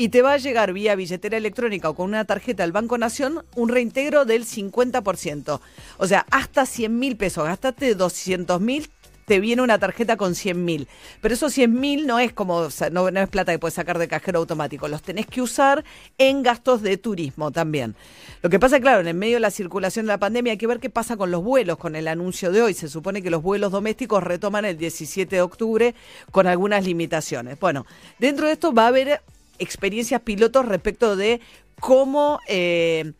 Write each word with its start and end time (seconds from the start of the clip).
y 0.00 0.08
te 0.08 0.22
va 0.22 0.32
a 0.32 0.38
llegar 0.38 0.72
vía 0.72 0.94
billetera 0.94 1.36
electrónica 1.36 1.90
o 1.90 1.94
con 1.94 2.06
una 2.06 2.24
tarjeta 2.24 2.62
del 2.62 2.72
Banco 2.72 2.96
Nación 2.96 3.44
un 3.54 3.68
reintegro 3.68 4.24
del 4.24 4.46
50%. 4.46 5.60
O 5.98 6.06
sea, 6.06 6.24
hasta 6.30 6.64
100 6.64 6.98
mil 6.98 7.18
pesos. 7.18 7.44
Gastaste 7.44 7.94
200 7.94 8.62
mil, 8.62 8.88
te 9.26 9.40
viene 9.40 9.60
una 9.60 9.78
tarjeta 9.78 10.16
con 10.16 10.34
100 10.34 10.64
mil. 10.64 10.88
Pero 11.20 11.34
esos 11.34 11.52
100 11.52 11.78
mil 11.78 12.06
no 12.06 12.18
es 12.18 12.32
como, 12.32 12.68
no, 12.92 13.08
es 13.08 13.28
plata 13.28 13.52
que 13.52 13.58
puedes 13.58 13.74
sacar 13.74 13.98
de 13.98 14.08
cajero 14.08 14.38
automático, 14.38 14.88
los 14.88 15.02
tenés 15.02 15.26
que 15.26 15.42
usar 15.42 15.84
en 16.16 16.42
gastos 16.42 16.80
de 16.80 16.96
turismo 16.96 17.50
también. 17.50 17.94
Lo 18.40 18.48
que 18.48 18.58
pasa, 18.58 18.80
claro, 18.80 19.02
en 19.02 19.08
el 19.08 19.14
medio 19.14 19.34
de 19.34 19.40
la 19.40 19.50
circulación 19.50 20.06
de 20.06 20.12
la 20.12 20.18
pandemia 20.18 20.52
hay 20.52 20.58
que 20.58 20.66
ver 20.66 20.80
qué 20.80 20.88
pasa 20.88 21.18
con 21.18 21.30
los 21.30 21.44
vuelos, 21.44 21.76
con 21.76 21.94
el 21.94 22.08
anuncio 22.08 22.50
de 22.52 22.62
hoy. 22.62 22.72
Se 22.72 22.88
supone 22.88 23.20
que 23.20 23.28
los 23.28 23.42
vuelos 23.42 23.70
domésticos 23.70 24.24
retoman 24.24 24.64
el 24.64 24.78
17 24.78 25.36
de 25.36 25.42
octubre 25.42 25.94
con 26.30 26.46
algunas 26.46 26.86
limitaciones. 26.86 27.60
Bueno, 27.60 27.84
dentro 28.18 28.46
de 28.46 28.54
esto 28.54 28.72
va 28.72 28.84
a 28.84 28.88
haber 28.88 29.20
experiencias 29.60 30.22
pilotos 30.22 30.66
respecto 30.66 31.16
de 31.16 31.40
cómo... 31.78 32.40
Eh, 32.48 33.12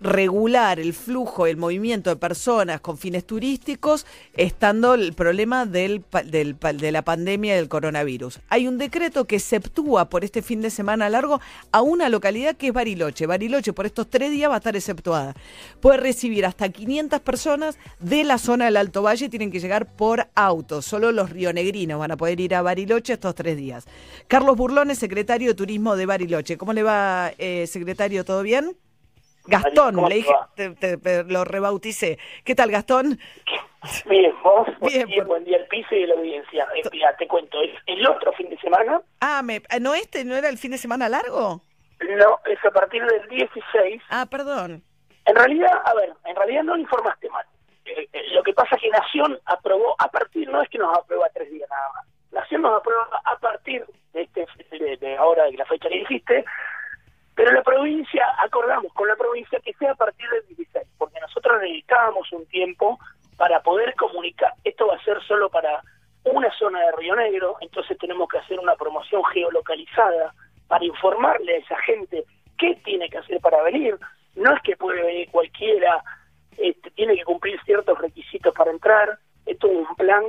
regular 0.00 0.78
el 0.78 0.92
flujo, 0.92 1.46
el 1.46 1.56
movimiento 1.56 2.10
de 2.10 2.16
personas 2.16 2.80
con 2.80 2.98
fines 2.98 3.24
turísticos, 3.24 4.06
estando 4.34 4.94
el 4.94 5.12
problema 5.12 5.66
del, 5.66 6.04
de 6.22 6.92
la 6.92 7.02
pandemia 7.02 7.56
del 7.56 7.68
coronavirus. 7.68 8.40
Hay 8.48 8.68
un 8.68 8.78
decreto 8.78 9.26
que 9.26 9.36
exceptúa 9.36 10.08
por 10.08 10.24
este 10.24 10.42
fin 10.42 10.60
de 10.60 10.70
semana 10.70 11.08
largo 11.08 11.40
a 11.72 11.82
una 11.82 12.08
localidad 12.08 12.56
que 12.56 12.68
es 12.68 12.72
Bariloche. 12.72 13.26
Bariloche 13.26 13.72
por 13.72 13.86
estos 13.86 14.08
tres 14.08 14.30
días 14.30 14.50
va 14.50 14.54
a 14.54 14.58
estar 14.58 14.76
exceptuada. 14.76 15.34
Puede 15.80 15.98
recibir 15.98 16.46
hasta 16.46 16.68
500 16.68 17.20
personas 17.20 17.78
de 17.98 18.24
la 18.24 18.38
zona 18.38 18.66
del 18.66 18.76
Alto 18.76 19.02
Valle, 19.02 19.28
tienen 19.28 19.50
que 19.50 19.60
llegar 19.60 19.96
por 19.96 20.28
auto. 20.34 20.82
Solo 20.82 21.12
los 21.12 21.30
rionegrinos 21.30 21.98
van 21.98 22.12
a 22.12 22.16
poder 22.16 22.40
ir 22.40 22.54
a 22.54 22.62
Bariloche 22.62 23.14
estos 23.14 23.34
tres 23.34 23.56
días. 23.56 23.86
Carlos 24.26 24.56
Burlones, 24.56 24.98
secretario 24.98 25.48
de 25.48 25.54
Turismo 25.54 25.96
de 25.96 26.06
Bariloche. 26.06 26.56
¿Cómo 26.56 26.72
le 26.72 26.82
va, 26.82 27.32
eh, 27.38 27.66
secretario? 27.66 28.24
¿Todo 28.24 28.42
bien? 28.42 28.76
Gastón, 29.48 29.96
le 30.08 30.14
dije, 30.16 30.34
te, 30.54 31.24
lo 31.24 31.44
rebauticé. 31.44 32.18
¿Qué 32.44 32.54
tal, 32.54 32.70
Gastón? 32.70 33.18
Bien, 34.06 34.34
vos, 34.42 34.68
Bien, 34.80 35.26
buen 35.26 35.44
día 35.44 35.56
al 35.56 35.66
piso 35.66 35.94
y 35.94 36.06
la 36.06 36.14
audiencia. 36.14 36.66
Eh, 36.74 36.82
te 37.18 37.26
cuento, 37.26 37.60
es 37.62 37.70
el 37.86 38.06
otro 38.06 38.32
fin 38.32 38.50
de 38.50 38.58
semana. 38.58 39.00
Ah, 39.20 39.40
me, 39.42 39.62
ah, 39.70 39.78
¿no 39.78 39.94
este 39.94 40.24
no 40.24 40.36
era 40.36 40.48
el 40.48 40.58
fin 40.58 40.72
de 40.72 40.78
semana 40.78 41.08
largo? 41.08 41.62
No, 42.00 42.40
es 42.44 42.62
a 42.64 42.70
partir 42.70 43.02
del 43.04 43.26
16. 43.28 44.02
Ah, 44.10 44.26
perdón. 44.30 44.82
En 45.24 45.34
realidad, 45.34 45.72
a 45.84 45.94
ver, 45.94 46.12
en 46.24 46.36
realidad 46.36 46.64
no 46.64 46.76
informaste 46.76 47.30
mal. 47.30 47.46
Eh, 47.86 48.08
eh, 48.12 48.22
lo 48.34 48.42
que 48.42 48.52
pasa 48.52 48.76
es 48.76 48.82
que 48.82 48.90
Nación 48.90 49.38
aprobó, 49.46 49.94
a 49.98 50.08
partir, 50.08 50.48
no 50.48 50.60
es 50.60 50.68
que 50.68 50.78
nos 50.78 50.96
aprueba 50.96 51.26
tres 51.32 51.50
días 51.50 51.68
nada 51.70 51.88
más. 51.94 52.06
Nación 52.32 52.62
nos 52.62 52.78
aprueba 52.78 53.08
a 53.24 53.36
partir 53.38 53.86
de, 54.12 54.22
este, 54.22 54.96
de 54.98 55.16
ahora, 55.16 55.44
de 55.44 55.52
la 55.52 55.64
fecha 55.64 55.88
que 55.88 56.00
dijiste, 56.00 56.44
pero 57.38 57.52
la 57.52 57.62
provincia, 57.62 58.26
acordamos 58.42 58.92
con 58.94 59.06
la 59.06 59.14
provincia 59.14 59.60
que 59.60 59.72
sea 59.74 59.92
a 59.92 59.94
partir 59.94 60.28
del 60.28 60.44
16, 60.56 60.84
porque 60.98 61.20
nosotros 61.20 61.62
necesitábamos 61.62 62.32
un 62.32 62.44
tiempo 62.46 62.98
para 63.36 63.62
poder 63.62 63.94
comunicar. 63.94 64.54
Esto 64.64 64.88
va 64.88 64.96
a 64.96 65.04
ser 65.04 65.22
solo 65.22 65.48
para 65.48 65.80
una 66.24 66.50
zona 66.58 66.80
de 66.80 66.92
Río 66.96 67.14
Negro, 67.14 67.54
entonces 67.60 67.96
tenemos 67.98 68.28
que 68.28 68.38
hacer 68.38 68.58
una 68.58 68.74
promoción 68.74 69.22
geolocalizada 69.26 70.34
para 70.66 70.84
informarle 70.84 71.54
a 71.54 71.58
esa 71.58 71.76
gente 71.82 72.24
qué 72.58 72.74
tiene 72.84 73.08
que 73.08 73.18
hacer 73.18 73.38
para 73.38 73.62
venir. 73.62 73.96
No 74.34 74.52
es 74.52 74.60
que 74.62 74.76
puede 74.76 75.00
venir 75.00 75.30
cualquiera, 75.30 76.02
este, 76.56 76.90
tiene 76.90 77.14
que 77.14 77.24
cumplir 77.24 77.62
ciertos 77.62 77.96
requisitos 77.98 78.52
para 78.52 78.72
entrar. 78.72 79.16
Esto 79.46 79.68
es 79.68 79.76
un 79.88 79.94
plan 79.94 80.24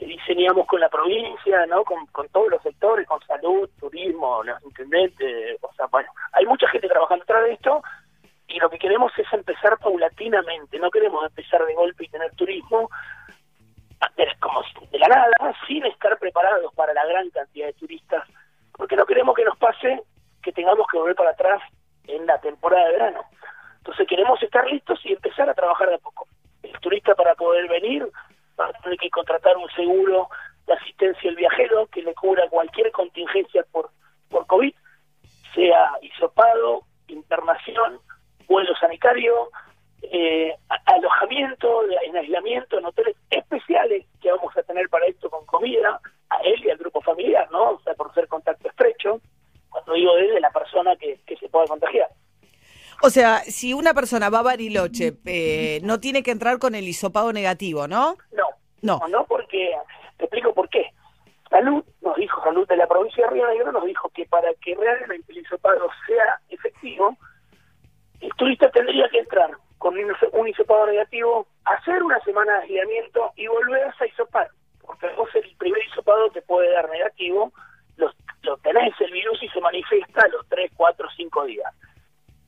que 0.00 0.06
diseñamos 0.06 0.66
con 0.66 0.80
la 0.80 0.88
provincia, 0.88 1.66
¿no? 1.66 1.84
Con, 1.84 2.28
todos 2.32 2.48
los 2.48 2.62
sectores, 2.62 3.06
con 3.06 3.20
salud, 3.26 3.68
turismo, 3.78 4.42
los 4.42 4.62
intendentes, 4.64 5.58
o 5.60 5.70
sea, 5.74 5.86
bueno, 5.88 6.10
hay 6.32 6.46
mucha 6.46 6.66
gente 6.68 6.88
trabajando 6.88 7.22
detrás 7.22 7.44
de 7.44 7.52
esto 7.52 7.82
y 8.48 8.58
lo 8.58 8.70
que 8.70 8.78
queremos 8.78 9.12
es 9.18 9.30
empezar 9.30 9.76
paulatinamente, 9.78 10.78
no 10.78 10.90
queremos 10.90 11.26
empezar 11.26 11.66
de 11.66 11.74
golpe 11.74 12.04
y 12.04 12.08
tener 12.08 12.34
turismo 12.34 12.88
como 14.40 14.62
de 14.90 14.98
la 14.98 15.08
nada, 15.08 15.54
sin 15.66 15.84
estar 15.84 16.18
preparados 16.18 16.72
para 16.74 16.94
la 16.94 17.04
gran 17.04 17.28
cantidad 17.28 17.66
de 17.66 17.74
turistas, 17.74 18.26
porque 18.72 18.96
no 18.96 19.04
queremos 19.04 19.36
que 19.36 19.44
nos 19.44 19.58
pase 19.58 20.00
que 20.42 20.52
tengamos 20.52 20.86
que 20.90 20.96
volver 20.96 21.14
para 21.14 21.32
atrás 21.32 21.60
en 22.06 22.24
la 22.24 22.40
temporada 22.40 22.86
de 22.86 22.92
verano. 22.92 23.20
Entonces 23.76 24.08
queremos 24.08 24.42
estar 24.42 24.66
listos 24.66 24.98
y 25.04 25.12
empezar 25.12 25.50
a 25.50 25.54
trabajar 25.54 25.90
de 25.90 25.98
poco. 25.98 26.26
El 26.62 26.78
turista 26.80 27.14
para 27.14 27.34
poder 27.34 27.68
venir 27.68 28.08
va 28.60 28.70
a 28.70 28.82
tener 28.82 28.98
que 28.98 29.10
contratar 29.10 29.56
un 29.56 29.68
seguro 29.70 30.28
de 30.66 30.74
asistencia 30.74 31.30
al 31.30 31.36
viajero 31.36 31.86
que 31.86 32.02
le 32.02 32.14
cubra 32.14 32.48
cualquier 32.48 32.90
contingencia 32.92 33.64
por, 33.72 33.90
por 34.28 34.46
COVID, 34.46 34.74
sea 35.54 35.90
hisopado, 36.02 36.82
internación, 37.08 37.98
vuelo 38.46 38.74
sanitario, 38.76 39.50
eh, 40.02 40.54
alojamiento, 40.86 41.82
en 42.02 42.16
aislamiento, 42.16 42.78
en 42.78 42.86
hoteles 42.86 43.16
especiales 43.30 44.06
que 44.20 44.30
vamos 44.30 44.56
a 44.56 44.62
tener 44.62 44.88
para 44.88 45.06
esto 45.06 45.28
con 45.28 45.44
comida, 45.46 46.00
a 46.30 46.36
él 46.42 46.64
y 46.64 46.70
al 46.70 46.78
grupo 46.78 47.00
familiar, 47.00 47.48
¿no? 47.50 47.72
O 47.72 47.80
sea, 47.80 47.94
por 47.94 48.12
ser 48.14 48.28
contacto 48.28 48.68
estrecho, 48.68 49.20
cuando 49.68 49.92
digo 49.94 50.16
él, 50.16 50.34
de 50.34 50.40
la 50.40 50.50
persona 50.50 50.96
que, 50.96 51.20
que 51.26 51.36
se 51.36 51.48
pueda 51.48 51.66
contagiar. 51.66 52.08
O 53.02 53.10
sea, 53.10 53.38
si 53.40 53.72
una 53.72 53.94
persona 53.94 54.28
va 54.28 54.40
a 54.40 54.42
Bariloche, 54.42 55.14
eh, 55.24 55.80
no 55.82 56.00
tiene 56.00 56.22
que 56.22 56.30
entrar 56.30 56.58
con 56.58 56.74
el 56.74 56.86
hisopado 56.86 57.32
negativo, 57.32 57.88
¿no? 57.88 58.16
No, 58.32 58.44
no, 58.82 59.08
no, 59.08 59.24
porque, 59.24 59.74
te 60.18 60.24
explico 60.24 60.52
por 60.52 60.68
qué. 60.68 60.92
Salud 61.48 61.82
nos 62.02 62.16
dijo, 62.16 62.42
Salud 62.44 62.68
de 62.68 62.76
la 62.76 62.86
provincia 62.86 63.24
de 63.24 63.30
Río 63.30 63.48
Negro 63.48 63.72
nos 63.72 63.84
dijo 63.84 64.10
que 64.10 64.26
para 64.26 64.52
que 64.54 64.74
realmente 64.74 65.32
el 65.32 65.38
hisopado 65.38 65.88
sea 66.06 66.40
efectivo, 66.50 67.16
el 68.20 68.30
turista 68.34 68.70
tendría 68.70 69.08
que 69.08 69.18
entrar 69.18 69.50
con 69.78 69.94
un 69.96 70.48
hisopado 70.48 70.86
negativo, 70.86 71.46
hacer 71.64 72.02
una 72.02 72.20
semana 72.20 72.58
de 72.58 72.64
aislamiento 72.64 73.32
y 73.34 73.46
volverse 73.46 74.04
a 74.04 74.06
hisopar. 74.06 74.50
Porque 74.82 75.08
vos 75.16 75.28
el 75.34 75.56
primer 75.56 75.82
hisopado 75.86 76.30
te 76.30 76.42
puede 76.42 76.70
dar 76.70 76.88
negativo, 76.90 77.50
lo, 77.96 78.12
lo 78.42 78.58
tenés 78.58 78.92
el 79.00 79.10
virus 79.10 79.42
y 79.42 79.48
se 79.48 79.60
manifiesta 79.60 80.20
a 80.20 80.28
los 80.28 80.46
3, 80.48 80.70
4, 80.76 81.08
5 81.16 81.44
días. 81.46 81.74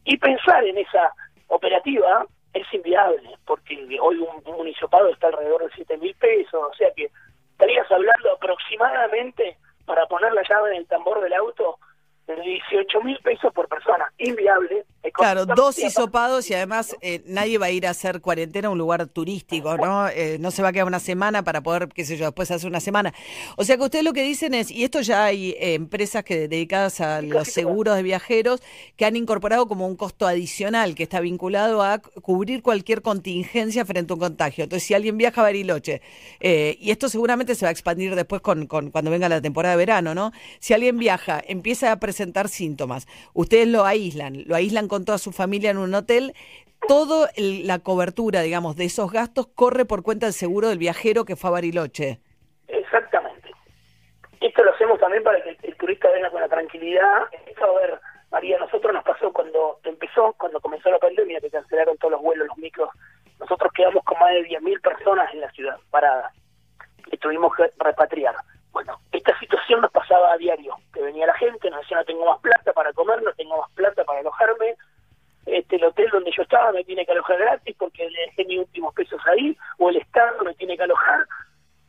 Y 0.04 0.16
pensar 0.16 0.64
en 0.64 0.78
esa 0.78 1.12
operativa 1.48 2.26
es 2.52 2.66
inviable, 2.72 3.30
porque 3.46 3.74
hoy 4.00 4.16
un, 4.18 4.54
un 4.54 4.68
hisopado 4.68 5.08
está 5.08 5.28
alrededor 5.28 5.64
de 5.64 5.74
7 5.74 5.96
mil 5.98 6.14
pesos, 6.16 6.60
o 6.70 6.74
sea 6.74 6.90
que 6.94 7.10
estarías 7.52 7.90
hablando 7.90 8.32
aproximadamente 8.32 9.56
para 9.86 10.06
poner 10.06 10.32
la 10.32 10.42
llave 10.42 10.70
en 10.70 10.76
el 10.78 10.86
tambor 10.86 11.20
del 11.20 11.32
auto 11.34 11.78
de 12.26 12.36
18 12.36 13.00
mil 13.02 13.18
pesos 13.18 13.52
por 13.52 13.68
persona, 13.68 14.12
inviable. 14.18 14.84
Claro, 15.10 15.46
dos 15.46 15.80
hisopados 15.80 16.48
y 16.48 16.54
además 16.54 16.96
eh, 17.00 17.22
nadie 17.26 17.58
va 17.58 17.66
a 17.66 17.70
ir 17.70 17.88
a 17.88 17.90
hacer 17.90 18.20
cuarentena 18.20 18.68
a 18.68 18.70
un 18.70 18.78
lugar 18.78 19.08
turístico, 19.08 19.76
¿no? 19.76 20.08
Eh, 20.08 20.36
no 20.38 20.52
se 20.52 20.62
va 20.62 20.68
a 20.68 20.72
quedar 20.72 20.86
una 20.86 21.00
semana 21.00 21.42
para 21.42 21.60
poder, 21.60 21.88
qué 21.88 22.04
sé 22.04 22.16
yo, 22.16 22.26
después 22.26 22.52
hacer 22.52 22.68
una 22.68 22.78
semana. 22.78 23.12
O 23.56 23.64
sea 23.64 23.76
que 23.76 23.82
ustedes 23.82 24.04
lo 24.04 24.12
que 24.12 24.22
dicen 24.22 24.54
es, 24.54 24.70
y 24.70 24.84
esto 24.84 25.00
ya 25.00 25.24
hay 25.24 25.50
eh, 25.58 25.74
empresas 25.74 26.22
que 26.22 26.46
dedicadas 26.46 27.00
a 27.00 27.20
los 27.20 27.48
seguros 27.48 27.96
de 27.96 28.04
viajeros 28.04 28.62
que 28.96 29.04
han 29.04 29.16
incorporado 29.16 29.66
como 29.66 29.88
un 29.88 29.96
costo 29.96 30.24
adicional 30.24 30.94
que 30.94 31.02
está 31.02 31.18
vinculado 31.18 31.82
a 31.82 31.98
cubrir 31.98 32.62
cualquier 32.62 33.02
contingencia 33.02 33.84
frente 33.84 34.12
a 34.12 34.14
un 34.14 34.20
contagio. 34.20 34.64
Entonces, 34.64 34.86
si 34.86 34.94
alguien 34.94 35.18
viaja 35.18 35.40
a 35.40 35.44
Bariloche, 35.44 36.00
y 36.40 36.90
esto 36.90 37.08
seguramente 37.08 37.56
se 37.56 37.64
va 37.64 37.70
a 37.70 37.72
expandir 37.72 38.14
después 38.14 38.40
con, 38.40 38.66
con, 38.68 38.92
cuando 38.92 39.10
venga 39.10 39.28
la 39.28 39.40
temporada 39.40 39.74
de 39.74 39.78
verano, 39.78 40.14
¿no? 40.14 40.32
Si 40.60 40.74
alguien 40.74 40.98
viaja, 40.98 41.42
empieza 41.46 41.90
a 41.90 41.98
presentar 41.98 42.48
síntomas, 42.48 43.08
ustedes 43.34 43.66
lo 43.66 43.84
aíslan, 43.84 44.44
lo 44.46 44.54
aíslan 44.54 44.88
con 44.92 45.06
toda 45.06 45.16
su 45.16 45.32
familia 45.32 45.70
en 45.70 45.78
un 45.78 45.94
hotel, 45.94 46.34
toda 46.86 47.30
la 47.38 47.78
cobertura, 47.78 48.42
digamos, 48.42 48.76
de 48.76 48.84
esos 48.84 49.10
gastos 49.10 49.46
corre 49.46 49.86
por 49.86 50.02
cuenta 50.02 50.26
del 50.26 50.34
seguro 50.34 50.68
del 50.68 50.76
viajero 50.76 51.24
que 51.24 51.34
fue 51.34 51.48
a 51.48 51.52
Bariloche. 51.52 52.20
Exactamente. 52.68 53.50
Esto 54.38 54.62
lo 54.62 54.74
hacemos 54.74 55.00
también 55.00 55.22
para 55.22 55.42
que 55.42 55.56
el 55.62 55.76
turista 55.78 56.10
venga 56.10 56.28
con 56.28 56.42
la 56.42 56.48
tranquilidad. 56.48 57.22
A 57.22 57.80
ver, 57.80 57.98
María, 58.30 58.58
nosotros 58.58 58.92
nos 58.92 59.02
pasó 59.02 59.32
cuando 59.32 59.80
empezó, 59.84 60.34
cuando 60.38 60.60
comenzó 60.60 60.90
la 60.90 60.98
pandemia, 60.98 61.40
que 61.40 61.48
cancelaron 61.48 61.96
todos 61.96 62.12
los 62.12 62.20
vuelos, 62.20 62.46
los 62.48 62.58
micros. 62.58 62.90
Nosotros 63.40 63.72
quedamos 63.72 64.04
con 64.04 64.18
más 64.18 64.28
de 64.32 64.46
10.000 64.46 64.78
personas 64.82 65.32
en 65.32 65.40
la 65.40 65.50
ciudad 65.52 65.78
paradas 65.90 66.34
y 67.10 67.16
tuvimos 67.16 67.56
que 67.56 67.70
repatriar. 67.78 68.34
Bueno, 68.72 68.98
esta 69.10 69.38
situación 69.38 69.80
nos 69.80 69.90
pasaba 69.90 70.34
a 70.34 70.36
diario, 70.36 70.76
que 70.92 71.00
venía 71.00 71.26
la 71.26 71.34
gente, 71.34 71.70
nos 71.70 71.80
decía 71.80 71.96
no 71.96 72.04
tengo 72.04 72.26
más 72.26 72.40
plata 72.40 72.74
para 72.74 72.92
comer, 72.92 73.22
no 73.22 73.32
tengo 73.32 73.56
más 73.58 73.70
plata 73.72 74.04
para 74.04 74.20
alojarme, 74.20 74.76
este, 75.72 75.76
el 75.76 75.84
hotel 75.84 76.08
donde 76.12 76.30
yo 76.36 76.42
estaba 76.42 76.72
me 76.72 76.84
tiene 76.84 77.04
que 77.04 77.12
alojar 77.12 77.38
gratis 77.38 77.76
porque 77.78 78.08
le 78.08 78.20
dejé 78.26 78.44
mis 78.44 78.58
últimos 78.60 78.94
pesos 78.94 79.20
ahí, 79.26 79.56
o 79.78 79.88
el 79.88 79.96
Estado 79.96 80.44
me 80.44 80.54
tiene 80.54 80.76
que 80.76 80.82
alojar. 80.82 81.26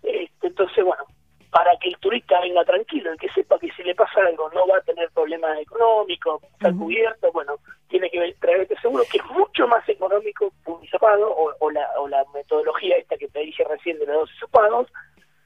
Este, 0.01 0.47
entonces, 0.47 0.83
bueno, 0.83 1.03
para 1.51 1.77
que 1.77 1.89
el 1.89 1.97
turista 1.97 2.39
venga 2.41 2.63
tranquilo, 2.65 3.13
y 3.13 3.17
que 3.17 3.29
sepa 3.29 3.59
que 3.59 3.71
si 3.73 3.83
le 3.83 3.93
pasa 3.95 4.21
algo 4.21 4.49
no 4.51 4.67
va 4.67 4.77
a 4.77 4.81
tener 4.81 5.09
problemas 5.11 5.59
económicos, 5.59 6.41
está 6.43 6.71
cubierto, 6.71 7.31
bueno, 7.31 7.57
tiene 7.87 8.09
que 8.09 8.35
traer 8.39 8.61
este 8.61 8.79
seguro, 8.79 9.03
que 9.11 9.19
es 9.19 9.25
mucho 9.25 9.67
más 9.67 9.87
económico 9.87 10.51
un 10.65 10.83
hisopado, 10.83 11.29
o, 11.31 11.53
o, 11.59 11.71
la, 11.71 11.87
o 11.99 12.07
la 12.07 12.23
metodología 12.33 12.97
esta 12.97 13.17
que 13.17 13.27
te 13.27 13.39
dije 13.39 13.63
recién 13.65 13.99
de 13.99 14.07
los 14.07 14.15
dos 14.15 14.31
hisopados, 14.35 14.87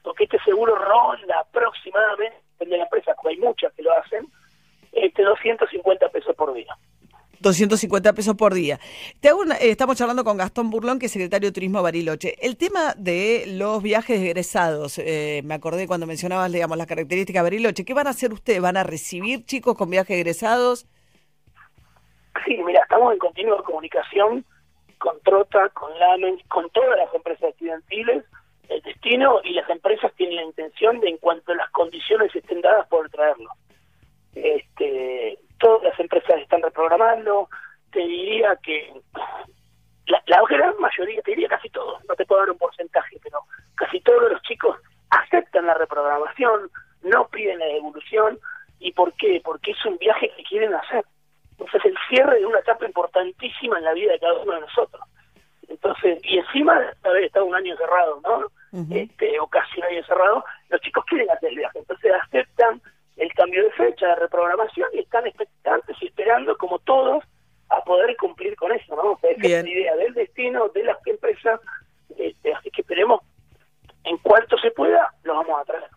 porque 0.02 0.24
este 0.24 0.38
seguro 0.44 0.74
ronda 0.76 1.40
aproximadamente, 1.40 2.38
depende 2.52 2.74
de 2.74 2.78
la 2.78 2.84
empresa, 2.84 3.14
porque 3.14 3.34
hay 3.34 3.40
muchas 3.40 3.72
que 3.74 3.82
lo 3.82 3.92
hacen, 3.92 4.26
este 4.92 5.22
250 5.22 6.08
pesos 6.08 6.34
por 6.34 6.54
día. 6.54 6.74
250 7.40 8.12
pesos 8.12 8.34
por 8.36 8.54
día. 8.54 8.78
Te 9.20 9.28
hago 9.28 9.44
eh, 9.44 9.70
estamos 9.70 9.96
charlando 9.96 10.24
con 10.24 10.36
Gastón 10.36 10.70
Burlón, 10.70 10.98
que 10.98 11.06
es 11.06 11.12
secretario 11.12 11.48
de 11.48 11.52
Turismo 11.52 11.82
Bariloche. 11.82 12.34
El 12.40 12.56
tema 12.56 12.94
de 12.96 13.44
los 13.46 13.82
viajes 13.82 14.20
egresados, 14.20 14.98
eh, 14.98 15.42
me 15.44 15.54
acordé 15.54 15.86
cuando 15.86 16.06
mencionabas, 16.06 16.52
digamos, 16.52 16.76
las 16.76 16.86
características 16.86 17.40
de 17.40 17.50
Bariloche. 17.50 17.84
¿Qué 17.84 17.94
van 17.94 18.06
a 18.06 18.10
hacer 18.10 18.32
ustedes? 18.32 18.60
¿Van 18.60 18.76
a 18.76 18.84
recibir 18.84 19.44
chicos 19.44 19.76
con 19.76 19.90
viajes 19.90 20.16
egresados? 20.16 20.86
Sí, 22.44 22.56
mira, 22.64 22.82
estamos 22.82 23.12
en 23.12 23.18
continua 23.18 23.62
comunicación 23.64 24.44
con 24.98 25.20
Trota, 25.20 25.68
con 25.70 25.96
Lamen, 25.98 26.38
con 26.48 26.68
todas 26.70 26.98
las 26.98 27.12
empresas 27.14 27.50
estudiantiles. 27.50 28.24
El 28.68 28.82
destino 28.82 29.40
y 29.44 29.54
las 29.54 29.68
empresas 29.70 30.12
tienen 30.14 30.36
la 30.36 30.44
intención 30.44 31.00
de, 31.00 31.08
en 31.08 31.16
cuanto 31.18 31.54
las 31.54 31.70
condiciones 31.70 32.34
estén 32.34 32.60
dadas, 32.60 32.86
por 32.88 33.08
traerlo. 33.10 33.50
Este, 34.34 35.38
todas 35.58 35.82
las 35.82 35.98
empresas 35.98 36.40
están 36.40 36.62
reprogramando, 36.62 37.48
te 37.92 38.00
diría 38.00 38.56
que 38.62 38.92
la, 40.06 40.42
gran 40.48 40.78
mayoría, 40.78 41.20
te 41.22 41.32
diría 41.32 41.48
casi 41.48 41.68
todos, 41.70 42.02
no 42.08 42.14
te 42.14 42.24
puedo 42.24 42.40
dar 42.40 42.50
un 42.50 42.58
porcentaje, 42.58 43.18
pero 43.22 43.40
casi 43.74 44.00
todos 44.00 44.32
los 44.32 44.42
chicos 44.42 44.76
aceptan 45.10 45.66
la 45.66 45.74
reprogramación, 45.74 46.70
no 47.02 47.28
piden 47.28 47.58
la 47.58 47.66
devolución, 47.66 48.38
¿y 48.78 48.92
por 48.92 49.12
qué? 49.14 49.40
Porque 49.44 49.72
es 49.72 49.84
un 49.84 49.98
viaje 49.98 50.30
que 50.36 50.42
quieren 50.44 50.74
hacer. 50.74 51.04
Entonces 51.52 51.84
el 51.84 51.96
cierre 52.08 52.38
de 52.38 52.46
una 52.46 52.60
etapa 52.60 52.86
importantísima 52.86 53.78
en 53.78 53.84
la 53.84 53.92
vida 53.92 54.12
de 54.12 54.20
cada 54.20 54.34
uno 54.34 54.52
de 54.52 54.60
nosotros. 54.60 55.02
Entonces, 55.68 56.18
y 56.24 56.38
encima 56.38 56.78
de 56.80 57.08
haber 57.08 57.24
estado 57.24 57.44
un 57.44 57.54
año 57.54 57.76
cerrado, 57.76 58.20
¿no? 58.22 58.46
este, 58.94 59.38
o 59.40 59.46
casi 59.46 59.78
un 59.80 59.84
año 59.84 60.04
cerrado, 60.04 60.44
los 60.68 60.80
chicos 60.80 61.04
quieren 61.06 61.30
hacer 61.30 61.50
el 61.50 61.56
viaje, 61.56 61.78
entonces 61.78 62.12
aceptan 62.22 62.80
el 63.16 63.32
cambio 63.34 63.64
de 63.64 63.70
fecha, 63.72 64.06
de 64.06 64.14
reprogramación 64.16 64.88
y 64.92 65.00
están 65.00 65.26
expectantes 65.26 65.96
y 66.00 66.06
esperando, 66.06 66.56
como 66.56 66.78
todos, 66.80 67.24
a 67.70 67.82
poder 67.82 68.16
cumplir 68.16 68.56
con 68.56 68.72
eso, 68.72 68.96
¿no? 69.50 69.58
Esa 69.58 69.58
es 69.58 69.64
la 69.64 69.70
idea 69.70 69.96
del 69.96 70.14
destino, 70.14 70.68
de 70.68 70.84
las 70.84 70.98
empresas, 71.06 71.60
este, 72.16 72.54
así 72.54 72.70
que 72.70 72.82
esperemos, 72.82 73.20
en 74.04 74.16
cuanto 74.18 74.56
se 74.58 74.70
pueda, 74.70 75.12
lo 75.24 75.34
vamos 75.34 75.60
a 75.60 75.64
traer. 75.64 75.88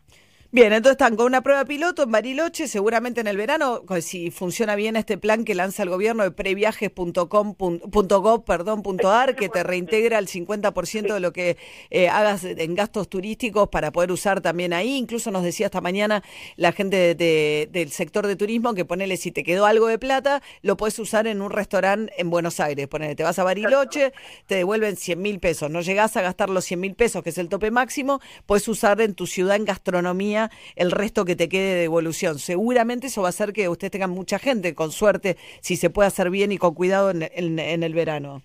Bien, 0.62 0.74
entonces 0.74 0.92
están 0.92 1.16
con 1.16 1.26
una 1.26 1.42
prueba 1.42 1.66
piloto 1.66 2.04
en 2.04 2.12
Bariloche, 2.12 2.68
seguramente 2.68 3.20
en 3.20 3.26
el 3.26 3.36
verano, 3.36 3.82
si 4.00 4.30
funciona 4.30 4.76
bien 4.76 4.96
este 4.96 5.18
plan 5.18 5.44
que 5.44 5.56
lanza 5.56 5.82
el 5.82 5.90
gobierno 5.90 6.22
de 6.22 6.30
previajes.com.gov, 6.30 8.46
perdón, 8.46 8.84
.ar, 9.04 9.36
que 9.36 9.50
te 9.50 9.64
reintegra 9.64 10.20
el 10.20 10.28
50% 10.28 11.16
de 11.16 11.20
lo 11.20 11.34
que 11.34 11.58
eh, 11.90 12.10
hagas 12.10 12.44
en 12.44 12.76
gastos 12.76 13.10
turísticos 13.10 13.70
para 13.70 13.92
poder 13.92 14.12
usar 14.12 14.42
también 14.42 14.72
ahí. 14.72 14.98
Incluso 14.98 15.32
nos 15.32 15.42
decía 15.42 15.66
esta 15.66 15.82
mañana 15.82 16.22
la 16.58 16.74
gente 16.74 17.16
del 17.16 17.92
sector 17.92 18.28
de 18.28 18.36
turismo 18.36 18.76
que 18.76 18.86
ponele 18.86 19.18
si 19.18 19.32
te 19.32 19.44
quedó 19.44 19.66
algo 19.66 19.88
de 19.88 19.98
plata, 19.98 20.44
lo 20.62 20.78
puedes 20.78 21.00
usar 21.00 21.26
en 21.26 21.42
un 21.42 21.50
restaurante 21.50 22.14
en 22.18 22.30
Buenos 22.30 22.60
Aires. 22.60 22.88
Ponele, 22.88 23.16
te 23.16 23.24
vas 23.24 23.40
a 23.40 23.44
Bariloche, 23.44 24.14
te 24.46 24.58
devuelven 24.58 24.96
100 24.96 25.20
mil 25.20 25.40
pesos. 25.40 25.72
No 25.72 25.82
llegás 25.82 26.16
a 26.18 26.22
gastar 26.22 26.52
los 26.52 26.66
100 26.66 26.80
mil 26.80 26.94
pesos, 26.94 27.24
que 27.24 27.32
es 27.32 27.40
el 27.40 27.50
tope 27.50 27.72
máximo, 27.72 28.22
puedes 28.46 28.68
usar 28.68 29.02
en 29.02 29.16
tu 29.16 29.26
ciudad 29.26 29.56
en 29.56 29.66
gastronomía 29.66 30.51
el 30.76 30.92
resto 30.92 31.26
que 31.26 31.36
te 31.36 31.50
quede 31.50 31.76
de 31.76 31.84
evolución. 31.84 32.40
Seguramente 32.40 33.08
eso 33.08 33.22
va 33.22 33.28
a 33.28 33.30
hacer 33.30 33.54
que 33.54 33.70
ustedes 33.70 33.92
tengan 33.92 34.10
mucha 34.10 34.40
gente, 34.40 34.76
con 34.76 34.92
suerte, 34.92 35.38
si 35.62 35.76
se 35.76 35.90
puede 35.90 36.08
hacer 36.08 36.30
bien 36.30 36.52
y 36.52 36.58
con 36.58 36.74
cuidado 36.74 37.12
en, 37.12 37.60
el 37.60 37.94
verano. 37.94 38.42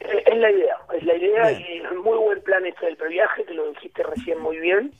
Es 0.00 0.36
la 0.36 0.50
idea, 0.50 0.76
es 0.94 1.02
la 1.02 1.16
idea 1.16 1.52
y 1.52 1.78
es 1.78 1.92
muy 1.92 2.18
buen 2.18 2.40
plan 2.42 2.64
este 2.66 2.86
del 2.86 2.96
previaje, 2.96 3.44
que 3.44 3.54
lo 3.54 3.70
dijiste 3.72 4.02
recién 4.02 4.40
muy 4.40 4.58
bien, 4.58 4.92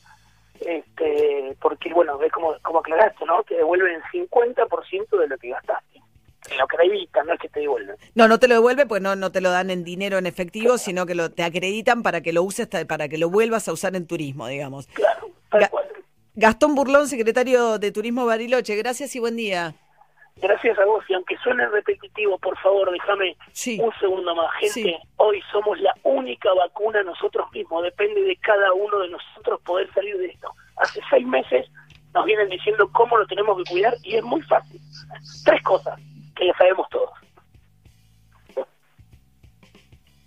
este, 0.59 1.55
porque 1.61 1.93
bueno, 1.93 2.17
ves 2.17 2.31
como, 2.31 2.55
como 2.61 2.79
aclaraste, 2.79 3.25
¿no? 3.25 3.43
Te 3.43 3.55
devuelven 3.55 3.95
el 3.95 4.27
50% 4.27 5.17
de 5.17 5.27
lo 5.27 5.37
que 5.37 5.49
gastaste 5.49 5.99
lo 6.57 6.63
acreditan, 6.63 7.27
no 7.27 7.33
es 7.33 7.39
que 7.39 7.49
te 7.49 7.59
devuelven. 7.61 7.95
No, 8.15 8.27
no 8.27 8.39
te 8.39 8.47
lo 8.47 8.55
devuelven, 8.55 8.87
pues 8.87 9.01
no, 9.01 9.15
no 9.15 9.31
te 9.31 9.41
lo 9.41 9.51
dan 9.51 9.69
en 9.69 9.83
dinero 9.83 10.17
en 10.17 10.25
efectivo, 10.25 10.77
sino 10.77 11.05
que 11.05 11.15
lo, 11.15 11.31
te 11.31 11.43
acreditan 11.43 12.03
para 12.03 12.21
que 12.21 12.33
lo 12.33 12.43
uses, 12.43 12.67
para 12.87 13.07
que 13.07 13.17
lo 13.17 13.29
vuelvas 13.29 13.67
a 13.67 13.73
usar 13.73 13.95
en 13.95 14.07
turismo, 14.07 14.47
digamos. 14.47 14.87
Claro, 14.87 15.29
tal 15.49 15.69
cual. 15.69 15.85
Gastón 16.39 16.73
Burlón, 16.73 17.09
secretario 17.09 17.79
de 17.79 17.91
Turismo 17.91 18.25
Bariloche, 18.25 18.73
gracias 18.77 19.13
y 19.13 19.19
buen 19.19 19.35
día. 19.35 19.75
Gracias 20.37 20.79
a 20.79 20.85
vos, 20.85 21.03
y 21.09 21.13
aunque 21.13 21.35
suene 21.43 21.67
repetitivo, 21.67 22.37
por 22.37 22.57
favor, 22.59 22.89
déjame 22.93 23.35
un 23.83 23.91
segundo 23.99 24.33
más. 24.33 24.49
Gente, 24.61 24.97
hoy 25.17 25.41
somos 25.51 25.77
la 25.81 25.93
única 26.03 26.53
vacuna 26.53 27.03
nosotros 27.03 27.51
mismos, 27.51 27.83
depende 27.83 28.21
de 28.21 28.37
cada 28.37 28.71
uno 28.71 28.99
de 28.99 29.09
nosotros 29.09 29.59
poder 29.65 29.93
salir 29.93 30.17
de 30.17 30.27
esto. 30.27 30.49
Hace 30.77 31.01
seis 31.09 31.27
meses 31.27 31.67
nos 32.13 32.25
vienen 32.25 32.47
diciendo 32.47 32.89
cómo 32.93 33.17
lo 33.17 33.27
tenemos 33.27 33.57
que 33.57 33.71
cuidar 33.71 33.95
y 34.01 34.15
es 34.15 34.23
muy 34.23 34.41
fácil. 34.43 34.79
Tres 35.43 35.61
cosas 35.61 35.99
que 36.37 36.47
ya 36.47 36.53
sabemos 36.57 36.87
todos. 36.89 37.09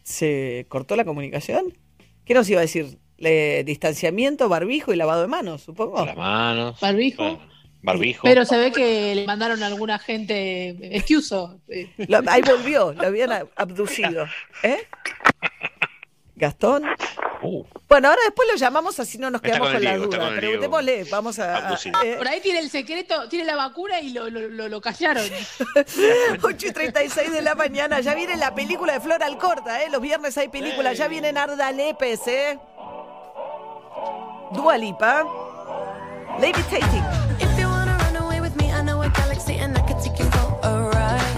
¿Se 0.02 0.66
cortó 0.68 0.94
la 0.94 1.06
comunicación? 1.06 1.72
¿Qué 2.26 2.34
nos 2.34 2.50
iba 2.50 2.58
a 2.58 2.68
decir? 2.68 2.98
Distanciamiento, 3.64 4.48
barbijo 4.48 4.92
y 4.92 4.96
lavado 4.96 5.22
de 5.22 5.28
manos, 5.28 5.62
supongo. 5.62 6.04
Las 6.04 6.16
manos. 6.16 6.80
Barbijo. 6.80 7.40
barbijo. 7.82 8.22
Pero 8.24 8.44
se 8.44 8.56
ve 8.58 8.72
que 8.72 9.14
le 9.14 9.26
mandaron 9.26 9.62
a 9.62 9.66
alguna 9.66 9.98
gente 9.98 10.96
excluso. 10.96 11.60
ahí 12.26 12.42
volvió, 12.42 12.92
lo 12.92 13.06
habían 13.06 13.48
abducido. 13.56 14.26
¿Eh? 14.62 14.78
Gastón. 16.36 16.84
Uh. 17.42 17.64
Bueno, 17.88 18.08
ahora 18.08 18.20
después 18.24 18.48
lo 18.50 18.56
llamamos 18.56 18.98
así 19.00 19.18
no 19.18 19.30
nos 19.30 19.42
quedamos 19.42 19.70
con, 19.70 19.82
la 19.82 19.96
duda. 19.96 20.30
Preguntémosle, 20.36 21.04
vamos 21.04 21.38
a. 21.38 21.74
Eh. 22.04 22.14
Por 22.16 22.26
ahí 22.26 22.40
tiene 22.40 22.60
el 22.60 22.70
secreto, 22.70 23.28
tiene 23.28 23.44
la 23.44 23.56
vacuna 23.56 24.00
y 24.00 24.12
lo, 24.12 24.30
lo, 24.30 24.68
lo, 24.68 24.80
callaron. 24.80 25.24
8 26.42 26.66
y 26.66 26.72
36 26.72 27.32
de 27.32 27.42
la 27.42 27.54
mañana, 27.54 28.00
ya 28.00 28.14
viene 28.14 28.36
la 28.36 28.54
película 28.54 28.94
de 28.94 29.00
Flor 29.00 29.22
Alcorta, 29.22 29.82
¿eh? 29.82 29.90
Los 29.90 30.00
viernes 30.00 30.38
hay 30.38 30.48
película, 30.48 30.92
ya 30.94 31.08
viene 31.08 31.32
Narda 31.32 31.70
Lepes, 31.72 32.26
¿eh? 32.28 32.58
Dua 34.54 34.76
Lipa, 34.76 35.24
Levitating. 36.38 37.04
If 37.40 37.58
you 37.58 37.66
wanna 37.66 37.96
run 38.04 38.16
away 38.16 38.40
with 38.40 38.54
me, 38.56 38.70
I 38.70 38.82
know 38.82 39.00
a 39.00 39.08
galaxy 39.08 39.54
and 39.56 39.76
I 39.76 39.80
can 39.80 39.98
take 40.02 40.18
you 40.18 40.26
for 40.26 40.58
a 40.62 40.90
ride. 40.92 41.36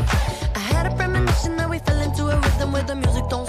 I 0.56 0.58
had 0.58 0.93
a 0.93 0.96
premonition 0.96 1.56
that 1.56 1.70
we 1.70 1.78
fell 1.78 2.00
into 2.00 2.26
a 2.26 2.37
rhythm 2.40 2.72
where 2.72 2.82
the 2.82 2.96
music 2.96 3.28
don't 3.28 3.46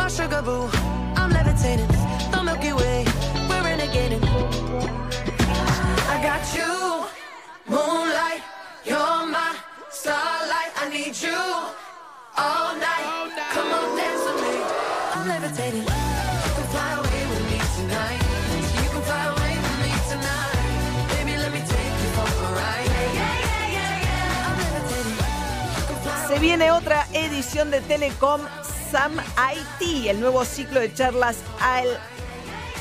My 0.00 0.08
sugar 0.08 0.40
boo, 0.40 0.66
I'm 1.14 1.30
levitating. 1.30 1.86
The 2.32 2.42
Milky 2.42 2.72
Way, 2.72 3.04
we're 3.50 3.62
renegading. 3.68 4.24
I 6.08 6.16
got 6.24 6.42
you, 6.56 7.04
moonlight. 7.68 8.40
You're 8.82 9.26
my 9.36 9.54
starlight. 9.90 10.72
I 10.82 10.88
need 10.88 11.14
you 11.20 11.36
all 12.44 12.72
night. 12.80 13.06
Come 13.52 13.70
on, 13.78 13.88
dance 13.98 14.24
with 14.24 14.40
me. 14.40 14.56
I'm 15.12 15.28
levitating. 15.28 15.84
You 15.84 16.50
can 16.56 16.66
fly 16.72 16.90
away 17.00 17.22
with 17.32 17.44
me 17.50 17.58
tonight. 17.76 18.20
You 18.80 18.88
can 18.94 19.02
fly 19.08 19.24
away 19.34 19.54
with 19.64 19.76
me 19.84 19.92
tonight. 20.12 20.60
Baby, 21.12 21.36
let 21.44 21.52
me 21.52 21.60
take 21.74 21.94
you 22.02 22.08
for 22.16 22.24
a 22.24 22.50
ride. 22.56 22.88
Yeah, 22.88 23.18
yeah, 23.20 23.36
yeah, 23.46 23.76
yeah, 23.76 24.06
yeah. 24.06 24.48
I'm 24.48 24.56
levitating. 24.64 25.18
You 25.76 25.84
can 25.88 25.96
fly 26.02 26.26
Se 26.26 26.38
viene 26.38 26.72
otra 26.72 27.06
edición 27.12 27.70
de 27.70 27.82
Telecom 27.82 28.40
Sam 28.90 29.12
IT, 29.80 30.06
el 30.08 30.20
nuevo 30.20 30.44
ciclo 30.44 30.80
de 30.80 30.92
charlas 30.92 31.36
al 31.60 31.86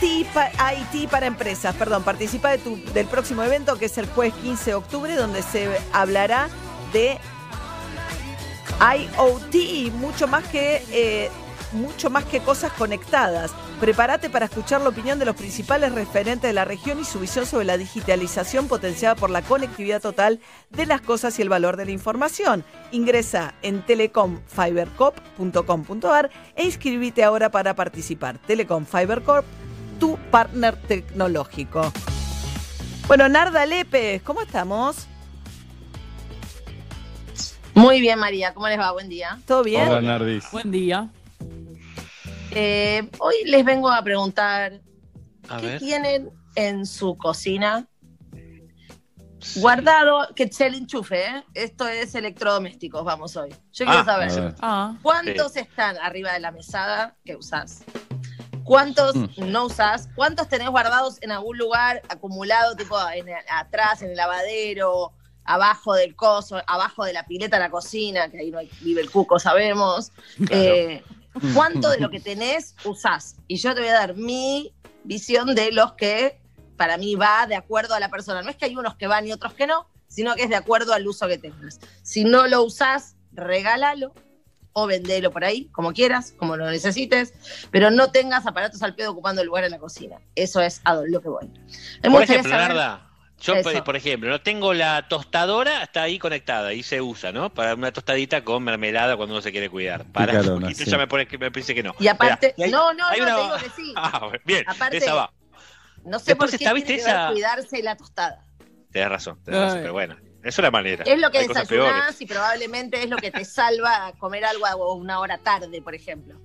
IT 0.02 0.28
pa- 0.34 0.50
IT 0.74 1.10
para 1.10 1.26
empresas. 1.28 1.76
Perdón, 1.76 2.04
participa 2.04 2.52
del 2.58 3.06
próximo 3.08 3.44
evento 3.44 3.78
que 3.78 3.86
es 3.86 3.98
el 3.98 4.08
jueves 4.08 4.34
15 4.42 4.72
de 4.72 4.76
octubre, 4.76 5.16
donde 5.16 5.42
se 5.44 5.70
hablará 5.94 6.50
de 6.94 7.18
IoT 8.80 9.92
mucho 9.94 10.28
más 10.28 10.44
que 10.46 10.84
eh, 10.92 11.30
mucho 11.74 12.10
más 12.10 12.24
que 12.26 12.40
cosas 12.40 12.72
conectadas. 12.74 13.52
Prepárate 13.80 14.30
para 14.30 14.46
escuchar 14.46 14.82
la 14.82 14.90
opinión 14.90 15.18
de 15.20 15.26
los 15.26 15.38
principales 15.38 15.94
referentes 15.94 16.50
de 16.50 16.54
la 16.54 16.66
región 16.66 17.00
y 17.00 17.06
su 17.06 17.22
visión 17.22 17.46
sobre 17.46 17.64
la 17.64 17.78
digitalización 17.78 18.68
potenciada 18.68 19.16
por 19.16 19.30
la 19.30 19.42
conectividad 19.42 20.02
total 20.02 20.42
de 20.70 20.86
las 20.86 21.00
cosas 21.00 21.40
y 21.40 21.44
el 21.44 21.48
valor 21.48 21.78
de 21.78 21.86
la 21.86 21.92
información. 21.92 22.66
Ingresa 22.92 23.54
en 23.62 23.86
telecomfibercorp.com.ar 23.86 26.30
e 26.58 26.66
inscríbete 26.66 27.24
ahora 27.24 27.52
para 27.52 27.74
participar. 27.74 28.38
Telecom 28.40 28.86
Fiber 28.86 29.22
Corp, 29.22 29.46
tu 29.98 30.18
partner 30.30 30.76
tecnológico. 30.76 31.94
Bueno, 33.08 33.30
Narda 33.30 33.66
Lepe, 33.66 34.20
¿cómo 34.26 34.42
estamos? 34.42 35.08
Muy 37.76 38.02
bien, 38.02 38.20
María. 38.20 38.54
¿Cómo 38.54 38.68
les 38.68 38.78
va? 38.78 38.92
Buen 38.92 39.08
día. 39.08 39.40
¿Todo 39.48 39.64
bien? 39.64 39.88
Hola, 39.88 40.02
Nardis. 40.02 40.44
Buen 40.52 40.70
día. 40.70 41.08
Eh, 42.52 43.08
hoy 43.20 43.36
les 43.46 43.64
vengo 43.64 43.90
a 43.92 44.02
preguntar 44.04 44.82
A 45.50 45.60
qué 45.60 45.66
ver. 45.68 45.80
tienen 45.80 46.30
en 46.56 46.86
su 46.86 47.18
cocina 47.18 47.88
guardado, 49.56 50.28
que 50.36 50.52
se 50.52 50.68
el 50.68 50.76
enchufe, 50.76 51.26
¿eh? 51.26 51.44
Esto 51.54 51.88
es 51.88 52.14
electrodomésticos, 52.16 53.04
vamos 53.06 53.36
hoy. 53.38 53.50
Yo 53.72 53.86
quiero 53.86 54.00
Ah, 54.02 54.06
saber. 54.06 54.56
Ah, 54.60 54.96
¿cuántos 55.02 55.56
están 55.56 55.98
arriba 55.98 56.34
de 56.34 56.40
la 56.40 56.52
mesada 56.52 57.16
que 57.24 57.36
usás? 57.36 57.84
¿Cuántos 58.64 59.16
Mm. 59.16 59.30
no 59.52 59.66
usás? 59.66 60.10
¿Cuántos 60.16 60.48
tenés 60.50 60.70
guardados 60.70 61.18
en 61.22 61.32
algún 61.32 61.58
lugar 61.58 62.02
acumulado, 62.10 62.76
tipo 62.76 62.96
en- 63.14 63.28
atrás, 63.50 64.02
en 64.02 64.12
el 64.12 64.18
lavadero, 64.18 65.14
abajo 65.46 65.94
del 65.96 66.16
coso, 66.16 66.62
abajo 66.68 67.06
de 67.06 67.14
la 67.14 67.26
pileta 67.26 67.56
de 67.58 67.64
la 67.64 67.72
cocina, 67.72 68.30
que 68.30 68.40
ahí 68.40 68.52
no 68.52 68.60
hay- 68.60 68.70
vive 68.82 69.02
el 69.02 69.10
cuco, 69.10 69.40
sabemos? 69.40 70.12
Eh, 70.52 71.02
¿Cuánto 71.54 71.90
de 71.90 72.00
lo 72.00 72.10
que 72.10 72.20
tenés 72.20 72.76
usás? 72.86 73.36
Y 73.48 73.58
yo 73.58 73.74
te 73.74 73.82
voy 73.82 73.90
a 73.90 73.94
dar 73.94 74.16
mi 74.16 74.74
visión 75.04 75.56
de 75.56 75.72
los 75.72 75.94
que 75.94 76.40
para 76.78 76.98
mí 76.98 77.16
va 77.16 77.46
de 77.48 77.56
acuerdo 77.56 77.94
a 77.96 78.00
la 78.00 78.10
persona. 78.10 78.42
No 78.42 78.50
es 78.50 78.56
que 78.56 78.66
hay 78.66 78.76
unos 78.76 78.96
que 78.96 79.08
van 79.08 79.28
y 79.28 79.32
otros 79.32 79.54
que 79.54 79.68
no, 79.68 79.88
sino 80.08 80.36
que 80.36 80.44
es 80.44 80.50
de 80.50 80.56
acuerdo 80.56 80.94
al 80.94 81.08
uso 81.08 81.28
que 81.28 81.38
tengas. 81.38 81.80
Si 82.04 82.24
no 82.24 82.48
lo 82.48 82.64
usás, 82.64 83.16
regálalo 83.34 84.14
o 84.74 84.88
vendelo 84.88 85.32
por 85.32 85.44
ahí, 85.44 85.66
como 85.72 85.94
quieras, 85.94 86.34
como 86.38 86.56
lo 86.56 86.70
necesites, 86.70 87.34
pero 87.72 87.92
no 87.92 88.12
tengas 88.12 88.46
aparatos 88.46 88.82
al 88.84 88.96
pedo 88.96 89.12
ocupando 89.12 89.42
el 89.42 89.48
lugar 89.48 89.64
en 89.66 89.72
la 89.72 89.80
cocina. 89.80 90.18
Eso 90.36 90.62
es 90.62 90.80
a 90.86 90.96
lo 90.96 91.22
que 91.22 91.28
voy. 91.30 91.48
Me 92.02 92.10
Por 92.10 92.20
gustaría 92.20 92.36
ejemplo, 92.42 92.52
saber- 92.52 92.68
Narda, 92.70 93.09
yo, 93.42 93.56
Eso. 93.56 93.84
por- 93.84 93.96
ejemplo, 93.96 94.30
no 94.30 94.42
tengo 94.42 94.74
la 94.74 95.08
tostadora, 95.08 95.84
está 95.84 96.04
ahí 96.04 96.20
conectada 96.20 96.74
y 96.74 96.84
se 96.84 97.02
usa, 97.02 97.32
¿no? 97.32 97.54
Para 97.54 97.76
una 97.76 97.92
tostadita 97.92 98.44
con 98.44 98.64
mermelada 98.64 99.16
cuando 99.18 99.36
uno 99.36 99.42
se 99.42 99.52
quiere 99.52 99.70
cuidar. 99.70 100.06
Para 100.06 100.34
Picarona, 100.34 100.54
un 100.56 100.62
poquito 100.62 100.84
sí. 100.86 100.90
ya 100.92 100.98
me, 100.98 101.08
pone, 101.08 101.28
que 101.28 101.38
me 101.38 101.50
dice 101.50 101.74
que 101.76 101.84
no. 101.84 101.94
Y 102.00 102.08
aparte, 102.08 102.54
hay- 102.58 102.72
no, 102.72 102.94
no, 102.94 103.10
no, 103.12 103.24
una- 103.24 103.36
te 103.36 103.42
digo 103.44 103.56
que 103.58 103.70
sí. 103.82 103.94
Ah, 103.98 104.30
bien, 104.46 104.64
Aparte- 104.68 104.98
esa 104.98 105.14
va. 105.14 105.34
No 106.06 106.18
sé 106.20 106.26
Después 106.32 106.52
por 106.52 106.58
qué 106.60 106.64
está, 106.66 106.74
¿viste 106.74 106.96
esa- 106.96 107.30
cuidarse 107.32 107.84
la 107.84 107.96
tostada. 107.98 108.46
Tenés 108.92 109.10
razón, 109.10 109.40
tenés 109.44 109.60
razón, 109.62 109.80
pero 109.82 109.94
bueno, 109.94 110.18
es 110.44 110.58
una 110.58 110.72
manera. 110.72 111.04
Es 111.06 111.20
lo 111.20 111.30
que 111.30 111.40
Hay 111.40 111.48
desayunás 111.48 112.20
y 112.22 112.26
probablemente 112.26 113.04
es 113.04 113.10
lo 113.10 113.18
que 113.18 113.32
te 113.32 113.44
salva 113.46 114.08
a 114.08 114.14
comer 114.14 114.46
algo 114.46 114.66
a 114.66 114.94
una 114.96 115.20
hora 115.20 115.38
tarde, 115.38 115.82
por 115.82 115.94
ejemplo. 115.94 116.36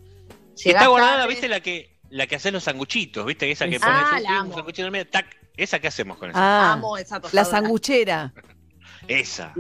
Y 0.57 0.69
está 0.69 0.69
Llegás 0.71 0.89
guardada, 0.89 1.17
tarde, 1.19 1.29
¿viste? 1.29 1.49
La 1.49 1.61
que, 1.61 1.94
la 2.15 2.29
que 2.29 2.37
haces 2.37 2.53
los 2.53 2.63
sanguchitos, 2.63 3.27
¿viste? 3.27 3.51
Esa 3.51 3.67
que 3.67 3.81
Ah, 3.83 4.07
pones 4.11 4.23
la 4.23 4.43
un, 4.45 4.55
sanguchito 4.55 4.83
en 4.83 4.87
el 4.87 4.93
medio, 4.93 5.09
tac. 5.11 5.27
¿Esa 5.57 5.81
qué 5.81 5.89
hacemos 5.89 6.17
con 6.17 6.31
esa? 6.31 6.39
Ah, 6.39 6.73
Amo 6.75 6.97
esa 6.97 7.21
tostadora. 7.21 7.43
la 7.43 7.45
sanguchera. 7.45 8.33
Esa. 9.09 9.53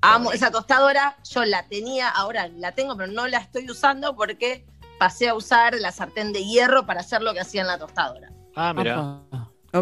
Amo 0.00 0.32
esa 0.32 0.50
tostadora. 0.50 1.16
Yo 1.30 1.44
la 1.44 1.68
tenía, 1.68 2.08
ahora 2.08 2.48
la 2.48 2.72
tengo, 2.72 2.96
pero 2.96 3.12
no 3.12 3.28
la 3.28 3.38
estoy 3.38 3.70
usando 3.70 4.16
porque 4.16 4.66
pasé 4.98 5.28
a 5.28 5.34
usar 5.34 5.74
la 5.74 5.92
sartén 5.92 6.32
de 6.32 6.44
hierro 6.44 6.84
para 6.84 7.00
hacer 7.00 7.22
lo 7.22 7.32
que 7.32 7.40
hacía 7.40 7.60
en 7.60 7.68
la 7.68 7.78
tostadora. 7.78 8.32
Ah, 8.56 8.74
mira. 8.74 9.20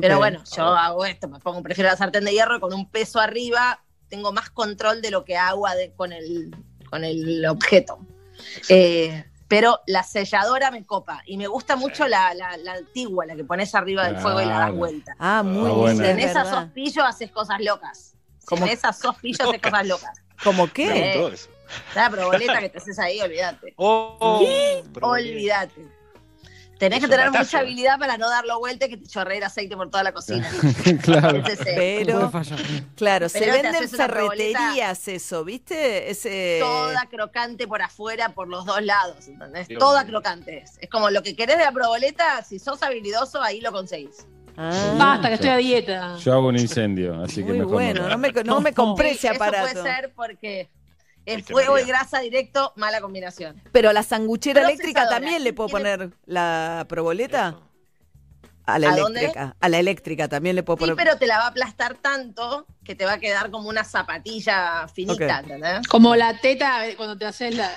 Pero 0.01 0.19
bueno, 0.19 0.45
yo 0.55 0.65
hago 0.67 1.07
esto, 1.07 1.29
me 1.29 1.39
pongo, 1.41 1.63
prefiero 1.63 1.89
la 1.91 1.97
sartén 1.97 2.27
de 2.27 2.33
hierro 2.33 2.61
con 2.61 2.75
un 2.75 2.91
peso 2.91 3.21
arriba, 3.21 3.83
tengo 4.09 4.33
más 4.33 4.51
control 4.51 5.01
de 5.01 5.11
lo 5.11 5.25
que 5.25 5.39
hago 5.39 5.65
con, 5.97 6.13
el, 6.13 6.55
con 6.91 7.05
el 7.05 7.47
objeto. 7.47 7.99
Eh, 8.69 9.25
pero 9.49 9.81
la 9.87 10.03
selladora 10.03 10.71
me 10.71 10.85
copa 10.85 11.23
y 11.27 11.37
me 11.39 11.47
gusta 11.47 11.75
mucho 11.75 12.07
la, 12.07 12.35
la- 12.35 12.57
la 12.59 12.75
antigua, 12.75 13.25
la 13.27 13.35
que 13.35 13.45
pones 13.45 13.75
arriba 13.75 14.05
del 14.07 14.19
fuego 14.19 14.41
y 14.43 14.45
la 14.45 14.59
das 14.59 14.73
vuelta. 14.73 15.17
Ah, 15.19 15.43
muy 15.43 15.59
Ah, 15.61 15.65
bien. 15.65 15.77
bueno. 15.79 15.97
Si 15.97 16.03
tenés 16.03 16.37
a 16.37 16.45
verdad. 16.45 16.63
sos 16.65 16.71
pillo, 16.73 17.05
haces 17.05 17.31
cosas 17.31 17.59
locas. 17.61 18.15
Si 18.39 18.47
¿Cómo? 18.47 18.65
tenés 18.67 18.85
a 18.85 18.93
sos 18.93 19.17
pillo, 19.17 19.49
haces 19.49 19.61
cosas 19.63 19.87
locas. 19.87 20.21
¿Cómo 20.45 20.71
qué? 20.73 21.15
Eh, 21.15 21.31
eso. 21.33 21.49
La 21.95 22.09
proboleta 22.11 22.61
que 22.61 22.69
te 22.69 22.79
haces 22.79 22.99
ahí, 22.99 23.21
olvídate. 23.21 23.75
Oh. 23.77 24.43
Olvídate. 25.03 25.87
Tenés 26.79 27.01
que 27.01 27.09
tener 27.09 27.31
mucha 27.31 27.59
habilidad 27.59 27.99
para 27.99 28.17
no 28.17 28.31
darlo 28.31 28.59
vuelta 28.59 28.87
y 28.87 28.91
que 28.91 28.97
te 28.97 29.07
chorree 29.07 29.39
el 29.39 29.45
aceite 29.45 29.77
por 29.77 29.91
toda 29.91 30.05
la 30.05 30.13
cocina. 30.13 30.49
claro. 31.03 31.43
Pero, 31.65 32.31
claro, 32.95 33.29
se 33.29 33.41
Pero 33.41 33.53
venden 33.53 33.89
ferreterías 33.89 35.09
eso, 35.09 35.45
¿viste? 35.45 36.11
Ese... 36.11 36.59
toda 36.61 37.07
crocante 37.07 37.67
por 37.67 37.83
afuera, 37.83 38.31
por 38.31 38.49
los 38.49 38.65
dos 38.65 38.83
lados, 38.83 39.27
¿entendés? 39.27 39.69
Dios 39.69 39.81
toda 39.81 40.07
crocante 40.07 40.59
es. 40.59 40.79
Es 40.81 40.89
como 40.89 41.11
lo 41.11 41.23
que 41.23 41.35
querés 41.35 41.59
de 41.59 41.65
la 41.65 41.73
proboleta, 41.73 42.45
si 42.45 42.59
sos 42.59 42.83
habilidoso, 42.83 43.43
ahí 43.43 43.61
lo 43.61 43.73
conseguís. 43.73 44.27
Ah, 44.57 44.95
Basta, 44.99 45.29
que 45.29 45.35
estoy 45.35 45.51
a 45.51 45.57
dieta. 45.57 46.17
Yo 46.19 46.33
hago 46.33 46.49
un 46.49 46.59
incendio, 46.59 47.23
así 47.23 47.45
que 47.45 47.53
mejor 47.53 47.73
bueno, 47.75 48.03
no. 48.03 48.09
no 48.09 48.19
me, 48.19 48.33
no 48.33 48.61
me 48.61 48.73
compré 48.73 49.13
ese 49.13 49.29
Eso 49.29 49.37
aparato. 49.37 49.73
puede 49.73 49.83
ser 49.83 50.13
porque 50.15 50.69
Viste, 51.37 51.53
fuego 51.53 51.79
y 51.79 51.85
grasa 51.85 52.21
directo, 52.21 52.73
mala 52.77 53.01
combinación. 53.01 53.63
Pero 53.73 53.93
la 53.93 54.03
sanguchera 54.03 54.63
eléctrica 54.63 55.09
también 55.09 55.45
le 55.45 55.53
puedo 55.53 55.69
poner 55.69 56.11
la 56.27 56.87
proboleta. 56.89 57.49
Eso. 57.51 57.65
A 58.67 58.79
la 58.79 58.91
¿A 58.93 58.97
dónde? 58.97 59.21
eléctrica. 59.21 59.57
A 59.61 59.69
la 59.71 59.79
eléctrica 59.79 60.29
también 60.29 60.55
le 60.55 60.63
puedo 60.63 60.77
Sí, 60.77 60.81
poner. 60.81 60.97
pero 60.97 61.17
te 61.17 61.27
la 61.27 61.39
va 61.39 61.45
a 61.45 61.49
aplastar 61.49 61.95
tanto 61.95 62.67
que 62.85 62.95
te 62.95 63.07
va 63.07 63.13
a 63.15 63.19
quedar 63.19 63.51
como 63.51 63.69
una 63.71 63.83
zapatilla 63.83 64.87
finita, 64.89 65.39
Ok. 65.39 65.43
¿entendés? 65.45 65.89
Como 65.89 66.15
la 66.17 66.39
teta 66.39 66.83
cuando 66.99 67.17
te 67.17 67.25
haces 67.25 67.55
la, 67.57 67.71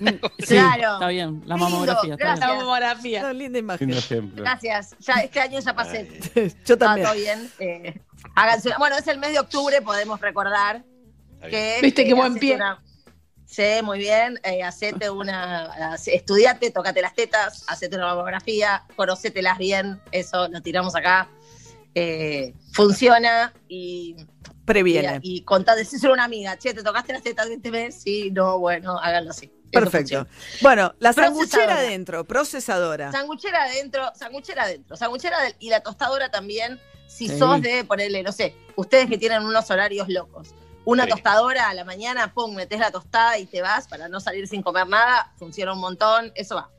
la, 0.00 0.10
Sí, 0.40 0.54
Claro. 0.56 0.94
Está 0.94 1.06
bien, 1.06 1.42
la 1.46 1.54
Lindo, 1.54 1.70
mamografía. 1.70 2.14
está 2.14 2.16
bien. 2.16 2.18
gracias. 2.18 2.48
la 2.48 2.54
mamografía. 2.56 3.32
Linda 3.32 3.58
imagen. 3.60 3.86
Lindo 3.88 3.98
ejemplo. 4.00 4.42
Gracias. 4.42 4.96
Ya 4.98 5.14
este 5.14 5.38
año 5.38 5.60
ya 5.60 5.72
pasé. 5.72 6.08
Yo 6.34 6.42
Está 6.74 6.76
también. 6.78 7.06
todo 7.06 7.16
bien. 7.16 7.50
eh, 7.60 8.00
háganse 8.34 8.70
Bueno, 8.80 8.96
es 8.96 9.06
el 9.06 9.18
mes 9.18 9.30
de 9.32 9.38
octubre, 9.38 9.80
podemos 9.82 10.20
recordar. 10.20 10.82
Que. 11.50 11.78
Viste 11.82 12.04
qué 12.04 12.10
eh, 12.10 12.14
buen 12.14 12.34
pie. 12.36 12.54
una- 12.56 12.82
Sí, 13.46 13.64
muy 13.82 13.98
bien. 13.98 14.40
Eh, 14.44 14.62
hacete 14.62 15.10
una. 15.10 15.96
Estudiate, 16.06 16.70
tocate 16.70 17.02
las 17.02 17.14
tetas, 17.14 17.64
hacete 17.68 17.96
una 17.96 18.06
mamografía, 18.06 18.84
conocételas 18.96 19.58
bien. 19.58 20.00
Eso 20.10 20.48
lo 20.48 20.62
tiramos 20.62 20.94
acá. 20.96 21.28
Eh, 21.94 22.54
funciona 22.72 23.52
y, 23.68 24.16
Previene. 24.64 25.18
y, 25.22 25.36
y 25.38 25.42
contá, 25.42 25.74
decíselo 25.74 26.12
a 26.12 26.14
una 26.14 26.24
amiga, 26.24 26.56
che, 26.56 26.72
¿te 26.72 26.82
tocaste 26.82 27.12
las 27.12 27.22
tetas 27.22 27.48
este 27.50 27.70
mes? 27.70 28.00
Sí, 28.02 28.30
no, 28.30 28.58
bueno, 28.58 28.98
háganlo 28.98 29.32
así. 29.32 29.52
Perfecto. 29.70 30.26
Bueno, 30.62 30.94
la 31.00 31.12
sanguchera 31.12 31.76
adentro, 31.76 32.24
procesadora. 32.24 33.12
Sanguchera 33.12 33.64
adentro, 33.64 34.10
sanguchera 34.14 34.62
adentro, 34.62 34.96
sanguchera 34.96 35.42
de- 35.42 35.56
y 35.58 35.68
la 35.68 35.80
tostadora 35.80 36.30
también, 36.30 36.80
si 37.06 37.28
Sí. 37.28 37.38
sos 37.38 37.60
de 37.60 37.84
ponerle, 37.84 38.22
no 38.22 38.32
sé, 38.32 38.54
ustedes 38.76 39.06
que 39.08 39.18
tienen 39.18 39.42
unos 39.44 39.70
horarios 39.70 40.08
locos, 40.08 40.54
Una 40.84 41.04
Sí. 41.04 41.10
tostadora 41.10 41.68
a 41.68 41.74
la 41.74 41.84
mañana, 41.84 42.32
pum, 42.34 42.54
metes 42.54 42.80
la 42.80 42.90
tostada 42.90 43.38
y 43.38 43.46
te 43.46 43.62
vas 43.62 43.86
para 43.88 44.08
no 44.08 44.18
salir 44.20 44.48
sin 44.48 44.62
comer 44.62 44.88
nada, 44.88 45.32
funciona 45.38 45.72
un 45.72 45.80
montón, 45.80 46.32
eso 46.34 46.56
va. 46.56 46.70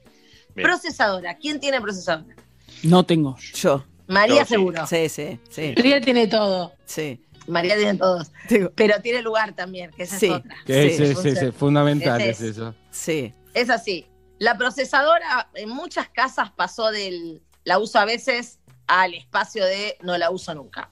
Bien. 0.56 0.68
Procesadora, 0.68 1.36
¿quién 1.38 1.60
tiene 1.60 1.80
procesadora? 1.82 2.36
No 2.84 3.06
tengo. 3.06 3.38
Yo. 3.54 3.84
María 4.08 4.42
Yo 4.42 4.46
seguro. 4.46 4.86
Sí, 4.88 5.08
sí, 5.10 5.40
sí. 5.50 5.74
María 5.78 6.02
tiene 6.02 6.28
todo. 6.28 6.74
Sí. 6.86 7.24
María 7.48 7.76
tiene 7.78 7.98
todos. 7.98 8.32
Digo, 8.50 8.72
Pero 8.76 9.02
tiene 9.02 9.22
lugar 9.22 9.54
también, 9.54 9.92
que 9.92 10.04
esa 10.04 10.20
Sí. 10.20 10.26
es 10.28 10.32
otra. 10.34 10.56
Que 10.66 10.74
Sí, 10.90 11.04
ese, 11.04 11.12
ese, 11.12 11.30
ese, 11.30 11.52
fundamental 11.52 12.20
es 12.22 12.42
es. 12.42 12.52
eso. 12.58 12.76
sí. 12.92 13.34
Es 13.54 13.70
así. 13.70 14.06
La 14.40 14.58
procesadora 14.58 15.50
en 15.54 15.70
muchas 15.70 16.10
casas 16.10 16.52
pasó 16.52 16.92
del 16.92 17.42
la 17.64 17.80
uso 17.80 18.00
a 18.00 18.06
veces 18.06 18.60
al 18.88 19.14
espacio 19.14 19.64
de 19.66 19.98
no 20.02 20.18
la 20.18 20.30
uso 20.32 20.54
nunca. 20.54 20.90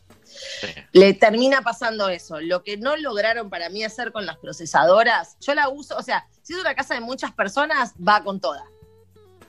Sí. 0.62 0.68
Le 0.94 1.14
termina 1.14 1.62
pasando 1.62 2.10
eso. 2.10 2.40
Lo 2.40 2.64
que 2.64 2.78
no 2.78 2.96
lograron 2.98 3.50
para 3.50 3.70
mí 3.70 3.84
hacer 3.84 4.12
con 4.12 4.26
las 4.26 4.38
procesadoras, 4.38 5.38
yo 5.40 5.54
la 5.56 5.70
uso, 5.70 5.98
o 5.98 6.04
sea, 6.04 6.28
si 6.42 6.54
es 6.54 6.60
una 6.60 6.76
casa 6.76 6.94
de 6.94 7.02
muchas 7.02 7.32
personas, 7.32 7.94
va 7.96 8.24
con 8.24 8.40
toda. 8.40 8.64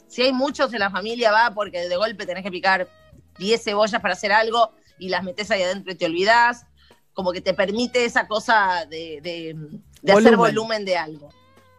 Si 0.09 0.23
hay 0.23 0.33
muchos 0.33 0.73
en 0.73 0.81
la 0.81 0.91
familia, 0.91 1.33
va 1.33 1.53
porque 1.55 1.89
de 1.89 1.97
golpe 1.97 2.27
tenés 2.27 2.43
que 2.45 2.51
picar 2.51 2.89
10 3.39 3.63
cebollas 3.65 4.01
para 4.03 4.15
hacer 4.15 4.33
algo 4.33 4.73
y 4.99 5.09
las 5.09 5.23
metes 5.25 5.51
ahí 5.51 5.63
adentro 5.63 5.93
y 5.93 5.97
te 5.97 6.07
olvidás. 6.07 6.67
Como 7.15 7.33
que 7.33 7.41
te 7.41 7.55
permite 7.55 8.05
esa 8.05 8.27
cosa 8.27 8.87
de, 8.89 9.21
de- 9.23 9.57
de 10.03 10.13
hacer 10.13 10.37
volumen 10.37 10.85
de 10.85 10.97
algo. 10.97 11.29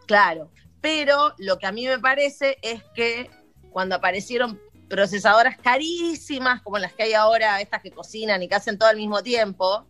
Claro. 0.07 0.49
Pero 0.81 1.33
lo 1.37 1.57
que 1.59 1.65
a 1.65 1.71
mí 1.71 1.85
me 1.87 1.99
parece 1.99 2.57
es 2.61 2.83
que 2.95 3.29
cuando 3.71 3.95
aparecieron 3.95 4.59
procesadoras 4.89 5.57
carísimas, 5.57 6.61
como 6.61 6.77
las 6.77 6.93
que 6.93 7.03
hay 7.03 7.13
ahora, 7.13 7.61
estas 7.61 7.81
que 7.81 7.91
cocinan 7.91 8.41
y 8.43 8.47
que 8.47 8.55
hacen 8.55 8.77
todo 8.77 8.89
al 8.89 8.97
mismo 8.97 9.23
tiempo, 9.23 9.85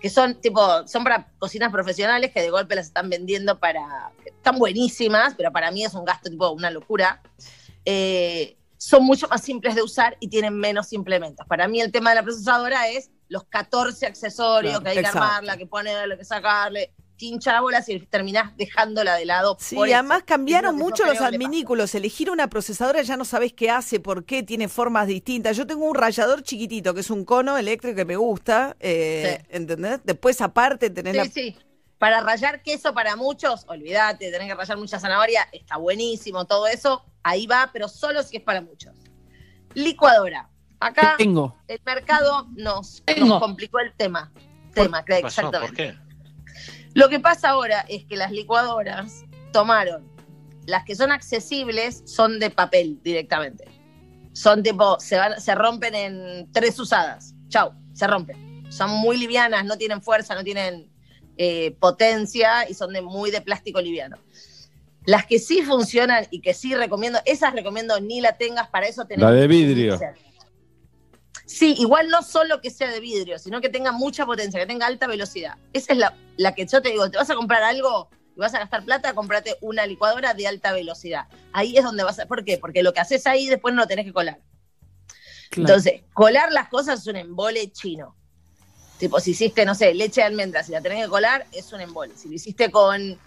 que 0.00 0.10
son 0.10 0.40
tipo, 0.40 0.86
son 0.86 1.04
para 1.04 1.30
cocinas 1.38 1.70
profesionales 1.70 2.32
que 2.32 2.40
de 2.40 2.50
golpe 2.50 2.74
las 2.74 2.86
están 2.86 3.10
vendiendo 3.10 3.58
para. 3.58 4.12
están 4.24 4.58
buenísimas, 4.58 5.34
pero 5.36 5.52
para 5.52 5.70
mí 5.70 5.84
es 5.84 5.94
un 5.94 6.04
gasto 6.04 6.30
tipo 6.30 6.50
una 6.50 6.70
locura. 6.70 7.22
eh, 7.84 8.56
son 8.80 9.04
mucho 9.04 9.28
más 9.28 9.42
simples 9.42 9.74
de 9.74 9.82
usar 9.82 10.16
y 10.20 10.28
tienen 10.28 10.58
menos 10.58 10.94
implementos. 10.94 11.46
Para 11.46 11.68
mí 11.68 11.82
el 11.82 11.92
tema 11.92 12.10
de 12.10 12.16
la 12.16 12.22
procesadora 12.22 12.88
es 12.88 13.10
los 13.28 13.44
14 13.44 14.06
accesorios 14.06 14.80
Claro, 14.80 14.84
que 14.84 14.90
hay 14.90 15.04
que 15.04 15.06
armarla, 15.06 15.56
que 15.58 15.66
ponerle, 15.66 16.16
que 16.16 16.24
sacarle, 16.24 16.94
hincha 17.22 17.60
bolas 17.60 17.88
y 17.88 17.98
terminás 18.00 18.56
dejándola 18.56 19.14
de 19.16 19.24
lado. 19.26 19.56
Sí, 19.60 19.74
por 19.76 19.88
eso. 19.88 19.96
además 19.98 20.22
cambiaron 20.24 20.76
lo 20.78 20.84
mucho 20.84 21.04
los 21.06 21.20
adminículos. 21.20 21.94
Elegir 21.94 22.30
una 22.30 22.48
procesadora 22.48 23.02
ya 23.02 23.16
no 23.16 23.24
sabes 23.24 23.52
qué 23.52 23.70
hace, 23.70 24.00
por 24.00 24.24
qué, 24.24 24.42
tiene 24.42 24.68
formas 24.68 25.06
distintas. 25.06 25.56
Yo 25.56 25.66
tengo 25.66 25.84
un 25.84 25.94
rallador 25.94 26.42
chiquitito, 26.42 26.94
que 26.94 27.00
es 27.00 27.10
un 27.10 27.24
cono 27.24 27.56
eléctrico 27.58 27.96
que 27.96 28.04
me 28.04 28.16
gusta, 28.16 28.76
eh, 28.80 29.44
¿entendés? 29.50 30.00
Después 30.04 30.40
aparte 30.40 30.90
tenés 30.90 31.12
Sí, 31.12 31.18
la... 31.18 31.24
sí. 31.26 31.56
Para 31.98 32.22
rayar 32.22 32.62
queso 32.62 32.94
para 32.94 33.14
muchos, 33.14 33.64
olvídate, 33.68 34.30
tenés 34.30 34.48
que 34.48 34.54
rayar 34.54 34.78
mucha 34.78 34.98
zanahoria, 34.98 35.46
está 35.52 35.76
buenísimo 35.76 36.46
todo 36.46 36.66
eso, 36.66 37.04
ahí 37.22 37.46
va, 37.46 37.68
pero 37.74 37.88
solo 37.88 38.22
si 38.22 38.38
es 38.38 38.42
para 38.42 38.62
muchos. 38.62 38.94
Licuadora. 39.74 40.48
Acá 40.80 41.14
Tengo. 41.18 41.56
el 41.68 41.78
mercado 41.84 42.48
nos, 42.56 43.02
Tengo. 43.04 43.26
nos 43.26 43.40
complicó 43.40 43.80
el 43.80 43.92
tema. 43.94 44.32
Tema, 44.72 45.00
¿Qué 45.00 45.06
Craig, 45.06 45.22
pasó? 45.22 45.42
¿Por 45.42 45.54
exactamente. 45.56 45.92
qué? 45.98 46.09
Lo 46.94 47.08
que 47.08 47.20
pasa 47.20 47.50
ahora 47.50 47.84
es 47.88 48.04
que 48.04 48.16
las 48.16 48.32
licuadoras 48.32 49.24
tomaron 49.52 50.10
las 50.66 50.84
que 50.84 50.94
son 50.94 51.12
accesibles 51.12 52.02
son 52.06 52.38
de 52.38 52.50
papel 52.50 52.98
directamente. 53.02 53.64
Son 54.32 54.62
tipo, 54.62 54.98
se, 55.00 55.16
van, 55.16 55.40
se 55.40 55.54
rompen 55.54 55.94
en 55.94 56.52
tres 56.52 56.78
usadas. 56.78 57.34
Chau, 57.48 57.72
se 57.92 58.06
rompen. 58.06 58.64
Son 58.70 58.90
muy 58.90 59.18
livianas, 59.18 59.64
no 59.64 59.76
tienen 59.76 60.00
fuerza, 60.00 60.34
no 60.34 60.44
tienen 60.44 60.88
eh, 61.36 61.76
potencia 61.80 62.68
y 62.68 62.74
son 62.74 62.92
de 62.92 63.02
muy 63.02 63.30
de 63.30 63.40
plástico 63.40 63.80
liviano. 63.80 64.16
Las 65.06 65.26
que 65.26 65.38
sí 65.38 65.62
funcionan 65.62 66.26
y 66.30 66.40
que 66.40 66.54
sí 66.54 66.74
recomiendo, 66.74 67.18
esas 67.24 67.52
recomiendo 67.52 67.98
ni 68.00 68.20
la 68.20 68.36
tengas, 68.36 68.68
para 68.68 68.86
eso 68.86 69.06
tenés 69.06 69.24
La 69.24 69.32
de 69.32 69.48
vidrio. 69.48 69.98
Sí, 71.46 71.74
igual 71.78 72.08
no 72.08 72.22
solo 72.22 72.60
que 72.60 72.70
sea 72.70 72.90
de 72.90 73.00
vidrio, 73.00 73.38
sino 73.38 73.60
que 73.60 73.68
tenga 73.68 73.92
mucha 73.92 74.24
potencia, 74.24 74.60
que 74.60 74.66
tenga 74.66 74.86
alta 74.86 75.06
velocidad. 75.06 75.56
Esa 75.72 75.92
es 75.92 75.98
la, 75.98 76.16
la 76.36 76.54
que 76.54 76.66
yo 76.66 76.80
te 76.80 76.90
digo, 76.90 77.10
te 77.10 77.16
vas 77.16 77.30
a 77.30 77.34
comprar 77.34 77.62
algo 77.62 78.08
y 78.36 78.40
vas 78.40 78.54
a 78.54 78.60
gastar 78.60 78.84
plata, 78.84 79.14
comprate 79.14 79.56
una 79.60 79.86
licuadora 79.86 80.34
de 80.34 80.46
alta 80.46 80.72
velocidad. 80.72 81.26
Ahí 81.52 81.76
es 81.76 81.84
donde 81.84 82.04
vas 82.04 82.18
a... 82.20 82.26
¿Por 82.26 82.44
qué? 82.44 82.58
Porque 82.58 82.82
lo 82.82 82.92
que 82.92 83.00
haces 83.00 83.26
ahí 83.26 83.48
después 83.48 83.74
no 83.74 83.82
lo 83.82 83.88
tenés 83.88 84.06
que 84.06 84.12
colar. 84.12 84.38
Claro. 85.50 85.68
Entonces, 85.68 86.02
colar 86.12 86.52
las 86.52 86.68
cosas 86.68 87.00
es 87.00 87.06
un 87.08 87.16
embole 87.16 87.72
chino. 87.72 88.16
Tipo, 88.98 89.18
si 89.18 89.32
hiciste, 89.32 89.64
no 89.64 89.74
sé, 89.74 89.94
leche 89.94 90.20
de 90.20 90.26
almendras 90.26 90.68
y 90.68 90.72
la 90.72 90.80
tenés 90.80 91.02
que 91.02 91.10
colar, 91.10 91.46
es 91.52 91.72
un 91.72 91.80
embole. 91.80 92.12
Si 92.16 92.28
lo 92.28 92.34
hiciste 92.34 92.70
con, 92.70 93.18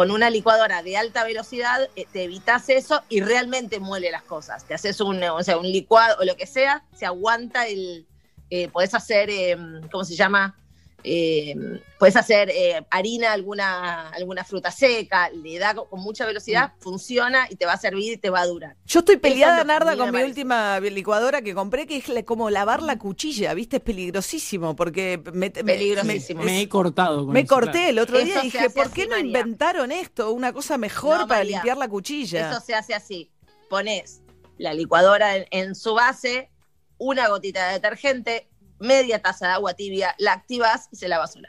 con 0.00 0.10
una 0.10 0.30
licuadora 0.30 0.82
de 0.82 0.96
alta 0.96 1.24
velocidad, 1.24 1.90
eh, 1.94 2.06
te 2.10 2.22
evitas 2.22 2.70
eso 2.70 3.02
y 3.10 3.20
realmente 3.20 3.80
muele 3.80 4.10
las 4.10 4.22
cosas. 4.22 4.64
Te 4.64 4.72
haces 4.72 4.98
un, 5.02 5.22
o 5.22 5.42
sea, 5.42 5.58
un 5.58 5.70
licuado 5.70 6.16
o 6.18 6.24
lo 6.24 6.36
que 6.36 6.46
sea, 6.46 6.82
se 6.94 7.04
aguanta 7.04 7.66
el. 7.66 8.06
Eh, 8.48 8.68
podés 8.68 8.94
hacer, 8.94 9.28
eh, 9.28 9.58
¿cómo 9.92 10.04
se 10.04 10.16
llama? 10.16 10.56
Eh, 11.04 11.54
podés 11.98 12.16
hacer 12.16 12.50
eh, 12.50 12.84
harina, 12.90 13.32
alguna, 13.32 14.08
alguna 14.10 14.44
fruta 14.44 14.70
seca, 14.70 15.30
le 15.30 15.58
da 15.58 15.74
con, 15.74 15.86
con 15.88 16.00
mucha 16.00 16.26
velocidad, 16.26 16.72
funciona 16.78 17.46
y 17.50 17.56
te 17.56 17.66
va 17.66 17.72
a 17.74 17.76
servir 17.78 18.12
y 18.12 18.16
te 18.16 18.30
va 18.30 18.40
a 18.40 18.46
durar. 18.46 18.76
Yo 18.86 19.00
estoy 19.00 19.16
es 19.16 19.20
peleada, 19.20 19.64
Narda, 19.64 19.96
con 19.96 20.06
mi 20.06 20.12
parece. 20.12 20.28
última 20.30 20.78
licuadora 20.80 21.42
que 21.42 21.54
compré, 21.54 21.86
que 21.86 21.96
es 21.98 22.24
como 22.24 22.50
lavar 22.50 22.82
la 22.82 22.98
cuchilla, 22.98 23.54
¿viste? 23.54 23.76
Es 23.76 23.82
peligrosísimo, 23.82 24.76
porque 24.76 25.20
me, 25.32 25.50
Peligrosísimo. 25.50 26.40
me- 26.40 26.46
Me 26.46 26.60
he 26.62 26.68
cortado. 26.68 27.24
Con 27.24 27.32
me 27.32 27.40
eso, 27.40 27.54
corté 27.54 27.72
claro. 27.72 27.88
el 27.88 27.98
otro 27.98 28.16
Eso 28.18 28.26
día 28.26 28.38
y 28.40 28.42
dije, 28.44 28.70
¿por 28.70 28.86
así, 28.86 28.94
qué 28.94 29.04
no 29.06 29.10
María. 29.16 29.26
inventaron 29.26 29.92
esto? 29.92 30.32
Una 30.32 30.52
cosa 30.52 30.76
mejor 30.78 31.20
No, 31.20 31.26
para 31.28 31.40
María. 31.40 31.56
limpiar 31.58 31.76
la 31.78 31.88
cuchilla. 31.88 32.50
Eso 32.50 32.60
se 32.60 32.74
hace 32.74 32.94
así. 32.94 33.30
Pones 33.68 34.20
la 34.58 34.74
licuadora 34.74 35.36
en, 35.36 35.46
en 35.50 35.74
su 35.74 35.94
base, 35.94 36.50
una 36.98 37.28
gotita 37.28 37.68
de 37.68 37.72
detergente, 37.74 38.49
media 38.80 39.20
taza 39.20 39.46
de 39.46 39.52
agua 39.54 39.74
tibia, 39.74 40.14
la 40.18 40.32
activas 40.32 40.88
y 40.90 40.96
se 40.96 41.08
lava 41.08 41.26
sola. 41.26 41.48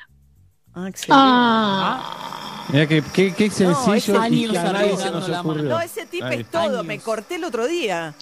Ah, 0.73 0.87
excelente. 0.87 1.23
Ah, 1.23 2.65
Mira 2.69 2.87
que 2.87 3.01
qué, 3.13 3.33
qué 3.33 3.49
sencillo 3.49 3.93
ese 3.95 4.11
y 4.13 4.15
años 4.15 4.51
que 4.51 4.57
a 4.59 4.71
nadie 4.71 4.97
se 4.97 5.11
nos 5.11 5.27
ocurrió. 5.29 5.63
No, 5.63 5.79
ese 5.81 6.05
tip 6.05 6.23
Ahí. 6.23 6.41
es 6.41 6.49
todo. 6.49 6.61
Años. 6.61 6.85
Me 6.85 6.99
corté 6.99 7.35
el 7.35 7.43
otro 7.43 7.67
día. 7.67 8.13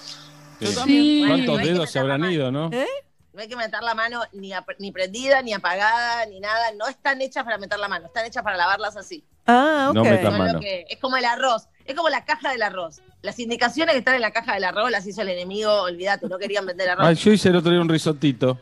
Sí. 0.59 0.67
sí. 0.67 1.19
Bueno, 1.27 1.45
¿Cuántos 1.45 1.67
dedos 1.67 1.91
se 1.91 1.99
habrán 1.99 2.23
ido, 2.31 2.51
no? 2.51 2.69
¿Eh? 2.71 2.87
No 3.33 3.41
hay 3.41 3.47
que 3.47 3.55
meter 3.55 3.81
la 3.83 3.93
mano 3.93 4.21
ni, 4.33 4.51
ni 4.79 4.91
prendida, 4.91 5.41
ni 5.41 5.53
apagada, 5.53 6.25
ni 6.25 6.39
nada. 6.39 6.71
No 6.77 6.87
están 6.87 7.21
hechas 7.21 7.43
para 7.43 7.57
meter 7.57 7.77
la 7.79 7.87
mano, 7.87 8.07
están 8.07 8.25
hechas 8.25 8.43
para 8.43 8.57
lavarlas 8.57 8.97
así. 8.97 9.23
Ah, 9.45 9.87
ok. 9.89 9.95
No 9.95 10.03
metas 10.03 10.37
mano. 10.37 10.59
que- 10.59 10.85
es 10.89 10.99
como 10.99 11.17
el 11.17 11.25
arroz, 11.25 11.67
es 11.85 11.95
como 11.95 12.09
la 12.09 12.25
caja 12.25 12.51
del 12.51 12.61
arroz. 12.63 13.01
Las 13.21 13.39
indicaciones 13.39 13.93
que 13.93 13.99
están 13.99 14.15
en 14.15 14.21
la 14.21 14.31
caja 14.31 14.55
del 14.55 14.63
arroz 14.63 14.89
las 14.91 15.05
hizo 15.05 15.21
el 15.21 15.29
enemigo, 15.29 15.71
olvídate, 15.83 16.27
no 16.27 16.37
querían 16.37 16.65
vender 16.65 16.89
arroz. 16.89 17.05
Ay, 17.07 17.15
yo 17.15 17.31
hice 17.31 17.49
el 17.49 17.55
otro 17.57 17.71
día 17.71 17.79
un 17.81 17.89
risotito. 17.89 18.59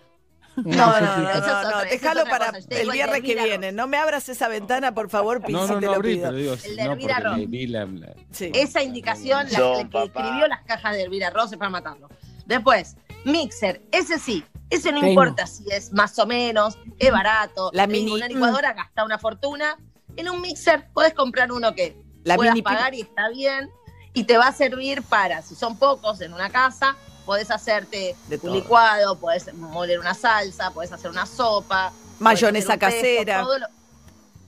No, 0.66 0.76
no, 0.76 1.18
no, 1.18 1.18
no, 1.40 1.70
no, 1.72 1.82
es 1.82 1.92
déjalo 1.92 2.24
para 2.26 2.52
el 2.70 2.90
viernes 2.92 3.22
que 3.22 3.36
viene. 3.36 3.72
No 3.72 3.88
me 3.88 3.98
abras 3.98 4.28
esa 4.28 4.48
ventana, 4.48 4.94
por 4.94 5.10
favor, 5.10 5.42
Pi, 5.44 5.54
No, 5.54 5.68
no, 5.68 5.80
te 5.80 5.86
no 5.86 5.92
lo 5.92 5.94
abrí, 5.98 6.16
pido. 6.16 6.26
pero 6.26 6.38
digo, 6.38 6.54
El 6.54 6.76
de 6.76 6.84
no, 6.86 6.96
la- 6.96 8.16
Sí. 8.32 8.52
Esa 8.54 8.82
indicación, 8.84 9.48
la, 9.52 9.58
que 9.78 9.86
papá. 9.86 10.04
escribió 10.22 10.48
las 10.48 10.62
cajas 10.64 10.94
de 10.96 11.04
hervir 11.04 11.24
arroz 11.26 11.52
es 11.52 11.58
para 11.60 11.70
matarlo. 11.70 12.10
Después, 12.46 12.96
mixer, 13.24 13.82
ese 13.92 14.18
sí, 14.20 14.44
ese 14.70 14.92
no 14.92 15.06
importa 15.08 15.46
si 15.48 15.64
es 15.72 15.94
más 15.94 16.18
o 16.18 16.26
menos, 16.26 16.78
es 16.98 17.12
barato. 17.12 17.70
La 17.74 17.86
mini- 17.88 18.12
Una 18.14 18.28
licuadora 18.28 18.74
gasta 18.74 19.04
una 19.06 19.18
fortuna. 19.20 19.78
En 20.16 20.30
un 20.30 20.42
mixer 20.42 20.90
podés 20.94 21.14
comprar 21.14 21.52
uno 21.52 21.76
que 21.76 22.02
La 22.24 22.36
puedas 22.36 22.60
pagar 22.62 22.96
y 22.96 23.02
está 23.02 23.30
bien. 23.30 23.70
Y 24.14 24.24
te 24.24 24.38
va 24.38 24.48
a 24.48 24.52
servir 24.54 25.04
para, 25.04 25.44
si 25.44 25.54
son 25.54 25.78
pocos 25.78 26.22
en 26.22 26.34
una 26.34 26.50
casa, 26.50 26.96
podés 27.28 27.52
hacerte 27.52 28.16
De 28.30 28.40
un 28.42 28.54
licuado, 28.54 29.20
podés 29.20 29.54
moler 29.54 30.00
una 30.00 30.16
salsa, 30.16 30.72
podés 30.72 30.92
hacer 30.92 31.12
una 31.12 31.28
sopa. 31.28 31.92
Mayonesa 32.20 32.78
pesto, 32.78 32.88
casera. 32.88 33.42
todo 33.44 33.60
lo- 33.60 33.68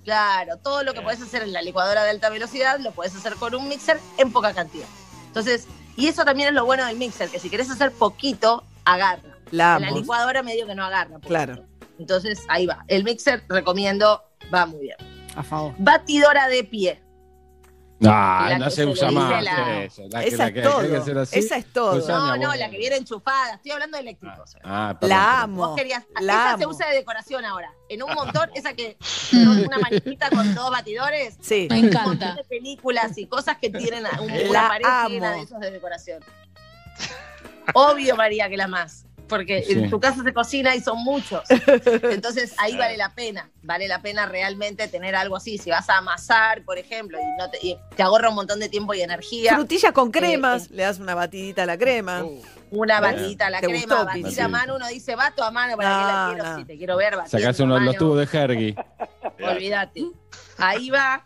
claro, 0.04 0.58
todo 0.58 0.82
lo 0.84 0.94
que 0.94 1.02
podés 1.02 1.22
hacer 1.22 1.44
en 1.44 1.54
la 1.54 1.62
licuadora 1.62 2.04
de 2.04 2.10
alta 2.10 2.30
velocidad 2.30 2.80
lo 2.80 2.92
podés 2.92 3.14
hacer 3.16 3.36
con 3.36 3.54
un 3.54 3.68
mixer 3.68 4.00
en 4.18 4.32
poca 4.32 4.54
cantidad. 4.54 4.88
Entonces, 5.28 5.68
y 5.96 6.08
eso 6.08 6.24
también 6.26 6.50
es 6.50 6.56
lo 6.56 6.66
bueno 6.66 6.86
del 6.86 6.96
mixer, 6.98 7.30
que 7.30 7.38
si 7.40 7.50
querés 7.50 7.70
hacer 7.70 7.92
poquito, 7.92 8.64
agarra. 8.86 9.38
La 9.52 9.76
En 9.76 9.82
la 9.84 9.92
licuadora 9.92 10.42
medio 10.42 10.66
que 10.66 10.74
no 10.74 10.86
agarra. 10.86 11.10
poquito. 11.16 11.28
Claro. 11.28 11.66
Entonces, 12.00 12.40
ahí 12.48 12.66
va. 12.66 12.86
El 12.88 13.04
mixer, 13.04 13.44
recomiendo, 13.50 14.24
va 14.54 14.66
muy 14.66 14.80
bien. 14.80 14.98
A 15.36 15.44
favor. 15.44 15.74
Batidora 15.78 16.48
de 16.48 16.64
pie. 16.64 17.04
Ah, 18.06 18.56
no 18.58 18.66
que 18.66 18.72
se 18.72 18.76
se 18.78 18.86
usa 18.86 19.12
más 19.12 19.44
la- 19.44 19.84
eso. 19.84 20.04
La 20.10 20.22
que, 20.22 20.28
Esa 20.30 20.38
la 20.46 20.52
que 20.54 20.60
es 20.60 20.66
que 20.66 20.72
todo. 21.12 21.22
así. 21.22 21.40
Esa 21.40 21.58
es 21.58 21.66
todo. 21.74 22.08
No, 22.08 22.38
no, 22.38 22.56
la 22.56 22.70
que 22.70 22.78
viene 22.78 22.96
enchufada. 22.96 23.56
Estoy 23.56 23.72
hablando 23.72 23.98
de 23.98 24.02
eléctricos. 24.04 24.56
Ah, 24.64 24.96
perdón, 25.00 25.18
La 25.18 25.42
amo. 25.42 25.68
Vos 25.68 25.76
querías. 25.78 26.04
La 26.22 26.34
esa 26.34 26.58
se 26.60 26.64
amo. 26.64 26.74
usa 26.74 26.88
de 26.90 26.96
decoración 26.96 27.44
ahora. 27.46 27.74
En 27.90 28.02
un 28.04 28.14
montón, 28.14 28.50
esa 28.56 28.74
que 28.74 28.98
una 29.34 29.78
manijita 29.80 30.30
con 30.30 30.56
dos 30.56 30.72
batidores. 30.72 31.38
Sí. 31.42 31.68
me 31.70 31.80
Un 31.80 31.82
montón 31.86 32.02
encanta. 32.06 32.36
de 32.36 32.44
películas 32.46 33.18
y 33.18 33.26
cosas 33.28 33.58
que 33.58 33.70
tienen 33.70 34.06
un, 34.22 34.28
La 34.28 34.50
una 34.50 34.68
pared 34.70 34.86
amo. 34.88 35.10
llena 35.10 35.32
de 35.34 35.42
esos 35.42 35.60
de 35.60 35.72
decoración. 35.72 36.24
Obvio, 37.74 38.16
María, 38.16 38.50
que 38.50 38.58
la 38.58 38.68
más. 38.68 39.06
Porque 39.30 39.64
Sí. 39.64 39.74
en 39.74 39.90
tu 39.90 40.00
casa 40.00 40.22
se 40.24 40.34
cocina 40.34 40.76
y 40.76 40.82
son 40.82 40.98
muchos. 41.04 41.44
Entonces 42.04 42.54
ahí 42.58 42.76
vale 42.76 42.98
la 42.98 43.14
pena, 43.14 43.50
vale 43.64 43.88
la 43.88 44.02
pena 44.02 44.26
realmente 44.26 44.88
tener 44.90 45.16
algo 45.16 45.38
así. 45.38 45.58
Si 45.58 45.70
vas 45.70 45.90
a 45.90 45.98
amasar, 46.00 46.64
por 46.64 46.78
ejemplo, 46.78 47.18
y, 47.20 47.40
no 47.42 47.50
te, 47.50 47.60
y 47.66 47.78
te 47.96 48.04
ahorra 48.04 48.30
un 48.30 48.36
montón 48.36 48.60
de 48.60 48.68
tiempo 48.68 48.94
y 48.94 49.02
energía, 49.02 49.56
Frutillas 49.56 49.94
con 49.94 50.12
cremas, 50.12 50.66
eh, 50.66 50.70
le 50.72 50.84
das 50.84 51.00
una 51.00 51.16
batidita 51.16 51.64
a 51.64 51.66
la 51.66 51.78
crema. 51.78 52.24
Uh, 52.26 52.42
una 52.72 53.00
batidita 53.00 53.48
a 53.48 53.50
la 53.50 53.62
¿te 53.62 53.68
crema, 53.68 53.82
gustó, 53.82 54.06
batida 54.06 54.46
a 54.46 54.48
mano, 54.48 54.76
uno 54.76 54.88
dice 54.88 55.16
bato 55.16 55.44
a 55.44 55.52
mano, 55.52 55.78
¿para 55.78 55.90
qué 55.90 55.96
la 56.06 56.30
quiero? 56.34 56.50
no. 56.52 56.58
Si 56.58 56.66
te 56.66 56.78
quiero 56.78 56.98
ver, 56.98 57.16
Sacás 57.28 57.60
uno 57.62 57.76
de 57.76 57.82
los 57.82 57.96
tubos 57.96 58.18
de 58.30 58.38
Hergy. 58.38 58.76
Olvídate. 59.44 60.06
Ahí 60.58 60.90
va. 60.90 61.26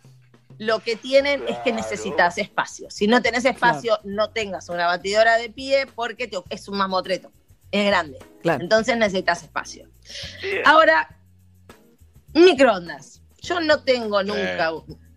Lo 0.59 0.79
que 0.79 0.95
tienen 0.95 1.43
es 1.47 1.57
que 1.57 1.73
necesitas 1.73 2.37
espacio. 2.37 2.87
Si 2.91 3.07
no 3.07 3.21
tenés 3.23 3.43
espacio, 3.43 3.97
no 4.03 4.29
tengas 4.29 4.69
una 4.69 4.85
batidora 4.85 5.37
de 5.37 5.49
pie 5.49 5.87
porque 5.95 6.27
te- 6.27 6.37
es 6.49 6.67
un 6.69 6.77
mamotreto. 6.77 7.31
Es 7.73 7.86
grande. 7.88 8.19
Claro. 8.43 8.62
Entonces 8.63 8.95
necesitas 8.97 9.41
espacio. 9.43 9.89
Ahora, 10.63 11.17
microondas. 12.33 13.21
Yo 13.41 13.59
no 13.62 13.83
tengo 13.83 14.23
nunca, 14.23 14.71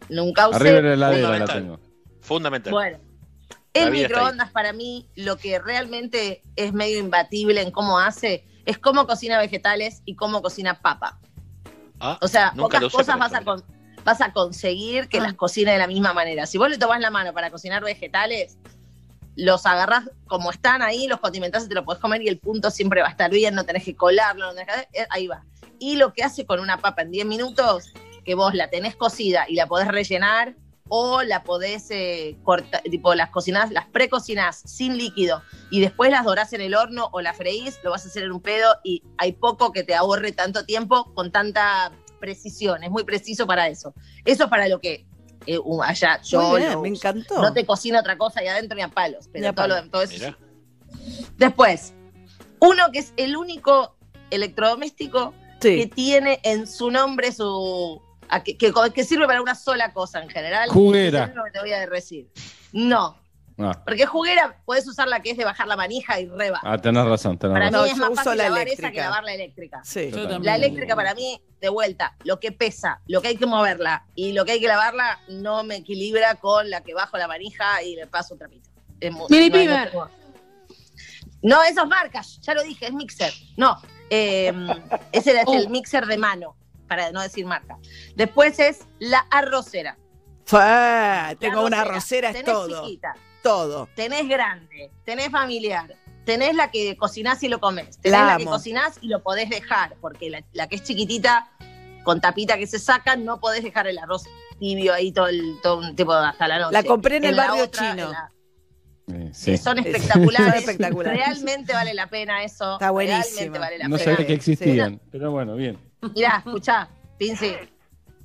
nunca 0.09 0.49
usé. 0.49 0.57
Arriba 0.57 0.77
de 0.77 0.83
la 0.83 0.91
heladera 1.15 1.29
la 1.39 1.47
Fundamental. 1.47 1.63
tengo. 1.63 1.81
Fundamental. 2.21 2.73
Bueno, 2.73 2.99
el 3.75 3.91
microondas 3.91 4.51
para 4.51 4.73
mí 4.73 5.09
lo 5.17 5.37
que 5.37 5.59
realmente 5.59 6.43
es 6.57 6.73
medio 6.73 6.99
imbatible 6.99 7.61
en 7.61 7.71
cómo 7.71 7.99
hace 7.99 8.45
es 8.65 8.79
cómo 8.79 9.07
cocina 9.07 9.39
vegetales 9.39 10.03
y 10.07 10.17
cómo 10.17 10.43
cocina 10.43 10.81
papa. 10.81 11.21
Ah, 12.01 12.19
O 12.21 12.27
sea, 12.29 12.53
nunca 12.55 12.79
pocas 12.79 12.93
cosas 12.93 13.07
para 13.17 13.19
vas 13.19 13.33
a, 13.35 13.39
esto, 13.39 13.51
con- 13.53 13.65
vas 14.05 14.21
a 14.21 14.33
conseguir 14.33 15.09
que 15.09 15.19
Ah. 15.19 15.23
las 15.23 15.35
cocine 15.35 15.73
de 15.73 15.79
la 15.79 15.87
misma 15.87 16.13
manera. 16.13 16.47
Si 16.47 16.59
vos 16.59 16.69
le 16.69 16.79
tomás 16.79 17.01
la 17.01 17.11
mano 17.11 17.33
para 17.33 17.51
cocinar 17.51 17.85
vegetales, 17.85 18.59
los 19.37 19.67
agarrás 19.67 20.11
como 20.27 20.51
están 20.51 20.83
ahí, 20.83 21.07
los 21.07 21.21
condimentás 21.21 21.67
y 21.67 21.69
te 21.69 21.75
lo 21.75 21.85
podés 21.85 22.01
comer 22.01 22.23
y 22.23 22.29
el 22.29 22.39
punto 22.39 22.71
siempre 22.71 23.03
va 23.03 23.09
a 23.09 23.11
estar 23.11 23.31
bien, 23.31 23.55
no 23.55 23.65
tenés 23.65 23.85
que 23.85 23.95
colarlo, 23.95 24.47
no 24.47 24.55
tenés 24.55 24.75
que- 24.75 25.03
eh, 25.03 25.07
ahí 25.11 25.27
va. 25.27 25.45
Y 25.79 25.97
lo 25.97 26.13
que 26.13 26.25
hace 26.25 26.47
con 26.47 26.59
una 26.59 26.79
papa 26.79 27.03
en 27.03 27.11
10 27.11 27.27
minutos, 27.27 27.93
que 28.25 28.35
vos 28.35 28.55
la 28.55 28.71
tenés 28.71 28.97
cocida 28.97 29.45
y 29.49 29.55
la 29.55 29.67
podés 29.67 29.89
rellenar 29.89 30.57
o 30.89 31.23
la 31.23 31.43
podés 31.43 31.91
eh, 31.91 32.37
cortar, 32.45 32.81
tipo 32.83 33.15
las 33.15 33.31
cocinás, 33.31 33.71
las 33.73 33.87
precocinás 33.87 34.63
sin 34.65 34.97
líquido 34.97 35.43
y 35.71 35.81
después 35.81 36.11
las 36.11 36.25
dorás 36.25 36.53
en 36.53 36.61
el 36.61 36.75
horno 36.75 37.09
o 37.13 37.21
la 37.21 37.35
freís, 37.35 37.79
lo 37.83 37.91
vas 37.91 38.05
a 38.05 38.09
hacer 38.09 38.23
en 38.23 38.33
un 38.33 38.41
pedo 38.41 38.77
y 38.85 39.03
hay 39.19 39.33
poco 39.33 39.73
que 39.73 39.83
te 39.83 39.95
ahorre 39.95 40.33
tanto 40.33 40.65
tiempo 40.65 41.13
con 41.15 41.31
tanta 41.31 41.93
precisión, 42.21 42.83
es 42.85 42.91
muy 42.91 43.05
preciso 43.05 43.47
para 43.47 43.69
eso. 43.69 43.95
Eso 44.25 44.45
es 44.45 44.51
para 44.51 44.69
lo 44.69 44.81
que 44.81 45.07
eh, 45.47 45.59
allá 45.85 46.21
yo 46.23 46.41
Muy 46.43 46.61
bien, 46.61 46.73
lo 46.73 46.83
me 46.83 46.89
encantó. 46.89 47.41
No 47.43 47.53
te 47.53 47.65
cocina 47.67 48.01
otra 48.01 48.17
cosa 48.19 48.41
ahí 48.41 48.47
adentro 48.49 48.77
ni 48.77 48.83
a 48.83 48.89
palos, 48.89 49.29
pero 49.33 49.43
Ni 49.43 49.47
a 49.49 49.53
todo, 49.53 49.65
palos. 49.69 49.85
lo, 49.85 49.91
todo 49.91 50.03
eso. 50.03 50.37
Después, 51.39 51.93
uno 52.61 52.91
que 52.93 52.99
es 53.01 53.13
el 53.17 53.37
único 53.37 53.97
electrodoméstico 54.31 55.35
que 55.61 55.87
tiene 55.87 56.41
en 56.43 56.67
su 56.67 56.91
nombre 56.91 57.33
su. 57.33 58.01
a 58.29 58.43
que, 58.43 58.57
que- 58.57 58.73
que 58.95 59.05
sirve 59.05 59.27
para 59.27 59.41
una 59.41 59.55
sola 59.55 59.93
cosa 59.93 60.23
en 60.23 60.29
general. 60.29 60.69
Juguera. 60.71 61.25
Es 61.27 61.35
lo 61.35 61.45
que 61.45 61.51
te 61.51 61.61
voy 61.61 61.73
a 61.73 61.87
decir. 61.87 62.29
No, 62.73 63.17
Ah, 63.59 63.83
porque 63.87 64.05
juguera 64.05 64.61
puedes 64.67 64.87
usar 64.87 65.09
la 65.09 65.21
que 65.21 65.31
es 65.31 65.37
de 65.39 65.45
bajar 65.45 65.67
la 65.67 65.77
manija 65.77 66.21
y 66.21 66.27
reba. 66.29 66.61
ah, 66.63 66.77
tenés 66.77 67.05
razón, 67.07 67.39
tenés 67.39 67.55
para 67.55 67.71
razón. 67.71 67.81
mí 67.85 67.87
No, 67.89 67.93
es 67.93 67.97
yo 67.97 68.01
más 68.03 68.11
uso 68.11 68.17
fácil 68.25 68.37
la 68.39 68.45
lavar 68.45 68.59
esa 68.61 68.67
eléctrica. 68.69 68.93
que 68.93 69.01
lavar 69.01 69.25
la 69.25 69.33
eléctrica. 69.35 69.81
Sí. 69.83 70.11
Yo 70.11 70.17
La 70.17 70.23
también. 70.23 70.43
La 70.45 70.55
eléctrica 70.57 70.95
para 70.97 71.15
mí, 71.15 71.41
de 71.61 71.69
vuelta, 71.71 72.17
lo 72.25 72.39
que 72.39 72.53
pesa, 72.53 73.01
lo 73.07 73.23
que 73.23 73.29
hay 73.29 73.37
que 73.37 73.47
moverla 73.47 74.05
y 74.15 74.33
lo 74.33 74.45
que 74.45 74.53
hay 74.53 74.61
que 74.61 74.69
lavarla 74.69 75.21
no 75.29 75.65
me 75.65 75.77
equilibra 75.77 76.35
con 76.35 76.69
la 76.69 76.83
que 76.83 76.93
bajo 76.93 77.17
la 77.17 77.29
manija 77.29 77.83
y 77.83 77.97
le 77.97 78.07
paso 78.07 78.35
un 78.35 78.39
trapito. 78.41 78.69
Mini 79.01 79.49
no, 79.49 79.55
Pimer. 79.59 79.95
no, 79.95 80.11
no, 81.43 81.63
esas 81.63 81.87
marcas, 81.87 82.39
ya 82.43 82.55
lo 82.55 82.63
dije, 82.63 82.87
es 82.87 82.93
mixer. 82.93 83.33
No, 83.57 83.81
eh, 84.11 84.53
ese 85.13 85.31
es 85.33 85.49
el 85.49 85.67
Oh. 85.67 85.71
mixer 85.71 86.07
de 86.07 86.19
mano, 86.19 86.57
para 86.89 87.11
no 87.13 87.23
decir 87.23 87.47
marca. 87.47 87.79
Después 88.15 88.59
es 88.59 88.81
la 88.99 89.21
arrocera. 89.31 89.97
Fue, 90.45 90.61
La 90.61 91.35
tengo 91.39 91.65
una 91.65 91.81
arrocera, 91.81 92.29
es 92.29 92.35
Tenés 92.37 92.53
todo. 92.53 92.83
chiquita, 92.85 93.15
Todo. 93.47 93.89
tenés 93.95 94.29
grande, 94.29 94.91
tenés 95.05 95.31
familiar, 95.31 95.95
tenés 96.25 96.55
la 96.55 96.71
que 96.71 96.97
cocinás 96.97 97.43
y 97.43 97.49
lo 97.49 97.61
comés, 97.61 97.99
tenés 97.99 98.19
La 98.19 98.27
la, 98.27 98.37
que 98.37 98.45
cocinás 98.45 98.99
y 99.01 99.09
lo 99.09 99.23
podés 99.23 99.49
dejar, 99.51 99.95
porque 100.01 100.31
la, 100.31 100.43
la 100.53 100.67
que 100.69 100.77
es 100.77 100.83
chiquitita, 100.83 101.51
con 102.05 102.21
tapita 102.21 102.57
que 102.59 102.67
se 102.67 102.79
saca, 102.79 103.17
no 103.17 103.41
podés 103.41 103.63
dejar 103.63 103.87
el 103.87 103.99
arroz 103.99 104.25
tibio 104.59 104.93
ahí 104.95 105.13
todo 105.13 105.29
el 105.29 105.57
todo 105.63 105.79
un 105.79 105.95
tipo 105.97 106.13
hasta 106.13 106.49
la 106.49 106.59
noche. 106.59 106.73
La 106.73 106.83
compré 106.83 107.17
en 107.17 107.25
el 107.25 107.35
barrio 107.37 107.65
otra, 107.65 107.91
chino. 107.91 108.13
que 109.45 109.59
son 109.59 109.79
Es- 109.79 109.87
espectaculares. 109.87 110.47
son 110.47 110.55
espectaculares. 110.59 111.19
Realmente 111.27 111.73
vale 111.73 111.95
la 111.95 112.09
pena 112.09 112.43
eso. 112.43 112.75
Está 112.75 112.91
buenísimo. 112.91 113.23
Realmente 113.37 113.59
vale 113.59 113.79
la 113.79 113.89
No 113.89 113.97
pena. 113.97 114.11
sabía 114.13 114.27
que 114.27 114.33
existían, 114.35 115.01
pero 115.13 115.31
bueno, 115.31 115.55
bien. 115.55 115.79
Mirá, 116.15 116.43
escuchá, 116.45 116.89
Pinci. 117.19 117.53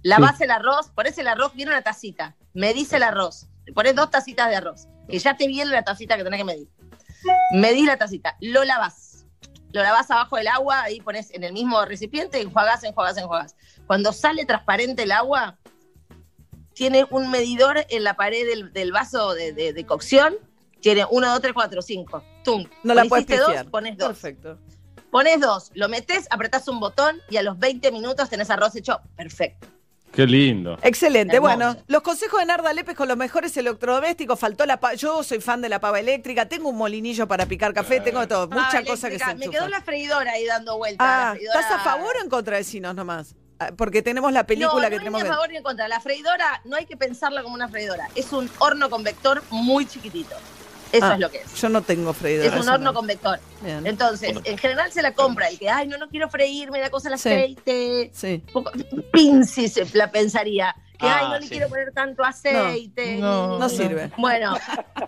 Lavás 0.04 0.42
el 0.42 0.50
arroz, 0.52 0.90
ponés 0.96 1.18
el 1.20 1.28
arroz, 1.28 1.54
viene 1.54 1.72
una 1.72 1.82
tacita. 1.84 2.36
Medís 2.54 2.92
el 2.94 3.04
arroz. 3.04 3.48
Le 3.65 3.74
Ponés 3.74 3.95
dos 3.95 4.10
tacitas 4.10 4.50
de 4.50 4.56
arroz. 4.56 4.88
Que 5.08 5.19
ya 5.19 5.36
te 5.36 5.47
viene 5.47 5.71
la 5.71 5.84
tacita 5.84 6.17
que 6.17 6.24
tenés 6.24 6.39
que 6.39 6.43
medir. 6.45 6.67
Medís 7.54 7.86
la 7.86 7.97
tacita. 7.97 8.36
Lo 8.39 8.63
lavás. 8.63 9.26
Lo 9.74 9.82
lavás 9.84 10.10
abajo 10.12 10.36
del 10.38 10.47
agua, 10.47 10.82
ahí 10.84 11.00
pones 11.00 11.32
en 11.32 11.43
el 11.45 11.54
mismo 11.54 11.86
recipiente, 11.86 12.41
enjuagás, 12.41 12.84
enjuagás, 12.84 13.17
enjuagás. 13.17 13.56
Cuando 13.88 14.12
sale 14.12 14.45
transparente 14.45 15.04
el 15.04 15.12
agua, 15.13 15.58
tiene 16.74 17.06
un 17.10 17.30
medidor 17.32 17.86
en 17.89 18.04
la 18.04 18.15
pared 18.15 18.45
del, 18.47 18.74
del 18.74 18.91
vaso 18.91 19.34
de, 19.34 19.54
de- 19.54 19.74
de 19.74 19.86
cocción. 19.86 20.36
Tiene 20.82 21.06
uno, 21.10 21.30
dos, 21.30 21.41
tres, 21.41 21.54
cuatro, 21.54 21.82
cinco. 21.82 22.24
Tum. 22.43 22.65
No 22.84 22.93
la 22.93 23.04
puedes 23.06 23.26
dos, 23.28 23.71
pones 23.71 23.97
dos. 23.97 24.08
Perfecto. 24.10 24.60
Pones 25.12 25.39
dos, 25.41 25.71
lo 25.74 25.89
metes, 25.89 26.26
apretás 26.32 26.67
un 26.69 26.80
botón 26.80 27.19
y 27.30 27.36
a 27.38 27.43
los 27.43 27.60
20 27.60 27.91
minutos 27.91 28.30
tenés 28.30 28.50
arroz 28.50 28.76
hecho 28.78 29.02
perfecto. 29.17 29.67
Qué 30.13 30.26
lindo. 30.28 30.78
Excelente. 30.82 31.36
Hermoso. 31.38 31.56
Bueno, 31.56 31.78
los 31.88 32.02
consejos 32.02 32.39
de 32.41 32.45
Narda 32.45 32.74
Lépez 32.74 32.95
con 32.95 33.08
los 33.08 33.15
mejores 33.15 33.56
electrodomésticos. 33.56 34.38
Faltó 34.39 34.65
la 34.65 34.78
pa- 34.80 34.93
Yo 34.93 35.24
soy 35.24 35.39
fan 35.39 35.62
de 35.62 35.69
la 35.69 35.80
pava 35.80 36.00
eléctrica. 36.00 36.47
Tengo 36.47 36.69
un 36.69 36.78
molinillo 36.78 37.28
para 37.28 37.45
picar 37.45 37.74
café. 37.74 38.02
Tengo 38.02 38.28
todo. 38.28 38.47
Muchas 38.50 38.76
Ah, 38.76 38.84
cosas 38.86 39.10
que 39.12 39.19
se. 39.19 39.36
Me 39.36 39.50
quedó 39.50 39.67
la 39.69 39.82
freidora 39.82 40.32
ahí 40.34 40.45
dando 40.45 40.78
vueltas. 40.78 41.08
Ah, 41.10 41.36
¿estás 41.39 41.71
a 41.71 41.80
favor 41.80 42.15
o 42.17 42.24
en 42.24 42.30
contra 42.30 42.58
de 42.58 42.63
Sinos 42.63 42.93
nomás? 42.93 43.36
Ah, 43.60 43.69
Porque 43.78 44.02
tenemos 44.02 44.34
la 44.34 44.45
película 44.45 44.84
no, 44.84 44.89
que 44.89 44.95
no 44.95 44.97
tenemos 45.00 45.21
ni 45.21 45.26
que 45.28 45.32
a 45.32 45.34
favor 45.36 45.50
ni 45.50 45.58
en 45.58 45.63
contra. 45.63 45.88
La 45.88 46.00
freidora 46.02 46.62
no 46.65 46.76
hay 46.76 46.86
que 46.86 46.97
pensarla 46.97 47.41
como 47.43 47.56
una 47.56 47.69
freidora. 47.69 48.10
Es 48.15 48.34
un 48.34 48.50
horno 48.60 48.89
con 48.89 49.04
vector 49.04 49.43
muy 49.52 49.86
chiquitito. 49.86 50.36
Eso 50.92 51.06
Ah, 51.06 51.14
es 51.14 51.20
lo 51.20 51.30
que 51.32 51.38
es. 51.38 51.54
Yo 51.62 51.70
no 51.70 51.82
tengo 51.82 52.14
freidora. 52.14 52.56
Es 52.56 52.62
un 52.62 52.70
horno 52.70 52.92
no. 52.92 52.94
con 52.94 53.08
vector. 53.08 53.40
Bien. 53.62 53.86
Entonces, 53.88 54.36
en 54.44 54.58
general 54.58 54.92
se 54.92 55.02
la 55.02 55.14
compra 55.14 55.48
el 55.48 55.58
que, 55.58 55.70
ay, 55.70 55.88
no, 55.88 55.98
no 55.98 56.10
quiero 56.10 56.30
freír, 56.30 56.70
me 56.72 56.80
da 56.80 56.90
cosa 56.90 57.10
el 57.10 57.18
Sí. 57.18 57.30
aceite. 57.30 58.12
Sí. 58.14 58.44
Poco- 58.52 58.72
Pinci 59.12 59.68
se 59.68 59.86
la 59.98 60.12
pensaría. 60.12 60.76
Que, 61.00 61.08
Ah, 61.08 61.20
ay, 61.22 61.28
no 61.30 61.36
le 61.40 61.44
sí. 61.44 61.50
quiero 61.50 61.68
poner 61.70 61.92
tanto 61.94 62.24
aceite. 62.24 63.18
No, 63.18 63.58
No 63.58 63.70
sirve. 63.70 64.12
Bueno, 64.18 64.56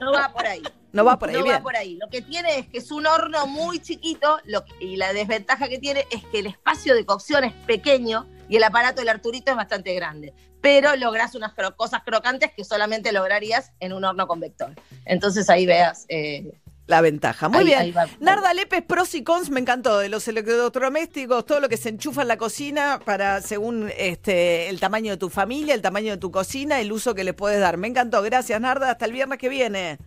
no 0.02 0.12
va 0.12 0.32
por 0.34 0.46
ahí. 0.48 0.64
No 0.92 1.04
va 1.06 1.18
por 1.20 1.30
ahí. 1.30 1.36
no 1.36 1.44
bien. 1.44 1.56
va 1.58 1.62
por 1.62 1.76
ahí. 1.76 1.98
Lo 2.02 2.08
que 2.10 2.22
tiene 2.22 2.60
es 2.60 2.68
que 2.68 2.78
es 2.80 2.92
un 2.92 3.06
horno 3.08 3.46
muy 3.48 3.80
chiquito 3.80 4.40
lo 4.46 4.64
que- 4.66 4.74
y 4.80 4.96
la 4.96 5.12
desventaja 5.14 5.68
que 5.68 5.80
tiene 5.80 6.06
es 6.12 6.24
que 6.26 6.40
el 6.40 6.48
espacio 6.48 6.96
de 6.96 7.06
cocción 7.06 7.44
es 7.44 7.54
pequeño 7.66 8.28
y 8.54 8.58
el 8.58 8.64
aparato 8.64 9.02
del 9.02 9.10
Arturito 9.10 9.50
es 9.50 9.58
bastante 9.58 9.96
grande. 9.96 10.32
Pero 10.62 10.96
lográs 10.96 11.34
unas 11.34 11.56
cro- 11.56 11.76
cosas 11.76 12.04
crocantes 12.04 12.52
que 12.56 12.64
solamente 12.64 13.12
lograrías 13.12 13.72
en 13.80 13.94
un 13.94 14.04
horno 14.06 14.28
con 14.28 14.40
vector. 14.40 14.76
Entonces 15.06 15.50
ahí 15.50 15.66
veas. 15.66 16.06
eh, 16.08 16.54
La 16.86 17.02
ventaja. 17.02 17.50
Muy 17.50 17.60
ahí- 17.62 17.66
bien. 17.66 17.80
ahí 17.80 17.92
va. 17.92 18.06
Narda 18.20 18.54
Lépez, 18.54 18.84
pros 18.86 19.16
y 19.16 19.24
cons, 19.24 19.50
me 19.50 19.60
encantó, 19.60 19.98
de 19.98 20.10
los 20.10 20.28
electrodomésticos, 20.28 21.48
todo 21.48 21.60
lo 21.62 21.68
que 21.68 21.78
se 21.78 21.90
enchufa 21.90 22.22
en 22.22 22.28
la 22.28 22.38
cocina 22.38 23.00
para 23.04 23.42
según 23.42 23.92
este 23.98 24.70
el 24.70 24.80
tamaño 24.80 25.10
de 25.14 25.18
tu 25.18 25.32
familia, 25.32 25.74
el 25.74 25.82
tamaño 25.82 26.12
de 26.12 26.18
tu 26.20 26.30
cocina, 26.32 26.80
el 26.80 26.92
uso 26.92 27.16
que 27.16 27.24
le 27.24 27.34
puedes 27.34 27.60
dar. 27.60 27.78
Me 27.78 27.88
encantó, 27.88 28.22
gracias 28.22 28.62
Narda, 28.62 28.92
hasta 28.92 29.06
el 29.06 29.14
viernes 29.14 29.40
que 29.40 29.50
viene. 29.50 29.98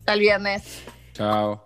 Hasta 0.00 0.12
el 0.12 0.20
viernes. 0.20 0.62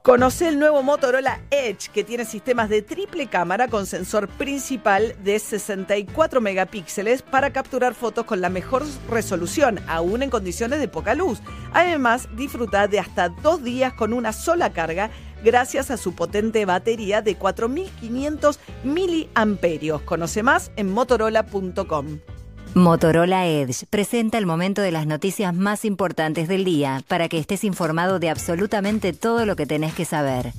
Conoce 0.03 0.49
el 0.49 0.59
nuevo 0.59 0.83
Motorola 0.83 1.41
Edge 1.51 1.89
que 1.93 2.05
tiene 2.05 2.25
sistemas 2.25 2.69
de 2.69 2.83
triple 2.83 3.27
cámara 3.27 3.69
con 3.69 3.87
sensor 3.87 4.29
principal 4.29 5.15
de 5.23 5.39
64 5.39 6.41
megapíxeles 6.41 7.23
para 7.23 7.53
capturar 7.53 7.95
fotos 7.95 8.25
con 8.25 8.41
la 8.41 8.49
mejor 8.49 8.85
resolución, 9.09 9.81
aún 9.89 10.23
en 10.23 10.31
condiciones 10.31 10.81
de 10.81 10.89
poca 10.89 11.15
luz. 11.15 11.41
Además, 11.73 12.29
disfruta 12.37 12.87
de 12.87 13.01
hasta 13.01 13.29
dos 13.29 13.63
días 13.63 13.93
con 13.93 14.13
una 14.13 14.33
sola 14.33 14.73
carga 14.73 15.11
gracias 15.43 15.91
a 15.91 15.97
su 15.97 16.15
potente 16.15 16.65
batería 16.65 17.23
de 17.23 17.37
4500 17.37 18.59
miliamperios. 18.85 20.03
Conoce 20.03 20.43
más 20.43 20.71
en 20.77 20.93
motorola.com. 20.93 22.19
Motorola 22.75 23.49
Edge 23.49 23.85
presenta 23.91 24.39
el 24.39 24.47
momento 24.47 24.81
de 24.81 24.93
las 24.93 25.05
noticias 25.05 25.53
más 25.53 25.85
importantes 25.85 26.47
del 26.47 26.65
día 26.65 27.03
para 27.09 27.29
que 27.29 27.39
estés 27.39 27.65
informado 27.65 28.21
de 28.21 28.31
absolutamente 28.31 29.13
todo 29.13 29.45
lo 29.45 29.57
que 29.57 29.67
tenés 29.67 29.93
que 29.93 30.05
saber. 30.05 30.53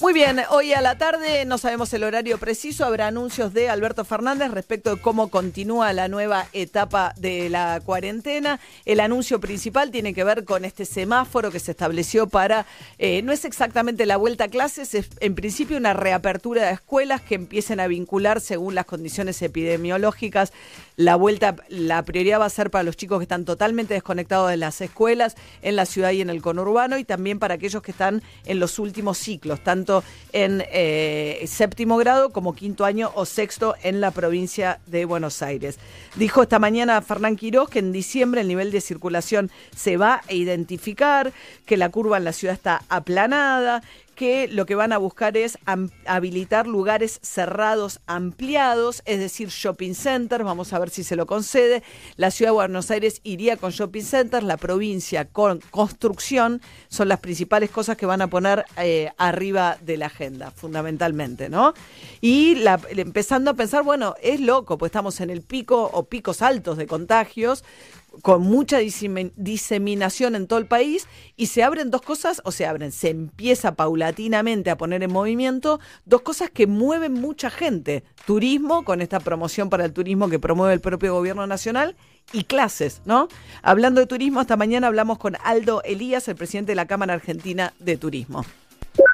Muy 0.00 0.14
bien, 0.14 0.40
hoy 0.48 0.72
a 0.72 0.80
la 0.80 0.96
tarde, 0.96 1.44
no 1.44 1.58
sabemos 1.58 1.92
el 1.92 2.04
horario 2.04 2.38
preciso, 2.38 2.86
habrá 2.86 3.08
anuncios 3.08 3.52
de 3.52 3.68
Alberto 3.68 4.06
Fernández 4.06 4.50
respecto 4.50 4.94
de 4.94 5.02
cómo 5.02 5.28
continúa 5.28 5.92
la 5.92 6.08
nueva 6.08 6.46
etapa 6.54 7.12
de 7.18 7.50
la 7.50 7.82
cuarentena. 7.84 8.60
El 8.86 9.00
anuncio 9.00 9.40
principal 9.40 9.90
tiene 9.90 10.14
que 10.14 10.24
ver 10.24 10.46
con 10.46 10.64
este 10.64 10.86
semáforo 10.86 11.50
que 11.50 11.60
se 11.60 11.72
estableció 11.72 12.28
para, 12.28 12.64
eh, 12.98 13.20
no 13.20 13.30
es 13.30 13.44
exactamente 13.44 14.06
la 14.06 14.16
vuelta 14.16 14.44
a 14.44 14.48
clases, 14.48 14.94
es 14.94 15.10
en 15.20 15.34
principio 15.34 15.76
una 15.76 15.92
reapertura 15.92 16.68
de 16.68 16.72
escuelas 16.72 17.20
que 17.20 17.34
empiecen 17.34 17.78
a 17.78 17.86
vincular 17.86 18.40
según 18.40 18.74
las 18.74 18.86
condiciones 18.86 19.42
epidemiológicas. 19.42 20.54
La 20.96 21.16
vuelta, 21.16 21.56
la 21.68 22.02
prioridad 22.04 22.40
va 22.40 22.46
a 22.46 22.50
ser 22.50 22.70
para 22.70 22.84
los 22.84 22.96
chicos 22.96 23.18
que 23.18 23.24
están 23.24 23.44
totalmente 23.44 23.92
desconectados 23.92 24.48
de 24.48 24.56
las 24.56 24.80
escuelas 24.80 25.34
en 25.60 25.76
la 25.76 25.84
ciudad 25.84 26.12
y 26.12 26.22
en 26.22 26.30
el 26.30 26.40
conurbano 26.40 26.96
y 26.96 27.04
también 27.04 27.38
para 27.38 27.54
aquellos 27.54 27.82
que 27.82 27.90
están 27.90 28.22
en 28.46 28.60
los 28.60 28.78
últimos 28.78 29.18
ciclos, 29.18 29.62
tanto 29.62 29.89
en 30.32 30.62
eh, 30.70 31.44
séptimo 31.46 31.96
grado 31.96 32.30
como 32.30 32.54
quinto 32.54 32.84
año 32.84 33.10
o 33.14 33.24
sexto 33.24 33.74
en 33.82 34.00
la 34.00 34.10
provincia 34.10 34.80
de 34.86 35.04
Buenos 35.04 35.42
Aires. 35.42 35.78
Dijo 36.16 36.42
esta 36.42 36.58
mañana 36.58 37.02
Fernán 37.02 37.36
Quiroz 37.36 37.68
que 37.68 37.80
en 37.80 37.92
diciembre 37.92 38.42
el 38.42 38.48
nivel 38.48 38.70
de 38.70 38.80
circulación 38.80 39.50
se 39.74 39.96
va 39.96 40.22
a 40.28 40.32
identificar, 40.32 41.32
que 41.66 41.76
la 41.76 41.88
curva 41.88 42.16
en 42.18 42.24
la 42.24 42.32
ciudad 42.32 42.54
está 42.54 42.82
aplanada 42.88 43.82
que 44.20 44.48
lo 44.48 44.66
que 44.66 44.74
van 44.74 44.92
a 44.92 44.98
buscar 44.98 45.38
es 45.38 45.56
habilitar 46.04 46.66
lugares 46.66 47.20
cerrados 47.22 48.00
ampliados, 48.06 49.00
es 49.06 49.18
decir, 49.18 49.48
shopping 49.48 49.94
centers, 49.94 50.44
vamos 50.44 50.74
a 50.74 50.78
ver 50.78 50.90
si 50.90 51.04
se 51.04 51.16
lo 51.16 51.24
concede. 51.24 51.82
La 52.16 52.30
ciudad 52.30 52.50
de 52.50 52.56
Buenos 52.56 52.90
Aires 52.90 53.22
iría 53.24 53.56
con 53.56 53.70
shopping 53.70 54.02
centers, 54.02 54.44
la 54.44 54.58
provincia 54.58 55.24
con 55.24 55.60
construcción, 55.70 56.60
son 56.88 57.08
las 57.08 57.20
principales 57.20 57.70
cosas 57.70 57.96
que 57.96 58.04
van 58.04 58.20
a 58.20 58.26
poner 58.26 58.66
eh, 58.76 59.10
arriba 59.16 59.78
de 59.80 59.96
la 59.96 60.06
agenda, 60.06 60.50
fundamentalmente, 60.50 61.48
¿no? 61.48 61.72
Y 62.20 62.62
empezando 62.90 63.52
a 63.52 63.54
pensar, 63.54 63.84
bueno, 63.84 64.16
es 64.22 64.38
loco, 64.38 64.76
pues 64.76 64.90
estamos 64.90 65.18
en 65.22 65.30
el 65.30 65.40
pico 65.40 65.88
o 65.94 66.04
picos 66.04 66.42
altos 66.42 66.76
de 66.76 66.86
contagios, 66.86 67.64
con 68.22 68.42
mucha 68.42 68.80
disemi- 68.80 69.32
diseminación 69.36 70.34
en 70.34 70.46
todo 70.46 70.58
el 70.58 70.66
país 70.66 71.08
y 71.36 71.46
se 71.46 71.62
abren 71.62 71.90
dos 71.90 72.02
cosas, 72.02 72.42
o 72.44 72.52
se 72.52 72.66
abren, 72.66 72.92
se 72.92 73.10
empieza 73.10 73.74
paulatinamente 73.74 74.70
a 74.70 74.76
poner 74.76 75.02
en 75.02 75.12
movimiento 75.12 75.80
dos 76.04 76.22
cosas 76.22 76.50
que 76.50 76.66
mueven 76.66 77.12
mucha 77.12 77.50
gente. 77.50 78.04
Turismo, 78.26 78.84
con 78.84 79.00
esta 79.00 79.20
promoción 79.20 79.70
para 79.70 79.84
el 79.84 79.92
turismo 79.92 80.28
que 80.28 80.38
promueve 80.38 80.74
el 80.74 80.80
propio 80.80 81.14
gobierno 81.14 81.46
nacional, 81.46 81.96
y 82.32 82.44
clases, 82.44 83.02
¿no? 83.04 83.28
Hablando 83.62 84.00
de 84.00 84.06
turismo, 84.06 84.40
esta 84.40 84.56
mañana 84.56 84.86
hablamos 84.86 85.18
con 85.18 85.36
Aldo 85.42 85.82
Elías, 85.82 86.28
el 86.28 86.36
presidente 86.36 86.72
de 86.72 86.76
la 86.76 86.86
Cámara 86.86 87.14
Argentina 87.14 87.72
de 87.80 87.96
Turismo. 87.96 88.44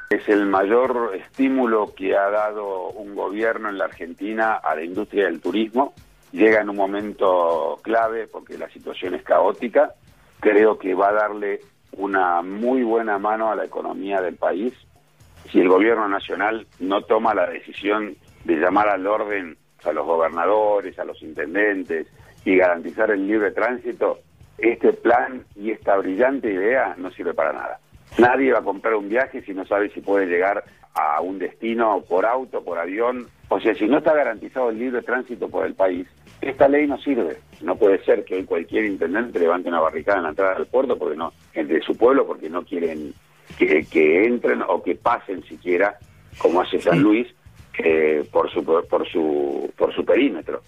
Es 0.09 0.27
el 0.29 0.45
mayor 0.45 1.15
estímulo 1.15 1.93
que 1.95 2.15
ha 2.15 2.29
dado 2.29 2.89
un 2.89 3.15
gobierno 3.15 3.69
en 3.69 3.77
la 3.77 3.85
Argentina 3.85 4.53
a 4.53 4.75
la 4.75 4.83
industria 4.83 5.25
del 5.25 5.39
turismo. 5.39 5.93
Llega 6.31 6.61
en 6.61 6.69
un 6.69 6.75
momento 6.75 7.79
clave 7.81 8.27
porque 8.27 8.57
la 8.57 8.69
situación 8.69 9.15
es 9.15 9.23
caótica. 9.23 9.93
Creo 10.39 10.77
que 10.77 10.93
va 10.93 11.09
a 11.09 11.13
darle 11.13 11.61
una 11.93 12.41
muy 12.41 12.83
buena 12.83 13.17
mano 13.17 13.51
a 13.51 13.55
la 13.55 13.65
economía 13.65 14.21
del 14.21 14.35
país. 14.35 14.73
Si 15.51 15.59
el 15.59 15.69
gobierno 15.69 16.07
nacional 16.07 16.67
no 16.79 17.01
toma 17.03 17.33
la 17.33 17.47
decisión 17.47 18.15
de 18.43 18.55
llamar 18.57 18.89
al 18.89 19.07
orden 19.07 19.57
a 19.83 19.91
los 19.93 20.05
gobernadores, 20.05 20.99
a 20.99 21.05
los 21.05 21.21
intendentes 21.21 22.07
y 22.43 22.57
garantizar 22.57 23.11
el 23.11 23.27
libre 23.27 23.51
tránsito, 23.51 24.19
este 24.57 24.93
plan 24.93 25.45
y 25.55 25.71
esta 25.71 25.95
brillante 25.97 26.51
idea 26.51 26.95
no 26.97 27.11
sirve 27.11 27.33
para 27.33 27.53
nada. 27.53 27.79
Nadie 28.17 28.51
va 28.51 28.59
a 28.59 28.63
comprar 28.63 28.95
un 28.95 29.09
viaje 29.09 29.41
si 29.43 29.53
no 29.53 29.65
sabe 29.65 29.89
si 29.89 30.01
puede 30.01 30.25
llegar 30.25 30.63
a 30.93 31.21
un 31.21 31.37
destino 31.37 32.03
por 32.07 32.25
auto, 32.25 32.63
por 32.63 32.79
avión. 32.79 33.27
O 33.49 33.59
sea, 33.59 33.75
si 33.75 33.85
no 33.85 33.99
está 33.99 34.13
garantizado 34.13 34.69
el 34.69 34.79
libre 34.79 35.03
tránsito 35.03 35.47
por 35.47 35.65
el 35.65 35.75
país, 35.75 36.07
esta 36.41 36.67
ley 36.67 36.87
no 36.87 36.97
sirve. 36.97 37.37
No 37.61 37.75
puede 37.75 38.03
ser 38.03 38.23
que 38.25 38.45
cualquier 38.45 38.85
intendente 38.85 39.39
levante 39.39 39.69
una 39.69 39.79
barricada 39.79 40.17
en 40.17 40.23
la 40.23 40.29
entrada 40.29 40.55
del 40.55 40.67
puerto 40.67 40.97
porque 40.97 41.15
no, 41.15 41.33
de 41.53 41.81
su 41.81 41.95
pueblo 41.95 42.25
porque 42.25 42.49
no 42.49 42.63
quieren 42.63 43.13
que, 43.57 43.85
que 43.85 44.25
entren 44.25 44.61
o 44.67 44.81
que 44.81 44.95
pasen 44.95 45.43
siquiera, 45.43 45.97
como 46.37 46.61
hace 46.61 46.79
San 46.79 47.01
Luis, 47.01 47.27
eh, 47.79 48.27
por 48.31 48.49
su 48.51 48.63
por 48.63 49.07
su 49.07 49.71
por 49.77 49.93
su 49.93 50.03
perímetro. 50.03 50.61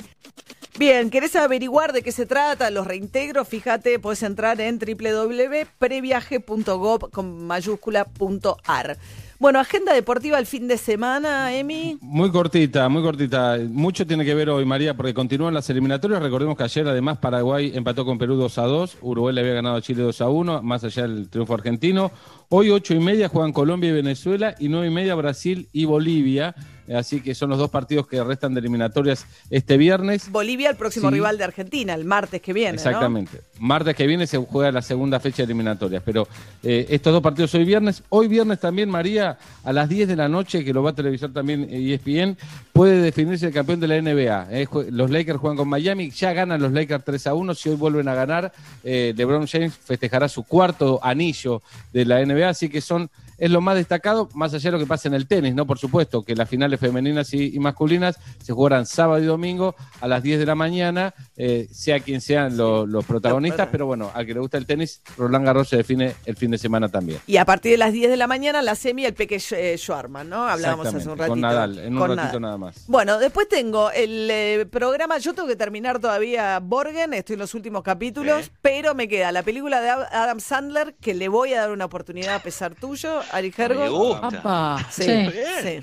Bien, 0.80 1.10
¿querés 1.10 1.36
averiguar 1.36 1.92
de 1.92 2.02
qué 2.02 2.14
se 2.14 2.26
trata? 2.26 2.72
Los 2.72 2.88
reintegros, 2.88 3.50
fíjate, 3.50 4.00
puedes 4.00 4.24
entrar 4.24 4.62
en 4.62 4.80
www.previaje.gov 4.80 7.12
con 7.12 7.46
mayúscula 7.46 8.06
punto 8.06 8.56
ar. 8.66 8.98
Bueno, 9.40 9.60
agenda 9.60 9.94
deportiva 9.94 10.40
el 10.40 10.46
fin 10.46 10.70
de 10.70 10.78
semana, 10.78 11.54
Emi. 11.54 11.98
Muy 12.00 12.32
cortita, 12.32 12.88
muy 12.88 13.02
cortita. 13.02 13.58
Mucho 13.70 14.08
tiene 14.08 14.24
que 14.24 14.34
ver 14.34 14.50
hoy, 14.50 14.64
María, 14.64 14.96
porque 14.96 15.14
continúan 15.14 15.54
las 15.54 15.70
eliminatorias. 15.70 16.22
Recordemos 16.22 16.56
que 16.56 16.64
ayer, 16.64 16.88
además, 16.88 17.18
Paraguay 17.18 17.74
empató 17.76 18.06
con 18.06 18.18
Perú 18.18 18.38
2 18.38 18.58
a 18.58 18.64
2. 18.64 19.00
Uruguay 19.02 19.36
le 19.36 19.42
había 19.42 19.56
ganado 19.56 19.76
a 19.76 19.82
Chile 19.82 20.04
2 20.04 20.22
a 20.22 20.30
1, 20.30 20.62
más 20.62 20.86
allá 20.86 21.02
del 21.02 21.30
triunfo 21.30 21.56
argentino. 21.56 22.10
Hoy, 22.48 22.70
ocho 22.70 22.94
y 22.94 23.00
media, 23.00 23.28
juegan 23.28 23.52
Colombia 23.52 23.90
y 23.90 23.94
Venezuela. 23.94 24.56
Y 24.60 24.70
nueve 24.70 24.88
y 24.88 24.92
media, 24.92 25.14
Brasil 25.16 25.68
y 25.74 25.84
Bolivia. 25.84 26.56
Así 26.96 27.22
que 27.22 27.36
son 27.36 27.50
los 27.50 27.60
dos 27.60 27.70
partidos 27.70 28.08
que 28.08 28.24
restan 28.24 28.54
de 28.54 28.60
eliminatorias 28.60 29.26
este 29.50 29.78
viernes. 29.78 30.32
Bolivia, 30.32 30.70
el 30.70 30.76
próximo 30.76 31.10
Sí. 31.10 31.16
rival 31.16 31.38
de 31.38 31.44
Argentina, 31.44 31.94
el 31.94 32.06
martes 32.06 32.42
que 32.42 32.54
viene, 32.54 32.72
¿no? 32.72 32.76
Exactamente. 32.78 33.42
Martes 33.60 33.96
que 33.96 34.08
viene 34.08 34.26
se 34.28 34.38
juega 34.38 34.72
la 34.72 34.82
segunda 34.82 35.20
fecha 35.20 35.38
de 35.38 35.44
eliminatorias. 35.44 36.02
Pero 36.06 36.28
eh, 36.64 36.88
estos 36.90 37.14
dos 37.14 37.22
partidos 37.22 37.54
hoy 37.56 37.64
viernes. 37.66 38.04
Hoy 38.10 38.28
viernes 38.28 38.60
también, 38.60 38.90
María, 38.90 39.38
a 39.64 39.74
las 39.74 39.88
10 39.90 40.08
de 40.08 40.16
la 40.16 40.28
noche, 40.28 40.64
que 40.64 40.74
lo 40.74 40.82
va 40.84 40.92
a 40.92 40.96
televisar 40.96 41.32
también 41.32 41.68
ESPN, 41.70 42.38
puede 42.74 43.02
definirse 43.02 43.48
el 43.48 43.54
campeón 43.54 43.80
de 43.80 43.88
la 43.88 43.96
NBA. 44.02 44.48
eh. 44.52 44.68
Los 44.92 45.10
Lakers 45.12 45.40
juegan 45.40 45.58
con 45.58 45.68
Miami. 45.70 46.10
Ya 46.12 46.34
ganan 46.34 46.62
los 46.62 46.72
Lakers 46.72 47.04
3 47.06 47.28
a 47.28 47.34
1. 47.34 47.54
Si 47.56 47.70
hoy 47.70 47.76
vuelven 47.76 48.08
a 48.08 48.16
ganar, 48.16 48.52
eh, 48.84 49.14
LeBron 49.16 49.48
James 49.48 49.74
festejará 49.78 50.28
su 50.30 50.44
cuarto 50.44 51.00
anillo 51.04 51.62
de 51.94 52.06
la 52.06 52.22
NBA. 52.22 52.50
Así 52.50 52.70
que 52.70 52.82
son. 52.82 53.10
Es 53.40 53.50
lo 53.52 53.62
más 53.62 53.76
destacado, 53.76 54.30
más 54.34 54.54
allá 54.54 54.72
de 54.72 54.78
lo 54.78 54.80
que 54.80 54.86
pasa 54.88 55.08
en 55.08 55.14
el 55.14 55.28
tenis, 55.28 55.56
¿no? 55.56 55.66
Por 55.66 55.80
supuesto, 55.80 56.24
que 56.24 56.36
las 56.36 56.50
finales 56.50 56.80
femeninas 56.80 57.34
y, 57.34 57.56
y 57.56 57.60
masculinas 57.60 58.18
se 58.44 58.54
jugarán 58.54 58.86
sábado 58.86 59.22
y 59.22 59.26
domingo 59.26 59.76
a 60.02 60.08
las 60.08 60.22
10 60.24 60.40
de 60.40 60.46
la 60.46 60.56
mañana, 60.56 61.14
eh, 61.38 61.68
sea 61.72 62.00
quien 62.00 62.22
sean 62.22 62.58
lo- 62.58 62.86
los 62.86 63.06
protagonistas, 63.06 63.70
pero 63.72 63.86
bueno, 63.86 64.12
al 64.14 64.26
que 64.26 64.34
le 64.34 64.40
gusta 64.40 64.58
el 64.58 64.66
tenis, 64.66 65.02
Roland 65.18 65.46
Garros 65.46 65.70
se 65.70 65.78
define 65.78 66.16
el 66.26 66.36
fin 66.36 66.52
de 66.52 66.58
semana 66.58 66.90
también. 66.90 67.20
Y 67.28 67.38
a 67.38 67.46
partir 67.46 67.72
de 67.72 67.78
las 67.78 67.94
10 67.94 68.10
de 68.10 68.18
la 68.18 68.28
mañana, 68.28 68.62
la 68.62 68.76
semi, 68.76 69.06
el 69.06 69.14
Peque 69.14 69.42
eh, 69.52 69.76
Schwarman, 69.78 70.30
¿no? 70.30 70.48
Hablábamos 70.48 70.88
hace 70.88 70.98
un 71.10 71.18
ratito. 71.18 71.28
Con 71.30 71.42
Nadal, 71.42 71.80
en 71.80 71.94
un 71.94 72.00
Con 72.00 72.10
ratito 72.10 72.40
Nadal. 72.40 72.42
nada 72.42 72.58
más. 72.58 72.84
Bueno, 72.88 73.20
después 73.20 73.48
tengo 73.48 73.92
el 73.92 74.30
eh, 74.32 74.66
programa, 74.70 75.18
yo 75.18 75.34
tengo 75.34 75.48
que 75.48 75.56
terminar 75.56 76.00
todavía 76.00 76.60
Borgen, 76.60 77.14
estoy 77.14 77.34
en 77.36 77.40
los 77.40 77.54
últimos 77.54 77.84
capítulos, 77.84 78.52
pero 78.62 78.96
me 78.96 79.08
queda 79.08 79.32
la 79.32 79.44
película 79.44 79.82
de 79.82 79.90
Ad- 79.90 80.08
Adam 80.12 80.40
Sandler, 80.40 80.96
que 81.00 81.14
le 81.14 81.28
voy 81.28 81.54
a 81.54 81.62
dar 81.62 81.72
una 81.72 81.86
oportunidad 81.86 82.36
a 82.36 82.40
pesar 82.40 82.76
tuyo, 82.76 83.22
Ari 83.32 83.52
Gergo. 83.52 83.82
Me 83.82 83.90
gusta. 83.90 84.86
Sí, 84.92 85.04
Sí. 85.04 85.32
sí. 85.64 85.80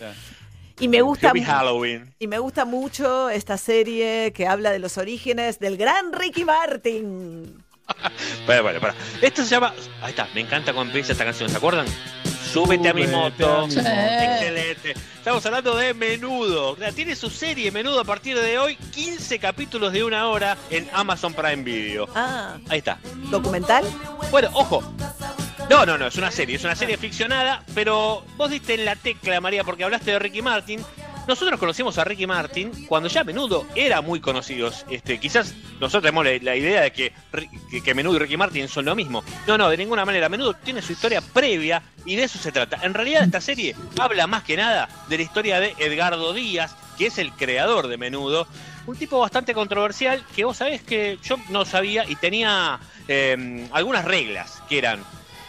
Y 0.78 0.88
me 0.88 1.00
gusta 1.00 1.30
Happy 1.30 1.42
Halloween. 1.42 2.14
y 2.18 2.26
me 2.26 2.38
gusta 2.38 2.66
mucho 2.66 3.30
esta 3.30 3.56
serie 3.56 4.32
que 4.34 4.46
habla 4.46 4.70
de 4.72 4.78
los 4.78 4.98
orígenes 4.98 5.58
del 5.58 5.76
gran 5.78 6.12
Ricky 6.12 6.44
Martin. 6.44 7.64
Bueno, 8.46 8.62
bueno, 8.64 8.80
para. 8.80 8.94
Esto 9.22 9.42
se 9.44 9.48
llama. 9.50 9.72
Ahí 10.02 10.10
está, 10.10 10.28
me 10.34 10.40
encanta 10.42 10.72
cuando 10.74 10.90
empieza 10.90 11.12
esta 11.12 11.24
canción, 11.24 11.48
¿se 11.48 11.56
acuerdan? 11.56 11.86
Súbete 12.52 12.88
a 12.88 12.94
mi 12.94 13.06
moto. 13.06 13.58
a 13.62 13.66
mi 13.66 13.70
Sí. 13.72 13.78
moto. 13.78 13.88
Excelente. 13.90 14.90
Estamos 15.18 15.46
hablando 15.46 15.76
de 15.76 15.94
Menudo. 15.94 16.76
Tiene 16.94 17.14
su 17.16 17.30
serie 17.30 17.70
Menudo 17.70 18.00
a 18.00 18.04
partir 18.04 18.38
de 18.38 18.58
hoy, 18.58 18.76
15 18.76 19.38
capítulos 19.38 19.92
de 19.92 20.04
una 20.04 20.28
hora 20.28 20.56
en 20.70 20.88
Amazon 20.92 21.32
Prime 21.32 21.62
Video. 21.62 22.08
Ah, 22.14 22.58
Ahí 22.68 22.78
está. 22.78 22.98
documental. 23.30 23.84
Bueno, 24.30 24.50
ojo. 24.52 24.82
No, 25.68 25.84
no, 25.84 25.98
no, 25.98 26.06
es 26.06 26.16
una 26.16 26.30
serie, 26.30 26.54
es 26.54 26.64
una 26.64 26.76
serie 26.76 26.96
ficcionada, 26.96 27.62
pero 27.74 28.24
vos 28.36 28.50
diste 28.50 28.74
en 28.74 28.84
la 28.84 28.94
tecla, 28.94 29.40
María, 29.40 29.64
porque 29.64 29.82
hablaste 29.82 30.12
de 30.12 30.18
Ricky 30.20 30.40
Martin. 30.40 30.80
Nosotros 31.26 31.58
conocimos 31.58 31.98
a 31.98 32.04
Ricky 32.04 32.24
Martin 32.24 32.86
cuando 32.86 33.08
ya 33.08 33.24
Menudo 33.24 33.66
era 33.74 34.00
muy 34.00 34.20
conocidos. 34.20 34.86
Este, 34.88 35.18
quizás 35.18 35.54
nosotros 35.80 36.04
tenemos 36.04 36.24
la, 36.24 36.54
idea 36.54 36.82
de 36.82 36.92
que, 36.92 37.12
que 37.84 37.94
Menudo 37.94 38.14
y 38.14 38.18
Ricky 38.20 38.36
Martin 38.36 38.68
son 38.68 38.84
lo 38.84 38.94
mismo. 38.94 39.24
No, 39.48 39.58
no, 39.58 39.68
de 39.68 39.76
ninguna 39.76 40.04
manera. 40.04 40.28
Menudo 40.28 40.54
tiene 40.54 40.80
su 40.82 40.92
historia 40.92 41.20
previa 41.20 41.82
y 42.04 42.14
de 42.14 42.22
eso 42.22 42.38
se 42.38 42.52
trata. 42.52 42.78
En 42.82 42.94
realidad 42.94 43.24
esta 43.24 43.40
serie 43.40 43.74
habla 43.98 44.28
más 44.28 44.44
que 44.44 44.56
nada 44.56 44.88
de 45.08 45.16
la 45.16 45.22
historia 45.24 45.58
de 45.58 45.74
Edgardo 45.78 46.32
Díaz, 46.32 46.76
que 46.96 47.06
es 47.06 47.18
el 47.18 47.32
creador 47.32 47.88
de 47.88 47.96
Menudo. 47.96 48.46
Un 48.86 48.94
tipo 48.94 49.18
bastante 49.18 49.52
controversial 49.52 50.24
que 50.36 50.44
vos 50.44 50.58
sabés 50.58 50.80
que 50.82 51.18
yo 51.24 51.38
no 51.48 51.64
sabía 51.64 52.08
y 52.08 52.14
tenía 52.14 52.78
eh, 53.08 53.66
algunas 53.72 54.04
reglas 54.04 54.62
que 54.68 54.78
eran 54.78 55.00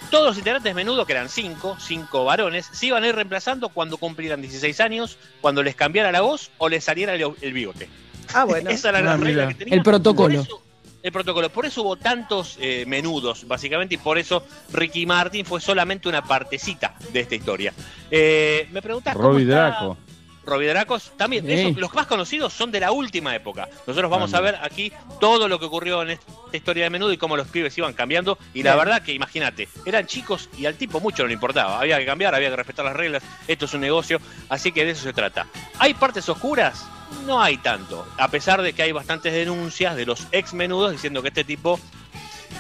todos 0.10 0.26
los 0.28 0.38
integrantes 0.38 0.74
menudo, 0.76 1.06
que 1.06 1.14
eran 1.14 1.30
cinco, 1.30 1.78
cinco 1.80 2.26
varones, 2.26 2.68
se 2.72 2.88
iban 2.88 3.04
a 3.04 3.08
ir 3.08 3.16
reemplazando 3.16 3.70
cuando 3.70 3.98
cumplieran 3.98 4.42
16 4.42 4.80
años, 4.80 5.18
cuando 5.42 5.64
les 5.64 5.76
cambiara 5.76 6.12
la 6.12 6.22
voz 6.22 6.52
o 6.58 6.70
les 6.70 6.84
saliera 6.84 7.14
el, 7.16 7.26
el 7.42 7.54
bigote. 7.54 7.90
Ah, 8.34 8.44
bueno. 8.46 8.70
Esa 8.72 8.90
era 8.90 9.00
Ah, 9.00 9.02
la 9.02 9.18
regla 9.18 9.44
mira. 9.44 9.48
que 9.50 9.56
tenía. 9.56 9.76
El 9.76 9.84
protocolo. 9.84 10.36
Por 10.36 10.46
eso, 10.48 10.62
el 11.04 11.12
protocolo. 11.12 11.50
Por 11.50 11.66
eso 11.66 11.82
hubo 11.84 11.96
tantos 11.96 12.58
eh, 12.60 12.84
menudos, 12.88 13.48
básicamente, 13.48 13.96
y 13.96 13.98
por 13.98 14.18
eso 14.18 14.46
Ricky 14.74 15.06
Martin 15.06 15.46
fue 15.46 15.62
solamente 15.62 16.10
una 16.10 16.24
partecita 16.24 16.96
de 17.14 17.20
esta 17.22 17.36
historia. 17.36 17.74
Eh, 18.12 18.68
me 18.72 18.82
preguntás 18.82 19.16
cómo 19.16 19.30
Robbie 19.30 19.44
está- 19.44 19.56
Draco. 19.70 19.98
Robbie 20.48 20.68
Dracos, 20.70 21.12
también, 21.18 21.46
Sí. 21.46 21.52
esos- 21.54 21.76
los 21.78 21.94
más 21.94 22.08
conocidos 22.08 22.54
son 22.54 22.72
de 22.72 22.80
la 22.80 22.92
última 22.92 23.36
época. 23.36 23.68
Nosotros 23.86 24.10
vamos 24.10 24.34
a 24.34 24.40
ver 24.42 24.56
aquí 24.62 24.92
todo 25.20 25.48
lo 25.50 25.60
que 25.60 25.66
ocurrió 25.66 26.02
en 26.04 26.12
esta 26.12 26.26
historia 26.58 26.86
de 26.86 26.90
menudo 26.90 27.12
y 27.12 27.18
cómo 27.18 27.36
los 27.36 27.48
pibes 27.50 27.78
iban 27.78 27.94
cambiando. 27.94 28.38
Y 28.54 28.64
la 28.64 28.76
verdad 28.76 29.02
que 29.02 29.12
imagínate, 29.14 29.68
eran 29.86 30.08
chicos 30.08 30.50
y 30.58 30.66
al 30.66 30.76
tipo 30.76 31.00
mucho 31.02 31.24
no 31.24 31.28
le 31.28 31.34
importaba. 31.34 31.80
Había 31.80 32.00
que 32.00 32.06
cambiar, 32.06 32.34
había 32.34 32.50
que 32.50 32.56
respetar 32.56 32.86
las 32.86 32.96
reglas. 32.96 33.22
Esto 33.48 33.66
es 33.66 33.74
un 33.74 33.82
negocio, 33.82 34.20
así 34.50 34.72
que 34.72 34.86
de 34.86 34.92
eso 34.92 35.04
se 35.04 35.14
trata. 35.14 35.48
¿Hay 35.80 35.94
partes 35.94 36.28
oscuras? 36.30 36.86
No 37.26 37.42
hay 37.42 37.58
tanto. 37.58 38.08
A 38.18 38.30
pesar 38.30 38.62
de 38.62 38.72
que 38.74 38.84
hay 38.84 38.92
bastantes 38.94 39.34
denuncias 39.34 39.96
de 39.98 40.06
los 40.06 40.28
ex 40.32 40.54
menudos 40.54 40.92
diciendo 40.94 41.22
que 41.22 41.28
este 41.28 41.44
tipo 41.44 41.80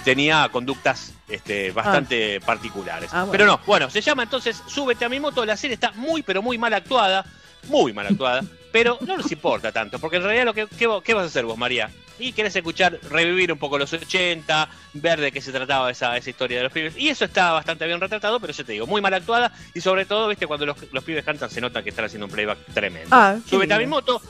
tenía 0.04 0.48
conductas 0.52 1.14
este, 1.28 1.72
bastante 1.72 2.40
particulares. 2.42 3.10
Ah, 3.14 3.20
bueno. 3.22 3.32
Pero 3.32 3.46
no, 3.46 3.60
bueno, 3.66 3.90
se 3.90 4.00
llama 4.02 4.24
entonces 4.24 4.62
Súbete 4.68 5.04
a 5.06 5.10
mi 5.10 5.20
moto. 5.20 5.46
La 5.46 5.58
serie 5.58 5.74
está 5.74 5.92
muy, 5.92 6.22
pero 6.24 6.42
muy 6.42 6.58
mal 6.58 6.74
actuada. 6.74 7.26
Muy 7.68 7.94
mal 7.94 8.08
actuada. 8.08 8.44
pero 8.72 8.98
no 9.02 9.18
nos 9.18 9.32
importa 9.32 9.72
tanto, 9.72 10.00
porque 10.00 10.18
en 10.18 10.24
realidad 10.24 10.46
lo 10.46 10.54
que 10.54 10.68
¿qué, 10.78 11.14
vas 11.14 11.24
a 11.24 11.28
hacer 11.28 11.46
vos, 11.46 11.58
María? 11.58 11.90
Y 12.20 12.34
querés 12.34 12.56
escuchar, 12.56 13.00
revivir 13.10 13.52
un 13.52 13.60
poco 13.60 13.78
los 13.78 13.94
80, 13.94 14.70
ver 14.94 15.22
de 15.22 15.32
qué 15.32 15.40
se 15.40 15.52
trataba 15.52 15.92
esa, 15.92 16.18
esa 16.18 16.30
historia 16.30 16.58
de 16.58 16.64
los 16.64 16.74
pibes. 16.74 16.98
Y 16.98 17.10
eso 17.10 17.26
está 17.26 17.52
bastante 17.52 17.86
bien 17.86 18.00
retratado, 18.00 18.40
pero 18.40 18.54
yo 18.54 18.66
te 18.66 18.72
digo, 18.74 18.88
muy 18.88 19.02
mal 19.02 19.14
actuada. 19.14 19.52
Y 19.76 19.82
sobre 19.82 20.06
todo, 20.06 20.28
viste, 20.28 20.48
cuando 20.48 20.66
los, 20.66 20.78
los 20.92 21.04
pibes 21.04 21.24
cantan, 21.24 21.50
se 21.52 21.62
nota 21.62 21.84
que 21.84 21.92
están 21.92 22.06
haciendo 22.06 22.26
un 22.26 22.32
playback 22.32 22.58
tremendo. 22.74 23.10
Ah, 23.12 23.38
qué 23.44 23.50
Súbete 23.50 23.74
a 23.74 23.78
mi 23.78 23.84
lindo. 23.84 23.98
moto. 23.98 24.22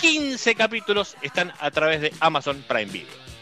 15 0.00 0.54
capítulos 0.54 1.16
están 1.22 1.52
a 1.58 1.70
través 1.72 2.00
de 2.00 2.12
Amazon 2.20 2.62
Prime 2.68 2.92
Video. 2.92 3.33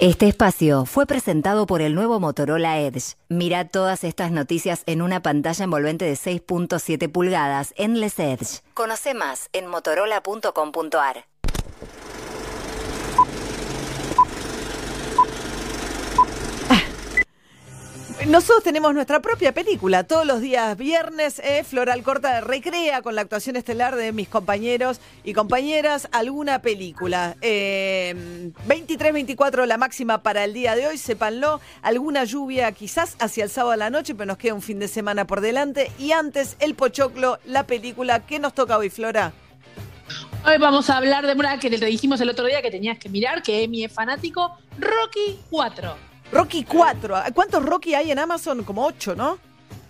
Este 0.00 0.28
espacio 0.28 0.86
fue 0.86 1.04
presentado 1.04 1.66
por 1.66 1.82
el 1.82 1.94
nuevo 1.94 2.20
Motorola 2.20 2.80
Edge. 2.80 3.16
Mira 3.28 3.68
todas 3.68 4.02
estas 4.02 4.32
noticias 4.32 4.82
en 4.86 5.02
una 5.02 5.20
pantalla 5.20 5.62
envolvente 5.62 6.06
de 6.06 6.14
6.7 6.14 7.12
pulgadas 7.12 7.74
en 7.76 8.00
Les 8.00 8.18
Edge. 8.18 8.62
Conoce 8.72 9.12
más 9.12 9.50
en 9.52 9.66
motorola.com.ar. 9.66 11.29
Nosotros 18.26 18.62
tenemos 18.62 18.92
nuestra 18.92 19.20
propia 19.20 19.52
película. 19.52 20.04
Todos 20.04 20.26
los 20.26 20.42
días 20.42 20.76
viernes, 20.76 21.38
eh, 21.38 21.64
Floral 21.64 22.02
Corta 22.02 22.42
recrea 22.42 23.00
con 23.00 23.14
la 23.14 23.22
actuación 23.22 23.56
estelar 23.56 23.96
de 23.96 24.12
mis 24.12 24.28
compañeros 24.28 25.00
y 25.24 25.32
compañeras 25.32 26.06
alguna 26.12 26.60
película. 26.60 27.36
Eh, 27.40 28.52
23-24 28.68 29.64
la 29.64 29.78
máxima 29.78 30.22
para 30.22 30.44
el 30.44 30.52
día 30.52 30.76
de 30.76 30.86
hoy, 30.86 30.98
sépanlo. 30.98 31.62
Alguna 31.80 32.24
lluvia 32.24 32.70
quizás 32.72 33.16
hacia 33.20 33.44
el 33.44 33.50
sábado 33.50 33.72
a 33.72 33.76
la 33.78 33.88
noche, 33.88 34.14
pero 34.14 34.26
nos 34.26 34.36
queda 34.36 34.52
un 34.52 34.62
fin 34.62 34.78
de 34.78 34.88
semana 34.88 35.26
por 35.26 35.40
delante. 35.40 35.90
Y 35.98 36.12
antes, 36.12 36.56
El 36.60 36.74
Pochoclo, 36.74 37.38
la 37.46 37.66
película 37.66 38.26
que 38.26 38.38
nos 38.38 38.54
toca 38.54 38.76
hoy, 38.76 38.90
Flora. 38.90 39.32
Hoy 40.46 40.58
vamos 40.58 40.90
a 40.90 40.98
hablar 40.98 41.26
de 41.26 41.32
una 41.32 41.58
que 41.58 41.70
te 41.70 41.86
dijimos 41.86 42.20
el 42.20 42.28
otro 42.28 42.44
día 42.44 42.60
que 42.60 42.70
tenías 42.70 42.98
que 42.98 43.08
mirar, 43.08 43.42
que 43.42 43.62
Emi 43.62 43.84
es 43.84 43.92
fanático, 43.92 44.58
Rocky 44.78 45.40
4. 45.48 46.09
Rocky 46.32 46.64
4. 46.64 47.16
¿Cuántos 47.34 47.64
Rocky 47.64 47.94
hay 47.94 48.10
en 48.10 48.18
Amazon? 48.18 48.62
Como 48.64 48.86
8, 48.86 49.14
¿no? 49.16 49.38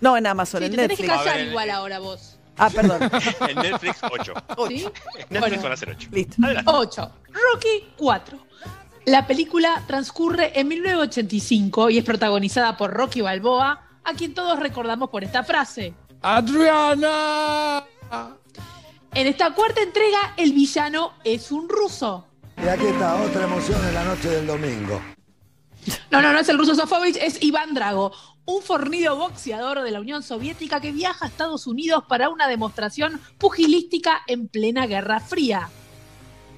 No, 0.01 0.17
en 0.17 0.27
Amazon, 0.27 0.61
Sí, 0.61 0.65
en 0.67 0.71
te 0.73 0.77
tenés 0.79 0.97
que 0.99 1.07
Netflix. 1.07 1.25
callar 1.25 1.47
igual 1.47 1.69
eh. 1.69 1.73
ahora 1.73 1.99
vos. 1.99 2.37
Ah, 2.57 2.71
perdón. 2.71 3.01
En 3.49 3.57
Netflix 3.57 3.99
8. 4.03 4.33
¿Sí? 4.69 4.87
Netflix 5.31 5.41
Bueno. 5.41 5.63
van 5.63 5.73
a 5.73 5.77
ser 5.77 5.91
8. 5.91 6.09
Listo. 6.13 6.37
Adelante. 6.43 6.71
8. 6.75 7.13
Rocky 7.53 7.89
4. 7.97 8.39
La 9.07 9.27
película 9.27 9.83
transcurre 9.87 10.59
en 10.59 10.69
1985 10.69 11.91
y 11.91 11.99
es 11.99 12.05
protagonizada 12.05 12.77
por 12.77 12.93
Rocky 12.93 13.23
Balboa, 13.23 13.83
a 14.05 14.13
quien 14.15 14.35
todos 14.35 14.59
recordamos 14.59 15.09
por 15.11 15.25
esta 15.25 15.43
frase. 15.43 15.95
¡Adriana! 16.23 17.83
En 19.15 19.27
esta 19.27 19.53
cuarta 19.55 19.81
entrega, 19.83 20.35
el 20.37 20.53
villano 20.53 21.15
es 21.25 21.51
un 21.51 21.69
ruso. 21.69 22.27
Y 22.63 22.69
aquí 22.69 22.87
está 22.87 23.17
otra 23.23 23.45
emoción 23.45 23.81
en 23.89 23.95
la 23.95 24.05
noche 24.05 24.29
del 24.29 24.47
domingo. 24.47 25.01
No, 26.11 26.21
no, 26.21 26.33
no 26.33 26.41
es 26.41 26.49
el 26.49 26.59
ruso 26.59 26.75
Sofovich, 26.75 27.17
es 27.17 27.43
Iván 27.43 27.75
Drago, 27.75 28.13
un 28.45 28.63
fornido 28.63 29.17
boxeador 29.17 29.83
de 29.83 29.91
la 29.91 30.01
Unión 30.01 30.23
Soviética 30.23 30.81
que 30.81 30.93
viaja 30.93 31.25
a 31.25 31.29
Estados 31.29 31.67
Unidos 31.67 32.05
para 32.09 32.29
una 32.29 32.49
demostración 32.49 33.21
pugilística 33.39 34.23
en 34.27 34.49
plena 34.49 34.87
Guerra 34.87 35.21
Fría. 35.21 35.69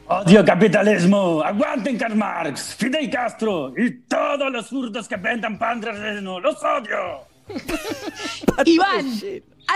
Odio 0.09 0.45
capitalismo, 0.45 1.43
aguanten 1.43 1.97
Karl 1.97 2.17
Marx, 2.17 2.75
Fidel 2.75 3.09
Castro 3.09 3.73
y 3.77 4.03
todos 4.03 4.51
los 4.51 4.67
zurdos 4.67 5.09
que 5.09 5.17
vendan 5.17 5.59
pan 5.59 5.81
de 5.81 5.93
relleno, 5.93 6.41
los 6.41 6.57
odio. 6.63 7.33
Iván, 8.65 9.21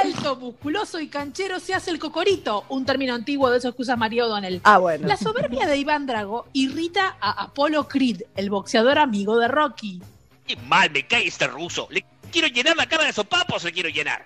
alto, 0.02 0.36
musculoso 0.36 1.00
y 1.00 1.08
canchero, 1.08 1.60
se 1.60 1.74
hace 1.74 1.90
el 1.90 1.98
cocorito, 1.98 2.64
un 2.68 2.84
término 2.84 3.14
antiguo 3.14 3.50
de 3.50 3.58
esos 3.58 3.74
que 3.74 3.82
usa 3.82 3.96
María 3.96 4.24
O'Donnell. 4.26 4.60
Ah, 4.64 4.78
bueno. 4.78 5.06
La 5.06 5.16
soberbia 5.16 5.66
de 5.66 5.76
Iván 5.76 6.06
Drago 6.06 6.46
irrita 6.52 7.16
a 7.20 7.42
Apollo 7.44 7.88
Creed, 7.88 8.22
el 8.36 8.50
boxeador 8.50 8.98
amigo 8.98 9.38
de 9.38 9.48
Rocky. 9.48 10.02
Qué 10.46 10.56
mal 10.56 10.90
me 10.90 11.06
cae 11.06 11.26
este 11.26 11.46
ruso. 11.46 11.88
¿Le 11.90 12.04
quiero 12.30 12.48
llenar 12.48 12.76
la 12.76 12.86
cara 12.86 13.04
de 13.04 13.12
sopapos 13.12 13.64
o 13.64 13.66
le 13.66 13.72
quiero 13.72 13.88
llenar? 13.88 14.24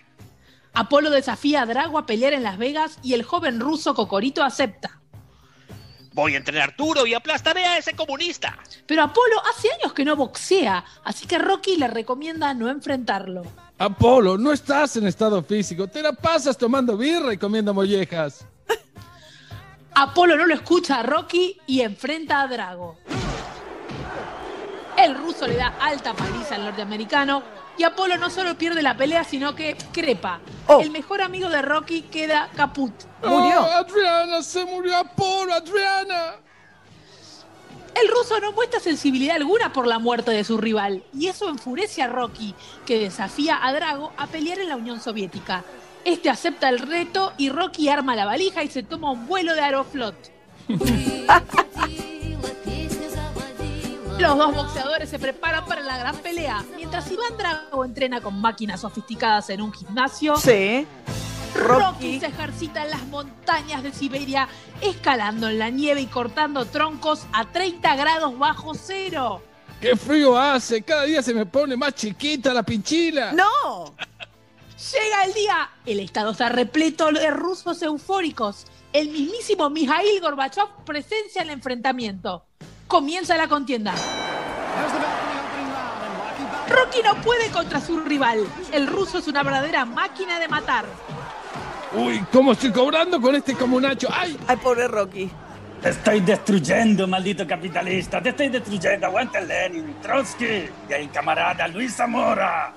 Apolo 0.72 1.10
desafía 1.10 1.62
a 1.62 1.66
Drago 1.66 1.98
a 1.98 2.06
pelear 2.06 2.32
en 2.32 2.42
Las 2.42 2.58
Vegas 2.58 2.98
y 3.02 3.14
el 3.14 3.22
joven 3.22 3.58
ruso 3.60 3.94
Cocorito 3.94 4.44
acepta. 4.44 5.00
Voy 6.12 6.34
a 6.34 6.38
entrenar 6.38 6.74
duro 6.76 7.06
y 7.06 7.14
aplastaré 7.14 7.64
a 7.64 7.78
ese 7.78 7.94
comunista. 7.94 8.58
Pero 8.86 9.02
Apolo 9.02 9.40
hace 9.48 9.68
años 9.72 9.92
que 9.92 10.04
no 10.04 10.16
boxea, 10.16 10.84
así 11.04 11.26
que 11.26 11.38
Rocky 11.38 11.76
le 11.76 11.88
recomienda 11.88 12.52
no 12.52 12.68
enfrentarlo. 12.68 13.42
Apolo, 13.80 14.36
no 14.36 14.52
estás 14.52 14.98
en 14.98 15.06
estado 15.06 15.42
físico. 15.42 15.88
Te 15.88 16.02
la 16.02 16.12
pasas 16.12 16.58
tomando 16.58 16.98
birra 16.98 17.32
y 17.32 17.38
comiendo 17.38 17.72
mollejas. 17.72 18.44
Apolo 19.94 20.36
no 20.36 20.44
lo 20.44 20.52
escucha 20.52 21.00
a 21.00 21.02
Rocky 21.02 21.58
y 21.66 21.80
enfrenta 21.80 22.42
a 22.42 22.46
Drago. 22.46 22.98
El 24.98 25.16
ruso 25.16 25.46
le 25.46 25.56
da 25.56 25.78
alta 25.80 26.12
paliza 26.12 26.56
al 26.56 26.66
norteamericano 26.66 27.42
y 27.78 27.84
Apolo 27.84 28.18
no 28.18 28.28
solo 28.28 28.58
pierde 28.58 28.82
la 28.82 28.98
pelea, 28.98 29.24
sino 29.24 29.54
que 29.54 29.78
crepa. 29.94 30.40
Oh. 30.66 30.82
El 30.82 30.90
mejor 30.90 31.22
amigo 31.22 31.48
de 31.48 31.62
Rocky 31.62 32.02
queda 32.02 32.50
caput. 32.54 32.92
Murió. 33.22 33.62
Oh, 33.62 33.72
Adriana, 33.78 34.42
se 34.42 34.62
murió 34.66 34.94
Apolo, 34.98 35.54
Adriana. 35.54 36.34
El 37.94 38.08
ruso 38.08 38.40
no 38.40 38.52
muestra 38.52 38.80
sensibilidad 38.80 39.36
alguna 39.36 39.72
por 39.72 39.86
la 39.86 39.98
muerte 39.98 40.30
de 40.30 40.44
su 40.44 40.58
rival, 40.58 41.02
y 41.12 41.26
eso 41.26 41.48
enfurece 41.48 42.02
a 42.02 42.06
Rocky, 42.06 42.54
que 42.86 42.98
desafía 42.98 43.58
a 43.62 43.72
Drago 43.72 44.12
a 44.16 44.26
pelear 44.26 44.58
en 44.58 44.68
la 44.68 44.76
Unión 44.76 45.00
Soviética. 45.00 45.64
Este 46.04 46.30
acepta 46.30 46.68
el 46.68 46.78
reto 46.78 47.32
y 47.36 47.50
Rocky 47.50 47.88
arma 47.88 48.16
la 48.16 48.24
valija 48.24 48.62
y 48.62 48.68
se 48.68 48.82
toma 48.82 49.10
un 49.10 49.26
vuelo 49.26 49.54
de 49.54 49.60
Aeroflot. 49.60 50.14
Los 54.18 54.36
dos 54.36 54.54
boxeadores 54.54 55.08
se 55.08 55.18
preparan 55.18 55.64
para 55.64 55.80
la 55.80 55.98
gran 55.98 56.16
pelea, 56.16 56.64
mientras 56.76 57.10
Iván 57.10 57.36
Drago 57.38 57.84
entrena 57.84 58.20
con 58.20 58.40
máquinas 58.40 58.80
sofisticadas 58.80 59.50
en 59.50 59.62
un 59.62 59.72
gimnasio. 59.72 60.36
Sí. 60.36 60.86
Rocky 61.60 61.82
Rocky. 61.82 62.20
se 62.20 62.26
ejercita 62.26 62.82
en 62.84 62.90
las 62.90 63.06
montañas 63.06 63.82
de 63.82 63.92
Siberia, 63.92 64.48
escalando 64.80 65.48
en 65.48 65.58
la 65.58 65.70
nieve 65.70 66.00
y 66.00 66.06
cortando 66.06 66.64
troncos 66.64 67.26
a 67.32 67.44
30 67.44 67.96
grados 67.96 68.38
bajo 68.38 68.74
cero. 68.74 69.42
¡Qué 69.80 69.96
frío 69.96 70.36
hace! 70.38 70.82
Cada 70.82 71.04
día 71.04 71.22
se 71.22 71.32
me 71.32 71.46
pone 71.46 71.76
más 71.76 71.94
chiquita 71.94 72.52
la 72.52 72.62
pinchila. 72.62 73.32
¡No! 73.32 73.94
Llega 74.92 75.24
el 75.24 75.34
día, 75.34 75.70
el 75.84 76.00
estado 76.00 76.30
está 76.30 76.48
repleto 76.48 77.12
de 77.12 77.30
rusos 77.30 77.82
eufóricos. 77.82 78.66
El 78.92 79.08
mismísimo 79.10 79.70
Mikhail 79.70 80.20
Gorbachev 80.20 80.84
presencia 80.84 81.42
el 81.42 81.50
enfrentamiento. 81.50 82.44
Comienza 82.88 83.36
la 83.36 83.46
contienda. 83.46 83.94
Rocky 86.68 87.02
no 87.02 87.14
puede 87.22 87.50
contra 87.50 87.80
su 87.80 88.00
rival. 88.00 88.46
El 88.72 88.86
ruso 88.86 89.18
es 89.18 89.28
una 89.28 89.42
verdadera 89.42 89.84
máquina 89.84 90.38
de 90.38 90.48
matar. 90.48 90.86
Uy, 91.92 92.24
¿cómo 92.32 92.52
estoy 92.52 92.70
cobrando 92.70 93.20
con 93.20 93.34
este 93.34 93.54
comunacho? 93.54 94.08
¡Ay! 94.12 94.38
Ay, 94.46 94.56
pobre 94.58 94.86
Rocky. 94.86 95.28
Te 95.82 95.88
estoy 95.88 96.20
destruyendo, 96.20 97.08
maldito 97.08 97.46
capitalista. 97.46 98.22
Te 98.22 98.28
estoy 98.28 98.48
destruyendo. 98.48 99.06
Aguanta 99.06 99.40
Lenin, 99.40 99.96
Trotsky 100.00 100.68
y 100.88 100.92
el 100.92 101.10
camarada 101.10 101.66
Luis 101.68 101.96
Zamora. 101.96 102.74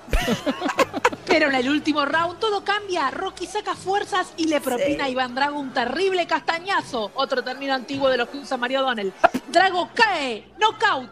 Pero 1.26 1.48
en 1.48 1.54
el 1.54 1.68
último 1.68 2.04
round 2.04 2.40
todo 2.40 2.64
cambia. 2.64 3.10
Rocky 3.10 3.46
saca 3.46 3.74
fuerzas 3.74 4.32
y 4.36 4.46
le 4.46 4.60
propina 4.60 5.04
a 5.04 5.08
Iván 5.08 5.34
Drago 5.34 5.60
un 5.60 5.72
terrible 5.72 6.26
castañazo. 6.26 7.12
Otro 7.14 7.44
término 7.44 7.74
antiguo 7.74 8.08
de 8.08 8.16
los 8.16 8.28
que 8.28 8.38
usa 8.38 8.56
Mario 8.56 8.80
O'Donnell. 8.80 9.12
Drago 9.48 9.90
cae. 9.94 10.44
Knockout. 10.58 11.10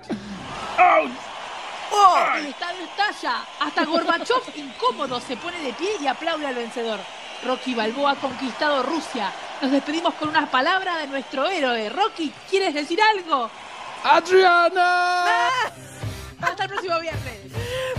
¡Oh! 0.79 2.17
El 2.39 2.47
estadio 2.47 2.85
estalla. 2.85 3.45
Hasta 3.61 3.85
Gorbachev, 3.85 4.43
incómodo, 4.57 5.21
se 5.21 5.37
pone 5.37 5.61
de 5.61 5.73
pie 5.75 5.91
y 6.01 6.07
aplaude 6.07 6.47
al 6.47 6.55
vencedor. 6.55 6.99
Rocky 7.45 7.75
Balboa 7.75 8.13
ha 8.13 8.17
conquistado 8.17 8.83
Rusia. 8.83 9.33
Nos 9.61 9.71
despedimos 9.73 10.15
con 10.15 10.29
unas 10.29 10.49
palabras 10.49 11.01
de 11.01 11.09
nuestro 11.09 11.47
héroe. 11.47 11.89
Rocky, 11.89 12.33
¿quieres 12.49 12.75
decir 12.75 13.01
algo? 13.01 13.51
¡Adriana! 14.05 15.49
Hasta 16.41 16.65
el 16.65 16.71
próximo 16.71 16.99
viernes. 17.01 17.39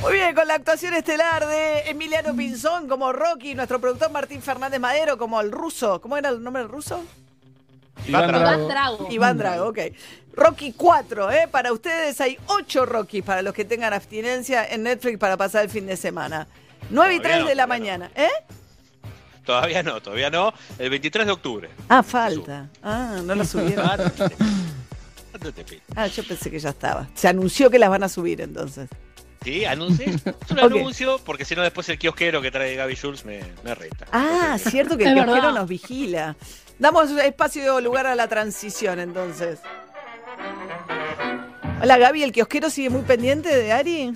Muy 0.02 0.14
bien, 0.14 0.36
con 0.36 0.48
la 0.48 0.56
actuación 0.56 0.94
estelar 0.94 1.48
de 1.48 1.90
Emiliano 1.90 2.36
Pinzón 2.36 2.90
como 2.90 3.14
Rocky, 3.14 3.56
nuestro 3.56 3.80
productor 3.80 4.12
Martín 4.12 4.42
Fernández 4.42 4.80
Madero 4.80 5.18
como 5.18 5.40
el 5.40 5.52
ruso. 5.52 6.02
¿Cómo 6.02 6.18
era 6.18 6.30
el 6.30 6.44
nombre 6.44 6.64
del 6.64 6.72
ruso? 6.72 7.04
Iván 8.06 8.30
Iván 8.36 8.68
Drago. 8.68 9.08
Iván 9.10 9.38
Drago, 9.38 9.68
ok. 9.70 9.80
Rocky 10.34 10.74
4, 10.74 11.32
¿eh? 11.32 11.48
Para 11.50 11.72
ustedes 11.72 12.20
hay 12.20 12.38
8 12.48 12.86
Rocky 12.86 13.22
para 13.22 13.42
los 13.42 13.54
que 13.54 13.64
tengan 13.64 13.94
abstinencia 13.94 14.68
en 14.68 14.84
Netflix 14.84 15.18
para 15.18 15.38
pasar 15.38 15.64
el 15.64 15.70
fin 15.70 15.86
de 15.86 15.96
semana. 15.96 16.48
9 16.90 17.14
y 17.14 17.18
Todavía 17.18 17.38
3 17.38 17.44
no, 17.44 17.50
de 17.50 17.56
la 17.56 17.68
mañana, 17.68 18.12
¿eh? 18.16 18.30
Todavía 19.46 19.84
no, 19.84 20.02
todavía 20.02 20.30
no. 20.30 20.54
El 20.80 20.90
23 20.90 21.26
de 21.26 21.32
octubre. 21.32 21.70
Ah, 21.90 22.02
falta. 22.04 22.70
Ah, 22.82 23.20
no 23.24 23.36
la 23.36 23.44
subieron. 23.46 23.86
Ah. 23.86 23.98
Ah, 25.96 26.08
yo 26.08 26.24
pensé 26.24 26.50
que 26.52 26.60
ya 26.60 26.70
estaba. 26.70 27.08
Se 27.16 27.28
anunció 27.28 27.70
que 27.70 27.80
las 27.80 27.90
van 27.90 28.04
a 28.04 28.10
subir 28.10 28.40
entonces. 28.42 28.90
Sí, 29.44 29.66
anuncie. 29.66 30.14
Yo 30.48 30.56
lo 30.56 30.66
Ok. 30.68 30.72
anuncio 30.74 31.20
porque 31.26 31.44
si 31.44 31.56
no 31.56 31.62
después 31.64 31.90
el 31.90 31.98
kiosquero 32.00 32.42
que 32.42 32.50
trae 32.52 32.76
Gaby 32.76 32.96
Jules 32.96 33.26
me, 33.26 33.42
me 33.64 33.76
reta. 33.76 34.06
Ah, 34.14 34.58
cierto 34.58 34.96
que 34.98 35.04
el 35.04 35.10
Es 35.10 35.16
kiosquero 35.16 35.42
verdad. 35.48 35.60
nos 35.60 35.68
vigila. 35.68 36.36
Damos 36.80 37.12
espacio 37.12 37.80
y 37.80 37.84
lugar 37.84 38.08
a 38.08 38.16
la 38.16 38.28
transición 38.28 39.00
entonces. 39.00 39.60
Hola 41.82 41.98
Gaby, 41.98 42.24
¿el 42.24 42.32
kiosquero 42.32 42.70
sigue 42.70 42.90
muy 42.90 43.02
pendiente 43.02 43.54
de 43.54 43.72
Ari? 43.74 44.14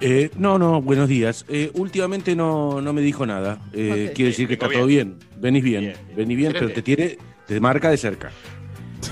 Eh, 0.00 0.30
no, 0.36 0.58
no, 0.58 0.82
buenos 0.82 1.08
días. 1.08 1.44
Eh, 1.48 1.70
últimamente 1.74 2.36
no, 2.36 2.80
no 2.80 2.92
me 2.92 3.00
dijo 3.00 3.24
nada. 3.26 3.58
Eh. 3.72 4.12
Quiere 4.14 4.30
decir 4.30 4.46
que 4.46 4.54
está 4.54 4.68
todo 4.68 4.86
bien. 4.86 5.16
Venís 5.38 5.62
bien, 5.64 5.80
Bien, 5.82 5.94
bien. 6.06 6.16
venís 6.16 6.36
bien, 6.36 6.52
pero 6.52 6.70
te 6.70 6.82
tiene, 6.82 7.16
te 7.46 7.60
marca 7.60 7.90
de 7.90 7.96
cerca. 7.96 8.30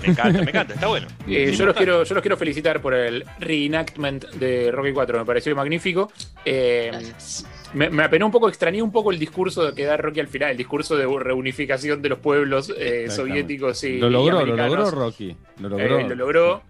Me 0.02 0.08
encanta, 0.08 0.42
me 0.42 0.50
encanta, 0.50 0.74
está 0.74 0.86
bueno. 0.88 1.06
Eh, 1.28 1.52
yo, 1.56 1.66
los 1.66 1.76
quiero, 1.76 2.02
yo 2.04 2.14
los 2.14 2.22
quiero 2.22 2.36
felicitar 2.36 2.80
por 2.82 2.94
el 2.94 3.24
reenactment 3.38 4.24
de 4.32 4.70
Rocky 4.72 4.92
4, 4.92 5.18
me 5.20 5.24
pareció 5.24 5.54
magnífico. 5.54 6.10
Eh, 6.44 6.90
me, 7.74 7.90
me 7.90 8.02
apenó 8.02 8.26
un 8.26 8.32
poco, 8.32 8.48
extrañé 8.48 8.82
un 8.82 8.90
poco 8.90 9.10
el 9.12 9.18
discurso 9.18 9.74
que 9.74 9.84
da 9.84 9.96
Rocky 9.96 10.20
al 10.20 10.28
final, 10.28 10.50
el 10.50 10.56
discurso 10.56 10.96
de 10.96 11.06
reunificación 11.06 12.02
de 12.02 12.08
los 12.08 12.18
pueblos 12.18 12.72
eh, 12.76 13.06
soviéticos 13.08 13.84
y 13.84 13.98
Lo 13.98 14.10
logró, 14.10 14.42
y 14.42 14.46
lo 14.46 14.56
logró 14.56 14.90
Rocky. 14.90 15.36
Lo 15.60 15.78
Eh, 15.78 15.88
logró. 15.88 16.08
lo 16.08 16.14
logró. 16.14 16.62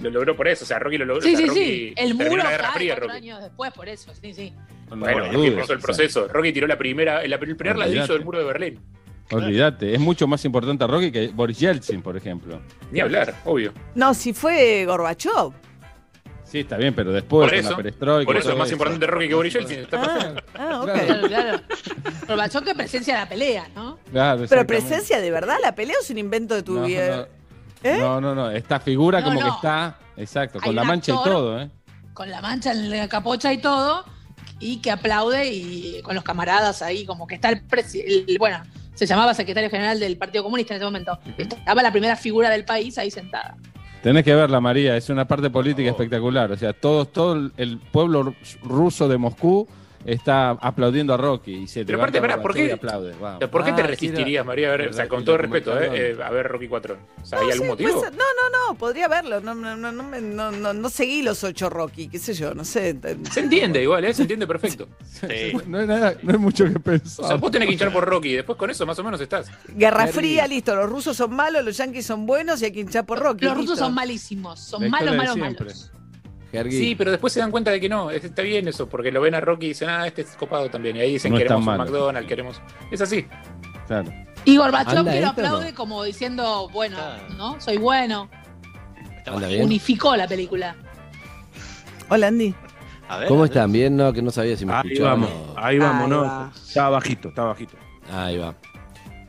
Lo 0.00 0.10
logró 0.10 0.36
por 0.36 0.48
eso, 0.48 0.64
o 0.64 0.66
sea, 0.66 0.78
Rocky 0.78 0.98
lo 0.98 1.04
logró. 1.04 1.22
Sí, 1.22 1.34
o 1.34 1.36
sea, 1.36 1.46
sí, 1.46 1.48
Rocky 1.48 1.60
sí. 1.64 1.94
El 1.96 2.14
muro 2.14 2.36
la 2.36 2.50
Guerra 2.50 2.64
cae 2.64 2.72
Fría, 2.74 2.94
cuatro 2.94 3.08
Rocky. 3.08 3.16
años 3.18 3.42
después, 3.42 3.72
por 3.72 3.88
eso. 3.88 4.12
Sí, 4.20 4.32
sí. 4.34 4.52
No 4.90 4.96
Bueno, 4.96 5.18
Rocky 5.32 5.50
pasó 5.50 5.50
el 5.50 5.60
o 5.60 5.66
sea, 5.66 5.78
proceso. 5.78 6.28
Rocky 6.28 6.52
tiró 6.52 6.66
la 6.66 6.78
primera, 6.78 7.22
el, 7.22 7.32
el 7.32 7.38
primer 7.56 7.76
ladrillo 7.76 8.06
del 8.12 8.24
muro 8.24 8.38
de 8.38 8.44
Berlín. 8.44 8.80
Olvídate, 9.32 9.94
es 9.94 10.00
mucho 10.00 10.26
más 10.26 10.44
importante 10.44 10.84
Rocky 10.86 11.12
que 11.12 11.28
Boris 11.28 11.58
Yeltsin, 11.60 12.02
por 12.02 12.16
ejemplo. 12.16 12.60
Ni 12.90 13.00
hablar, 13.00 13.34
obvio. 13.44 13.72
No, 13.94 14.12
si 14.14 14.32
fue 14.32 14.84
Gorbachev. 14.86 15.52
Sí, 16.42 16.58
está 16.60 16.76
bien, 16.76 16.92
pero 16.94 17.12
después 17.12 17.42
Por 17.48 17.50
con 17.50 17.58
eso, 17.60 17.70
la 17.70 17.76
perestroika. 17.76 18.26
por 18.26 18.36
eso 18.36 18.50
es 18.50 18.58
más 18.58 18.72
importante 18.72 19.06
Rocky 19.06 19.28
que 19.28 19.34
Boris 19.34 19.52
Yeltsin. 19.54 19.78
Está 19.80 20.02
Ah, 20.02 20.34
ah, 20.58 20.80
ok. 20.80 20.90
Claro, 20.92 21.28
claro. 21.28 21.60
Gorbachev 22.26 22.64
que 22.64 22.74
presencia 22.74 23.14
la 23.18 23.28
pelea, 23.28 23.68
¿no? 23.72 24.00
Claro, 24.10 24.44
Pero 24.48 24.66
presencia 24.66 25.20
de 25.20 25.30
verdad, 25.30 25.58
la 25.62 25.76
pelea 25.76 25.94
o 25.96 26.02
es 26.02 26.10
un 26.10 26.18
invento 26.18 26.56
de 26.56 26.64
tu 26.64 26.74
No, 26.74 26.86
vida. 26.86 27.16
no, 27.18 27.39
¿Eh? 27.82 27.96
no, 27.98 28.20
no, 28.20 28.34
no, 28.34 28.50
esta 28.50 28.78
figura 28.80 29.20
No, 29.20 29.26
como 29.26 29.40
que 29.40 29.48
está, 29.48 29.98
exacto, 30.16 30.58
Hay 30.60 30.66
con 30.66 30.74
la 30.76 30.84
mancha 30.84 31.12
actor. 31.12 31.26
y 31.28 31.30
todo, 31.32 31.60
¿eh? 31.60 31.70
Con 32.14 32.30
la 32.30 32.40
mancha 32.42 32.72
en 32.72 32.90
la 32.90 33.08
capocha 33.08 33.52
y 33.52 33.58
todo. 33.58 34.04
Y 34.62 34.82
que 34.82 34.90
aplaude 34.90 35.50
y 35.50 36.02
con 36.02 36.14
los 36.14 36.22
camaradas 36.22 36.82
ahí, 36.82 37.06
como 37.06 37.26
que 37.26 37.36
está 37.36 37.48
el, 37.48 37.66
presi- 37.66 38.02
el- 38.04 38.36
bueno, 38.38 38.60
se 38.94 39.06
llamaba 39.06 39.32
secretario 39.32 39.70
general 39.70 39.98
del 39.98 40.18
Partido 40.18 40.44
Comunista 40.44 40.74
en 40.74 40.76
ese 40.76 40.84
momento. 40.84 41.18
Estaba 41.38 41.82
la 41.82 41.90
primera 41.90 42.14
figura 42.16 42.50
del 42.50 42.66
país 42.66 42.98
ahí 42.98 43.10
sentada. 43.10 43.56
Tenés 44.02 44.22
que 44.24 44.34
verla, 44.34 44.60
María, 44.60 44.96
es 44.96 45.08
una 45.08 45.26
parte 45.26 45.48
política 45.48 45.88
espectacular. 45.88 46.52
O 46.52 46.56
sea, 46.58 46.74
todo, 46.74 47.06
todo 47.06 47.50
el 47.56 47.78
pueblo 47.78 48.34
ruso 48.62 49.08
de 49.08 49.16
Moscú 49.16 49.66
está 50.04 50.50
aplaudiendo 50.50 51.14
a 51.14 51.16
Rocky 51.16 51.52
y 51.54 51.66
se 51.68 51.84
Pero 51.84 51.98
aparte, 51.98 52.20
pará, 52.20 52.40
¿por 52.40 52.54
qué- 52.54 52.66
y 52.66 52.70
aplaude. 52.70 53.12
Wow. 53.14 53.38
¿Por 53.50 53.64
qué 53.64 53.72
te 53.72 53.82
Ah, 53.82 53.86
resistirías, 53.86 54.44
María? 54.46 54.68
A 54.68 54.76
ver, 54.76 54.88
o 54.88 54.92
sea, 54.92 55.08
con 55.08 55.24
todo 55.24 55.36
respeto, 55.36 55.78
eh, 55.80 55.90
eh, 56.12 56.18
a 56.22 56.30
ver 56.30 56.46
Rocky 56.48 56.68
4. 56.68 56.96
O 57.22 57.24
sea, 57.26 57.38
¿hay 57.40 57.50
algún 57.50 57.66
sí, 57.66 57.70
motivo? 57.70 58.02
No, 58.04 58.10
no, 58.10 58.68
no, 58.72 58.74
podría 58.78 59.08
verlo. 59.08 59.40
No, 59.40 59.54
no, 59.54 59.76
no, 59.76 59.92
no, 59.92 60.02
no, 60.02 60.50
no, 60.50 60.72
no 60.72 60.88
seguí 60.90 61.22
los 61.22 61.44
ocho 61.44 61.68
Rocky, 61.70 62.08
qué 62.08 62.18
sé 62.18 62.34
yo, 62.34 62.54
no 62.54 62.64
sé. 62.64 62.96
Se 63.30 63.40
entiende 63.40 63.82
igual, 63.82 64.04
¿eh? 64.04 64.14
Se 64.14 64.22
entiende 64.22 64.46
perfecto. 64.46 64.88
Sí. 65.04 65.52
No 65.70 65.78
hay, 65.78 65.86
nada, 65.86 66.14
no 66.22 66.32
hay 66.32 66.38
mucho 66.38 66.64
que 66.64 66.80
pensar. 66.80 67.24
O 67.24 67.28
sea, 67.28 67.36
vos 67.36 67.50
tenés 67.50 67.66
que 67.68 67.74
hinchar 67.74 67.92
por 67.92 68.04
Rocky, 68.04 68.32
después 68.32 68.58
con 68.58 68.70
eso 68.70 68.84
más 68.86 68.98
o 68.98 69.04
menos 69.04 69.20
estás. 69.20 69.48
Guerra. 69.68 70.06
Fría, 70.08 70.46
listo. 70.48 70.74
Los 70.74 70.88
rusos 70.90 71.16
son 71.16 71.34
malos, 71.34 71.64
los 71.64 71.76
yanquis 71.76 72.04
son 72.06 72.26
buenos 72.26 72.60
y 72.62 72.64
hay 72.66 72.72
que 72.72 72.80
hinchar 72.80 73.06
por 73.06 73.18
Rocky. 73.20 73.44
Los 73.44 73.56
rusos 73.56 73.78
son 73.78 73.94
malísimos, 73.94 74.58
son 74.60 74.88
malos, 74.90 75.16
malos, 75.16 75.36
malos. 75.36 75.90
Sí, 76.70 76.94
pero 76.96 77.10
después 77.12 77.32
se 77.32 77.40
dan 77.40 77.50
cuenta 77.50 77.70
de 77.70 77.80
que 77.80 77.88
no, 77.88 78.10
es- 78.10 78.24
está 78.24 78.42
bien 78.42 78.66
eso, 78.68 78.88
porque 78.88 79.12
lo 79.12 79.20
ven 79.20 79.34
a 79.34 79.40
Rocky 79.40 79.66
y 79.66 79.68
dicen, 79.68 79.88
ah, 79.88 80.06
este 80.06 80.22
es 80.22 80.30
copado 80.36 80.68
también. 80.68 80.96
Y 80.96 81.00
ahí 81.00 81.12
dicen, 81.12 81.30
No 81.32 81.38
es 81.38 81.44
queremos 81.44 81.66
un. 81.66 81.76
McDonald's, 81.76 82.28
queremos. 82.28 82.60
Es 82.90 83.00
así. 83.00 83.26
Claro. 83.86 84.12
Y 84.44 84.56
Gorbachev 84.56 84.98
¿Anda 84.98 85.12
que 85.12 85.20
lo 85.20 85.26
no? 85.26 85.32
aplaude 85.32 85.74
como 85.74 86.02
diciendo, 86.02 86.68
bueno. 86.72 86.96
¿no? 87.36 87.60
Soy 87.60 87.76
bueno. 87.76 88.28
Unificó 89.60 90.16
la 90.16 90.26
película. 90.26 90.74
Hola, 92.08 92.28
Andy. 92.28 92.54
A 93.08 93.18
ver, 93.18 93.28
¿Cómo 93.28 93.44
están? 93.44 93.70
¿Bien? 93.72 93.96
No, 93.96 94.12
que 94.12 94.22
no 94.22 94.30
sabía 94.30 94.56
si 94.56 94.64
me 94.64 94.72
Ahí 94.72 94.82
escuchaban. 94.92 95.20
vamos, 95.20 95.30
o- 95.30 95.58
ahí 95.58 95.78
vamos, 95.78 96.02
Ahí 96.04 96.10
no. 96.10 96.22
va. 96.22 96.52
Estaba 96.54 96.90
bajito, 96.90 97.28
estaba 97.28 97.48
bajito. 97.48 97.76
Ahí 98.12 98.38
va. 98.38 98.54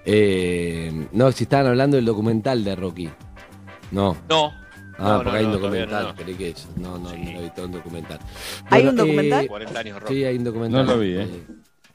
Eh, 0.05 1.07
no, 1.11 1.31
si 1.31 1.43
estaban 1.43 1.67
hablando 1.67 1.97
del 1.97 2.05
documental 2.05 2.63
de 2.63 2.75
Rocky. 2.75 3.09
No. 3.91 4.17
No. 4.29 4.53
Ah, 5.01 5.17
No, 5.17 5.23
porque 5.23 5.31
no, 5.31 5.37
hay 5.37 5.45
un 5.45 5.51
no, 5.51 5.57
documental. 5.57 6.03
no. 6.07 6.15
creí 6.15 6.35
que 6.35 6.55
no, 6.77 6.97
no, 6.99 7.09
Sí. 7.09 7.17
no 7.25 7.31
lo 7.31 7.41
vi 7.41 7.49
todo 7.55 7.65
un 7.65 7.71
documental. 7.71 8.19
¿Hay 8.69 8.87
un 8.87 8.95
documental? 8.95 9.45
eh, 9.45 9.47
40 9.47 9.79
años 9.79 9.99
Rocky. 10.01 10.13
Sí, 10.13 10.23
hay 10.23 10.37
un 10.37 10.43
documental. 10.43 10.85
No 10.85 10.93
lo 10.93 10.99
vi, 10.99 11.13
¿eh? 11.17 11.27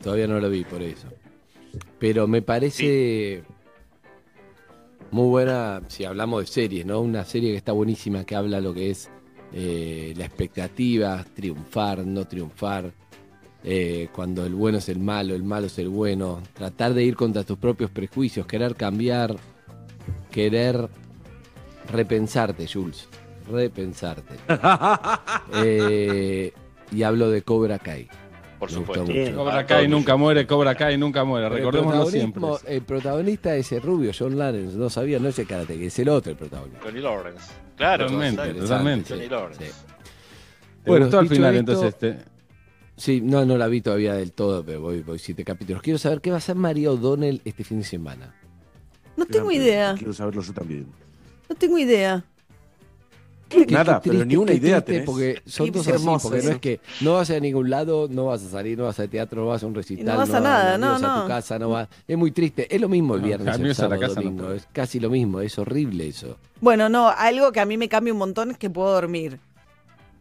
Todavía 0.03 0.27
no 0.27 0.41
lo 0.41 0.51
vi, 0.51 0.65
por 0.65 0.83
eso. 0.83 1.07
Pero 1.99 2.27
me 2.27 2.43
parece 2.43 3.43
muy 5.11 5.29
buena, 5.29 5.83
si 5.89 6.05
hablamos 6.05 6.41
de 6.43 6.47
series, 6.47 6.85
¿no? 6.87 7.01
Una 7.01 7.25
serie 7.25 7.53
que 7.53 7.57
está 7.57 7.73
buenísima, 7.73 8.25
que 8.25 8.35
habla 8.37 8.61
lo 8.61 8.75
que 8.75 8.91
es 8.91 9.09
eh, 9.53 10.13
la 10.17 10.25
expectativa, 10.27 11.25
triunfar, 11.35 12.05
no 12.07 12.25
triunfar, 12.27 12.93
eh, 13.65 14.09
cuando 14.13 14.45
el 14.45 14.55
bueno 14.55 14.79
es 14.79 14.89
el 14.89 14.99
malo, 14.99 15.35
el 15.35 15.43
malo 15.45 15.67
es 15.67 15.79
el 15.79 15.89
bueno, 15.89 16.43
tratar 16.55 16.93
de 16.95 17.05
ir 17.05 17.17
contra 17.17 17.45
tus 17.45 17.57
propios 17.59 17.91
prejuicios, 17.91 18.47
querer 18.47 18.75
cambiar, 18.75 19.37
querer 20.31 20.89
repensarte, 21.91 22.66
Jules, 22.66 23.09
repensarte. 23.51 24.34
Eh, 25.55 26.53
y 26.93 27.03
hablo 27.03 27.30
de 27.30 27.43
Cobra 27.43 27.78
Kai. 27.78 28.09
Por 28.59 28.70
Me 28.72 28.78
gustó 28.78 28.95
supuesto. 29.05 29.20
mucho. 29.20 29.37
Cobra 29.37 29.66
Kai 29.66 29.87
nunca 29.89 30.16
muere, 30.16 30.47
Cobra 30.47 30.74
Kai 30.74 30.97
nunca 30.99 31.24
muere. 31.24 31.49
Recordémoslo 31.49 32.05
el 32.05 32.11
siempre. 32.11 32.43
El 32.66 32.82
protagonista 32.82 33.55
es 33.55 33.66
ese 33.66 33.80
rubio, 33.80 34.12
John 34.18 34.39
Lawrence. 34.39 34.76
No 34.76 34.89
sabía, 34.91 35.18
no 35.18 35.28
es 35.28 35.39
el 35.39 35.47
karate, 35.47 35.78
que 35.78 35.87
es 35.87 35.99
el 35.99 36.09
otro 36.09 36.32
el 36.32 36.39
protagonista. 36.39 36.80
Johnny 36.82 37.01
Lawrence. 37.01 37.53
Claro, 37.76 38.07
Totalmente, 38.07 38.55
totalmente. 38.55 39.14
Johnny 39.14 39.28
Lawrence. 39.28 39.64
Sí. 39.64 39.70
¿Te 40.84 40.91
Bueno, 40.91 41.07
gustó 41.07 41.18
al 41.18 41.28
final 41.28 41.55
esto- 41.57 41.72
entonces? 41.72 41.99
Te... 41.99 42.37
Sí, 42.97 43.20
no, 43.20 43.45
no 43.45 43.59
la 43.59 43.66
vi 43.66 43.82
todavía 43.82 44.14
del 44.14 44.32
todo, 44.32 44.64
pero 44.64 44.80
voy, 44.80 45.03
voy 45.03 45.18
siete 45.18 45.45
capítulos. 45.45 45.82
Quiero 45.82 45.99
saber 45.99 46.22
qué 46.22 46.30
va 46.30 46.37
a 46.37 46.39
hacer 46.39 46.57
María 46.57 46.91
O'Donnell 46.91 47.43
este 47.45 47.62
fin 47.62 47.78
de 47.80 47.84
semana. 47.84 48.34
No 49.18 49.26
tengo 49.26 49.51
idea. 49.53 49.95
Quiero 49.99 50.14
saberlo 50.14 50.41
yo 50.41 50.55
también. 50.55 50.87
No 51.49 51.55
tengo 51.57 51.78
idea. 51.78 52.24
Qué- 53.49 53.64
Nada, 53.66 54.01
qué 54.03 54.11
pero 54.11 54.24
ni 54.24 54.34
una 54.34 54.53
idea 54.53 54.80
triste, 54.84 54.92
tenés. 54.92 55.07
Porque 55.07 55.40
son 55.47 55.66
Qué 55.66 55.72
todos 55.72 55.86
así, 55.86 55.94
hermoso 55.97 56.28
porque 56.30 56.44
no 56.44 56.51
es 56.51 56.59
que 56.59 56.80
no 57.01 57.12
vas 57.14 57.30
a 57.30 57.38
ningún 57.38 57.70
lado, 57.70 58.09
no 58.11 58.24
vas 58.26 58.42
a 58.44 58.51
salir, 58.51 58.76
no 58.76 58.84
vas 58.84 58.99
a 58.99 59.07
teatro, 59.07 59.42
no 59.42 59.47
vas 59.49 59.62
a 59.62 59.66
un 59.68 59.74
recital, 59.76 60.05
no 60.05 60.16
vas 60.18 60.30
a 60.34 60.40
nada, 60.40 60.76
no, 60.78 60.90
vas 60.90 61.03
a 61.05 61.07
no. 61.07 61.22
tu 61.22 61.28
casa, 61.28 61.59
no 61.61 61.68
vas. 61.70 61.88
Es 62.09 62.18
muy 62.18 62.32
triste. 62.32 62.66
Es 62.74 62.80
lo 62.80 62.88
mismo 62.88 63.14
el 63.14 63.20
No, 63.20 63.26
viernes, 63.28 63.47
el 63.47 63.53
cambios 63.53 63.78
a 63.78 63.82
la 63.84 63.88
sábado, 63.90 64.01
casa 64.01 64.20
no 64.20 64.24
domingo. 64.30 64.53
es 64.53 64.66
casi 64.72 64.99
lo 64.99 65.11
mismo, 65.11 65.40
es 65.40 65.57
horrible 65.61 66.09
eso. 66.09 66.38
Bueno, 66.61 66.88
no, 66.88 67.09
algo 67.09 67.53
que 67.53 67.61
a 67.61 67.66
mí 67.66 67.76
me 67.76 67.88
cambia 67.88 68.12
un 68.12 68.18
montón 68.18 68.51
es 68.51 68.59
que 68.59 68.68
puedo 68.68 68.92
dormir. 68.92 69.38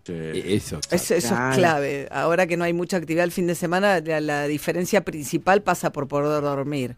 Sí. 0.03 0.13
E- 0.13 0.55
Eso. 0.55 0.77
Eso, 0.91 1.15
eso 1.15 1.33
es 1.33 1.55
clave. 1.55 2.07
Ahora 2.11 2.45
que 2.45 2.57
no 2.57 2.63
hay 2.63 2.73
mucha 2.73 2.97
actividad 2.97 3.23
el 3.25 3.31
fin 3.31 3.47
de 3.47 3.55
semana, 3.55 4.01
la, 4.01 4.21
la 4.21 4.45
diferencia 4.45 5.03
principal 5.03 5.63
pasa 5.63 5.91
por 5.91 6.07
poder 6.07 6.43
dormir. 6.43 6.95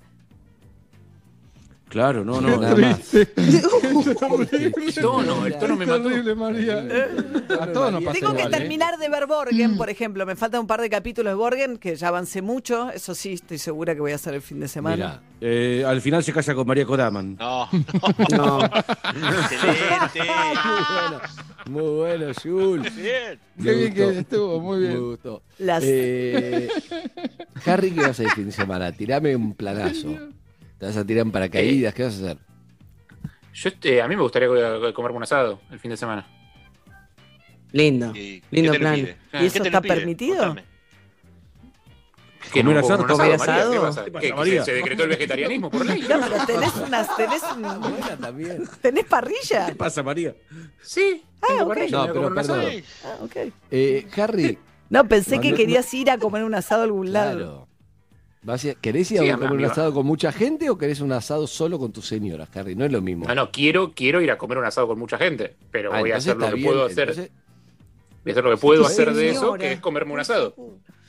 Claro, 1.89 2.25
no, 2.25 2.41
no. 2.41 2.57
Nada 2.61 2.75
más. 2.75 3.13
El 3.13 3.27
tono, 5.01 5.45
el 5.45 5.57
tono 5.57 5.75
me 5.77 5.85
mató. 5.85 6.03
Terrible, 6.03 6.35
María. 6.35 6.85
A 7.61 7.67
todos 7.71 7.91
nos 7.93 8.03
pasa 8.03 8.19
Tengo 8.19 8.33
que 8.33 8.41
igual, 8.41 8.53
¿eh? 8.53 8.57
terminar 8.57 8.97
de 8.97 9.09
ver 9.09 9.25
Borgen, 9.25 9.77
por 9.77 9.89
ejemplo. 9.89 10.25
Me 10.25 10.35
faltan 10.35 10.61
un 10.61 10.67
par 10.67 10.81
de 10.81 10.89
capítulos 10.89 11.31
de 11.31 11.35
Borgen, 11.35 11.77
que 11.77 11.95
ya 11.95 12.09
avancé 12.09 12.41
mucho. 12.41 12.89
Eso 12.91 13.15
sí, 13.15 13.33
estoy 13.33 13.57
segura 13.57 13.95
que 13.95 14.01
voy 14.01 14.11
a 14.11 14.15
hacer 14.15 14.33
el 14.33 14.41
fin 14.41 14.59
de 14.59 14.67
semana. 14.67 14.95
Mirá, 14.95 15.21
Eh, 15.39 15.83
al 15.87 16.01
final 16.01 16.23
se 16.23 16.33
casa 16.33 16.53
con 16.55 16.67
María 16.67 16.85
Kodaman. 16.85 17.37
No, 17.39 17.69
No. 18.31 18.59
excelente. 18.65 20.19
muy 21.69 21.83
bueno, 21.83 22.25
Jules. 22.41 22.95
Bien. 22.95 23.39
Me 23.55 23.63
Qué 23.63 23.73
bien 23.73 23.93
que 23.93 24.19
estuvo, 24.19 24.59
muy 24.59 24.79
Me 24.81 24.87
bien. 24.89 25.01
gustó. 25.05 25.41
Las- 25.59 25.83
Eh, 25.85 26.67
Harry, 27.65 27.91
¿qué 27.91 27.99
vas 28.01 28.07
a 28.09 28.11
hacer 28.11 28.25
el 28.27 28.31
fin 28.33 28.45
de 28.47 28.51
semana? 28.51 28.91
Tirame 28.91 29.35
un 29.35 29.53
planazo. 29.53 30.09
¿Te 30.79 30.85
vas 30.85 30.97
a 30.97 31.05
tirar 31.05 31.25
en 31.25 31.31
paracaídas? 31.31 31.93
¿Qué 31.93 32.03
vas 32.03 32.13
a 32.15 32.17
hacer? 32.25 32.37
Yo, 33.53 33.69
este, 33.69 34.01
a 34.01 34.07
mí 34.07 34.15
me 34.15 34.21
gustaría 34.21 34.47
co- 34.47 34.93
comerme 34.93 35.17
un 35.17 35.23
asado 35.23 35.59
el 35.71 35.79
fin 35.79 35.91
de 35.91 35.97
semana. 35.97 36.27
Lindo. 37.71 38.13
¿Y 38.15 38.41
Lindo 38.51 38.71
qué 38.73 38.79
plan. 38.79 38.95
pide? 38.95 39.17
¿Y 39.25 39.31
¿Qué 39.31 39.45
eso 39.47 39.63
está 39.63 39.81
pide? 39.81 39.95
permitido? 39.95 40.37
Contame. 40.37 40.63
¿Qué, 42.53 42.61
¿Comer 42.61 42.75
no 42.75 42.79
asado? 42.79 43.07
comer. 43.07 43.29
¿Qué 43.29 43.33
asado? 43.35 43.81
pasa? 43.81 44.05
¿Qué 44.05 44.05
¿Qué, 44.05 44.11
pasa, 44.11 44.27
que 44.27 44.33
María? 44.33 44.59
se, 44.63 44.71
se 44.71 44.77
decretó 44.77 45.03
el 45.03 45.09
vegetarianismo 45.09 45.69
por 45.69 45.85
ley? 45.85 46.01
No, 46.07 46.19
pero 46.21 46.45
tenés 46.45 46.75
unas, 46.75 47.17
tenés, 47.17 47.43
un- 47.51 48.17
también. 48.21 48.69
tenés 48.81 49.05
parrilla. 49.05 49.65
¿Qué 49.67 49.75
pasa, 49.75 50.03
María? 50.03 50.35
Sí, 50.81 51.23
Ah, 51.41 51.47
tengo 51.49 51.63
ok. 51.63 51.67
parrilla, 51.69 51.97
No, 51.97 52.13
pero 52.13 52.33
perdón. 52.33 52.73
Ah, 53.03 53.17
ok. 53.23 53.35
Eh, 53.71 54.07
Harry, 54.15 54.57
No, 54.89 55.07
pensé 55.09 55.35
No, 55.35 55.41
que 55.41 55.51
no, 55.51 55.57
querías 55.57 55.93
ir 55.93 56.09
a 56.09 56.17
comer 56.17 56.43
un 56.45 56.55
asado 56.55 56.81
a 56.81 56.85
algún 56.85 57.11
lado. 57.11 57.35
claro. 57.37 57.67
¿Querés 58.81 59.11
ir 59.11 59.19
Sí, 59.19 59.29
a 59.29 59.35
comer 59.35 59.51
un 59.51 59.65
asado 59.65 59.93
con 59.93 60.05
mucha 60.05 60.31
gente 60.31 60.69
o 60.69 60.77
querés 60.77 61.01
un 61.01 61.11
asado 61.11 61.47
solo 61.47 61.77
con 61.79 61.91
tu 61.91 62.01
señora, 62.01 62.47
Harry? 62.55 62.75
No 62.75 62.85
es 62.85 62.91
lo 62.91 63.01
mismo. 63.01 63.25
No, 63.27 63.35
no, 63.35 63.51
quiero, 63.51 63.93
quiero 63.93 64.21
ir 64.21 64.31
a 64.31 64.37
comer 64.37 64.57
un 64.57 64.65
asado 64.65 64.87
con 64.87 64.97
mucha 64.99 65.17
gente, 65.17 65.55
pero 65.71 65.93
Ah, 65.93 65.99
voy 65.99 66.11
a 66.11 66.15
entonces 66.15 66.31
hacer 66.33 66.41
lo 66.41 66.49
que 66.49 66.55
bien, 66.55 66.67
puedo 66.67 66.85
hacer. 66.85 67.09
entonces- 67.09 67.31
Voy 68.23 68.31
a 68.31 68.33
hacer 68.33 68.43
lo 68.43 68.49
que 68.51 68.57
puedo 68.57 68.83
Sí, 68.85 68.91
hacer 68.93 69.13
de 69.13 69.29
eso, 69.29 69.53
que 69.53 69.71
es 69.73 69.79
comerme 69.79 70.13
un 70.13 70.19
asado. 70.19 70.55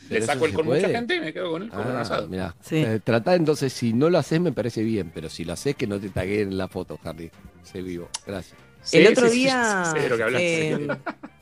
Le 0.09 0.23
saco 0.23 0.47
el 0.47 0.55
con 0.55 0.65
puede. 0.67 0.81
mucha 0.81 0.93
gente 0.93 1.17
y 1.17 1.21
me 1.21 1.33
quedo 1.33 1.51
con 1.51 1.63
él 1.65 1.69
comer 1.69 1.87
un 1.89 1.97
Ah, 1.97 2.01
asado. 2.01 2.29
mirá. 2.29 2.55
Sí. 2.63 2.77
Eh, 2.77 3.01
tratá 3.05 3.35
entonces, 3.35 3.73
si 3.73 3.93
no 3.93 4.09
lo 4.09 4.19
haces 4.19 4.41
me 4.41 4.53
parece 4.53 4.83
bien, 4.83 5.11
pero 5.15 5.29
si 5.29 5.45
lo 5.45 5.53
haces 5.53 5.75
que 5.77 5.87
no 5.87 5.99
te 6.01 6.09
tagueen 6.09 6.49
en 6.53 6.59
la 6.59 6.67
foto, 6.69 6.99
Harry. 7.05 7.31
Sé 7.63 7.83
vivo. 7.83 8.09
Gracias. 8.27 8.57
Sí, 8.83 8.99
el 8.99 9.09
otro 9.13 9.27
sí, 9.29 9.33
sí, 9.35 9.39
día. 9.41 9.85
sé 9.93 10.01
de 10.01 10.09
lo 10.09 10.17
que 10.17 10.23
hablas. 10.23 10.41
eh, 10.43 10.89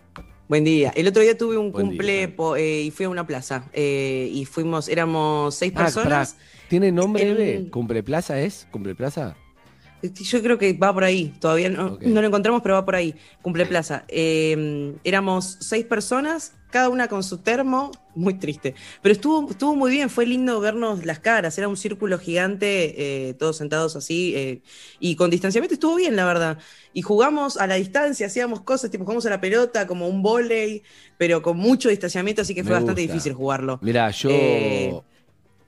buen 0.48 0.64
día. 0.64 0.92
El 0.94 1.08
otro 1.08 1.22
día 1.22 1.36
tuve 1.36 1.56
un 1.58 1.72
Buen 1.72 1.88
cumple 1.88 2.28
po- 2.28 2.56
eh, 2.56 2.82
y 2.82 2.90
fui 2.90 3.06
a 3.06 3.08
una 3.08 3.26
plaza. 3.26 3.64
eh, 3.72 4.28
y 4.32 4.44
fuimos, 4.44 4.88
éramos 4.88 5.54
seis 5.54 5.72
Ah, 5.74 5.78
personas. 5.84 6.32
pará. 6.34 6.42
¿Tiene 6.68 6.90
nombre 6.92 7.34
de 7.34 7.70
¿Cumple 7.70 8.02
Plaza 8.02 8.40
es? 8.40 8.66
¿Cumple 8.72 8.94
Plaza? 8.94 9.36
Yo 10.02 10.42
creo 10.42 10.58
que 10.58 10.72
va 10.74 10.92
por 10.92 11.04
ahí. 11.04 11.34
Todavía 11.40 11.68
no, 11.70 11.98
no 12.00 12.20
lo 12.20 12.26
encontramos, 12.26 12.62
pero 12.62 12.74
va 12.74 12.84
por 12.84 12.94
ahí. 12.96 13.14
Cumple 13.42 13.66
Plaza. 13.66 14.04
Eh, 14.08 14.94
éramos 15.04 15.56
seis 15.60 15.84
personas, 15.84 16.52
cada 16.70 16.88
una 16.90 17.08
con 17.08 17.22
su 17.22 17.38
termo. 17.38 17.90
Muy 18.14 18.34
triste. 18.34 18.74
Pero 19.02 19.12
estuvo, 19.12 19.50
estuvo 19.50 19.74
muy 19.74 19.90
bien. 19.90 20.08
Fue 20.08 20.24
lindo 20.26 20.60
vernos 20.60 21.04
las 21.04 21.18
caras. 21.18 21.58
Era 21.58 21.68
un 21.68 21.76
círculo 21.76 22.18
gigante, 22.18 23.28
eh, 23.28 23.34
todos 23.34 23.56
sentados 23.56 23.96
así. 23.96 24.34
eh, 24.36 24.62
y 25.00 25.16
con 25.16 25.30
distanciamiento 25.30 25.74
estuvo 25.74 25.96
bien, 25.96 26.14
la 26.16 26.24
verdad. 26.24 26.58
Y 26.92 27.02
jugamos 27.02 27.56
a 27.56 27.66
la 27.66 27.74
distancia, 27.74 28.26
hacíamos 28.26 28.62
cosas, 28.62 28.90
tipo 28.90 29.04
jugamos 29.04 29.26
a 29.26 29.30
la 29.30 29.40
pelota, 29.40 29.86
como 29.86 30.08
un 30.08 30.22
volei, 30.22 30.82
pero 31.18 31.42
con 31.42 31.56
mucho 31.58 31.88
distanciamiento, 31.90 32.42
así 32.42 32.54
que 32.54 32.64
fue 32.64 32.72
bastante 32.72 33.02
difícil 33.02 33.34
jugarlo. 33.34 33.78
Mira, 33.82 34.10
yo 34.10 34.30
Eh, 34.30 34.94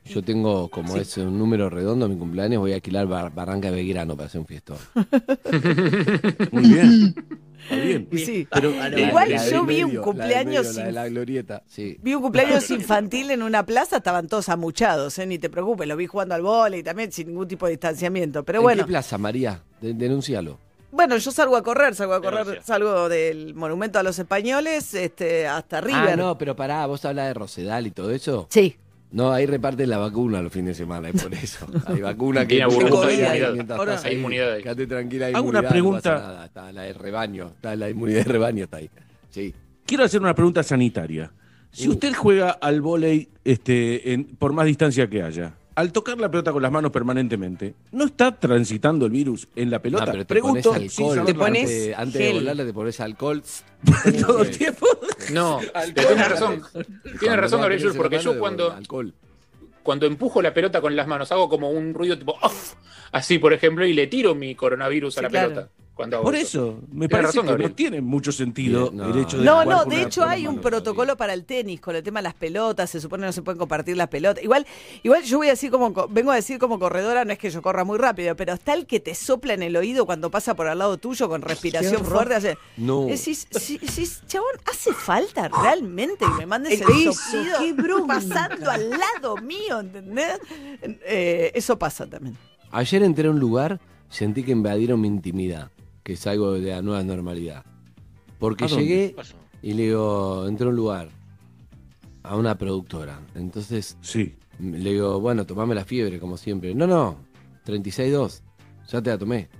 yo 0.08 0.22
tengo, 0.22 0.68
como 0.68 0.94
sí. 0.94 1.00
es 1.00 1.16
un 1.18 1.38
número 1.38 1.68
redondo 1.70 2.06
en 2.06 2.12
mi 2.12 2.18
cumpleaños, 2.18 2.60
voy 2.60 2.72
a 2.72 2.76
alquilar 2.76 3.06
Bar- 3.06 3.32
Barranca 3.34 3.70
de 3.70 3.76
Belgrano 3.76 4.16
para 4.16 4.26
hacer 4.26 4.40
un 4.40 4.46
fiestón. 4.46 4.78
Muy 6.52 6.62
bien. 6.68 7.14
Está 7.62 7.76
bien. 7.76 8.08
Y 8.10 8.18
sí. 8.18 8.48
Pero 8.50 8.70
Igual 8.96 9.30
La 9.30 9.46
yo 9.50 9.64
vi 9.64 9.82
un 9.82 9.96
cumpleaños 9.96 10.06
La, 10.06 10.42
medio, 10.46 10.62
la 10.62 10.62
de 10.62 10.86
sin- 10.86 10.94
la 10.94 11.08
glorieta, 11.08 11.62
sí. 11.66 11.98
Vi 12.02 12.14
un 12.14 12.22
cumpleaños 12.22 12.70
infantil 12.70 13.30
en 13.30 13.42
una 13.42 13.66
plaza, 13.66 13.98
estaban 13.98 14.26
todos 14.28 14.48
amuchados, 14.48 15.18
¿eh? 15.18 15.26
ni 15.26 15.38
te 15.38 15.50
preocupes, 15.50 15.86
lo 15.86 15.96
vi 15.96 16.06
jugando 16.06 16.34
al 16.34 16.42
vóley 16.42 16.82
también 16.82 17.12
sin 17.12 17.28
ningún 17.28 17.46
tipo 17.48 17.66
de 17.66 17.72
distanciamiento. 17.72 18.44
Pero 18.44 18.60
¿En 18.60 18.62
bueno, 18.62 18.82
qué 18.84 18.88
plaza, 18.88 19.18
María? 19.18 19.62
De- 19.80 19.92
denuncialo. 19.92 20.58
bueno, 20.92 21.16
yo 21.18 21.30
salgo 21.30 21.56
a 21.56 21.62
correr, 21.62 21.94
salgo 21.94 22.14
a 22.14 22.22
correr, 22.22 22.38
Denuncia. 22.46 22.62
salgo 22.64 23.08
del 23.08 23.54
monumento 23.54 23.98
a 23.98 24.02
los 24.02 24.18
españoles 24.18 24.94
este, 24.94 25.46
hasta 25.46 25.80
River. 25.82 26.10
Ah, 26.10 26.16
no, 26.16 26.38
pero 26.38 26.56
pará, 26.56 26.86
vos 26.86 27.04
hablas 27.04 27.26
de 27.26 27.34
Rosedal 27.34 27.86
y 27.86 27.90
todo 27.90 28.10
eso. 28.12 28.46
Sí. 28.50 28.76
No, 29.10 29.32
ahí 29.32 29.46
reparten 29.46 29.88
la 29.88 29.96
vacuna 29.98 30.42
los 30.42 30.52
fines 30.52 30.76
de 30.76 30.84
semana, 30.84 31.08
es 31.08 31.22
por 31.22 31.32
eso. 31.34 31.66
Hay 31.86 32.00
vacuna 32.02 32.46
que 32.46 32.58
inmunidad. 32.58 33.56
estás 33.56 33.78
Ahora- 33.78 34.00
Hay 34.04 34.14
inmunidad 34.16 34.52
ahí. 34.52 34.62
Quédate 34.62 34.86
tranquila, 34.86 35.26
hay 35.26 35.34
Hago 35.34 35.48
una 35.48 35.58
inmunidad, 35.60 35.62
no 35.62 35.72
pregunta. 35.72 36.14
pasa 36.14 36.26
nada, 36.28 36.44
Está 36.46 36.72
la 36.72 36.82
de 36.82 36.92
rebaño, 36.92 37.46
está 37.48 37.76
la 37.76 37.88
inmunidad 37.90 38.18
de 38.18 38.24
rebaño, 38.32 38.64
está 38.64 38.76
ahí. 38.78 38.90
Sí. 39.30 39.54
Quiero 39.86 40.04
hacer 40.04 40.20
una 40.20 40.34
pregunta 40.34 40.62
sanitaria. 40.62 41.32
Si 41.70 41.88
Uh. 41.88 41.92
usted 41.92 42.12
juega 42.14 42.50
al 42.50 42.80
vóley 42.82 43.28
este, 43.44 44.12
en- 44.12 44.24
por 44.36 44.52
más 44.52 44.66
distancia 44.66 45.08
que 45.08 45.22
haya, 45.22 45.54
al 45.78 45.92
tocar 45.92 46.18
la 46.18 46.28
pelota 46.28 46.50
con 46.50 46.60
las 46.60 46.72
manos 46.72 46.90
permanentemente, 46.90 47.72
¿no 47.92 48.06
está 48.06 48.36
transitando 48.36 49.06
el 49.06 49.12
virus 49.12 49.46
en 49.54 49.70
la 49.70 49.78
pelota? 49.80 50.06
No, 50.06 50.10
pero 50.10 50.24
te 50.26 50.34
Pregunto 50.34 50.72
pones 50.72 50.98
alcohol. 50.98 51.14
saberlo. 51.14 51.24
Te 51.24 51.34
pones 51.38 51.62
antes, 51.70 51.98
antes 51.98 52.20
de 52.20 52.32
volarla 52.32 52.64
te 52.64 52.72
pones 52.72 53.00
alcohol. 53.00 53.42
todo 54.26 54.42
el 54.42 54.50
tiempo. 54.58 54.86
No, 55.32 55.60
Alcohol. 55.74 55.94
tiene 56.08 56.28
razón. 56.28 56.62
Tiene 56.72 57.18
Cuando 57.20 57.36
razón, 57.36 57.60
Gabriel 57.60 57.92
porque 57.96 58.18
yo 58.18 58.38
cuando, 58.40 58.72
Alcohol. 58.72 59.14
cuando 59.84 60.06
empujo 60.06 60.42
la 60.42 60.52
pelota 60.52 60.80
con 60.80 60.96
las 60.96 61.06
manos 61.06 61.30
hago 61.30 61.48
como 61.48 61.70
un 61.70 61.94
ruido 61.94 62.18
tipo 62.18 62.36
"Uf", 62.44 62.74
así, 63.12 63.38
por 63.38 63.52
ejemplo, 63.52 63.86
y 63.86 63.92
le 63.92 64.08
tiro 64.08 64.34
mi 64.34 64.56
coronavirus 64.56 65.18
a 65.18 65.22
la 65.22 65.28
claro. 65.28 65.48
pelota. 65.50 65.68
Cuando 65.98 66.22
Por 66.22 66.36
eso, 66.36 66.78
me 66.92 67.08
parece 67.08 67.26
razón, 67.26 67.42
que 67.42 67.48
Gabriel. 67.48 67.70
no 67.72 67.74
tiene 67.74 68.00
mucho 68.00 68.30
sentido 68.30 68.92
no. 68.94 69.10
el 69.12 69.18
hecho 69.20 69.36
de 69.38 69.44
No, 69.44 69.62
jugar 69.62 69.66
no, 69.66 69.84
de 69.84 70.02
hecho 70.02 70.24
hay 70.24 70.42
un 70.46 70.54
manos 70.54 70.62
protocolo 70.70 71.16
para 71.16 71.32
el 71.34 71.44
tenis 71.44 71.80
con 71.80 71.96
el 71.96 72.04
tema 72.04 72.20
de 72.20 72.22
las 72.22 72.34
pelotas, 72.34 72.88
se 72.88 73.00
supone 73.00 73.22
que 73.22 73.26
no 73.26 73.32
se 73.32 73.42
pueden 73.42 73.58
compartir 73.58 73.96
las 73.96 74.06
pelotas. 74.06 74.44
Igual, 74.44 74.64
igual 75.02 75.24
yo 75.24 75.38
voy 75.38 75.48
a 75.48 75.50
decir 75.50 75.72
como 75.72 75.92
co- 75.92 76.06
vengo 76.08 76.30
a 76.30 76.36
decir 76.36 76.60
como 76.60 76.78
corredora, 76.78 77.24
no 77.24 77.32
es 77.32 77.38
que 77.40 77.50
yo 77.50 77.60
corra 77.62 77.82
muy 77.82 77.98
rápido, 77.98 78.36
pero 78.36 78.52
está 78.52 78.74
el 78.74 78.86
que 78.86 79.00
te 79.00 79.16
sopla 79.16 79.54
en 79.54 79.64
el 79.64 79.76
oído 79.76 80.06
cuando 80.06 80.30
pasa 80.30 80.54
por 80.54 80.68
al 80.68 80.78
lado 80.78 80.98
tuyo 80.98 81.28
con 81.28 81.42
respiración 81.42 82.04
fuerte, 82.04 82.36
hace, 82.36 82.58
No. 82.76 83.06
decís, 83.06 83.48
decís, 83.50 84.22
chabón, 84.28 84.52
hace 84.70 84.92
falta 84.92 85.48
realmente 85.48 86.24
que 86.24 86.30
me 86.38 86.46
mandes 86.46 86.80
el, 86.80 86.88
Eso, 86.88 87.12
soplido 87.12 87.58
qué 87.58 88.04
pasando 88.06 88.70
al 88.70 88.88
lado 88.90 89.36
mío, 89.38 89.80
¿entendés? 89.80 90.38
Eh, 90.82 91.50
eso 91.56 91.76
pasa 91.76 92.06
también. 92.06 92.36
Ayer 92.70 93.02
entré 93.02 93.26
a 93.26 93.32
un 93.32 93.40
lugar, 93.40 93.80
sentí 94.08 94.44
que 94.44 94.52
invadieron 94.52 95.00
mi 95.00 95.08
intimidad, 95.08 95.70
que 96.08 96.14
es 96.14 96.26
algo 96.26 96.54
de 96.54 96.70
la 96.70 96.80
nueva 96.80 97.04
normalidad. 97.04 97.62
Porque 98.38 98.66
llegué 98.66 99.14
y 99.60 99.74
le 99.74 99.82
digo, 99.82 100.46
entré 100.48 100.64
a 100.66 100.70
un 100.70 100.76
lugar, 100.76 101.10
a 102.22 102.34
una 102.34 102.56
productora. 102.56 103.20
Entonces 103.34 103.98
Sí. 104.00 104.34
le 104.58 104.92
digo, 104.92 105.20
bueno, 105.20 105.44
tomame 105.44 105.74
la 105.74 105.84
fiebre, 105.84 106.18
como 106.18 106.38
siempre. 106.38 106.74
No, 106.74 106.86
no, 106.86 107.18
36.2, 107.66 108.40
ya 108.90 109.02
te 109.02 109.10
la 109.10 109.18
tomé. 109.18 109.50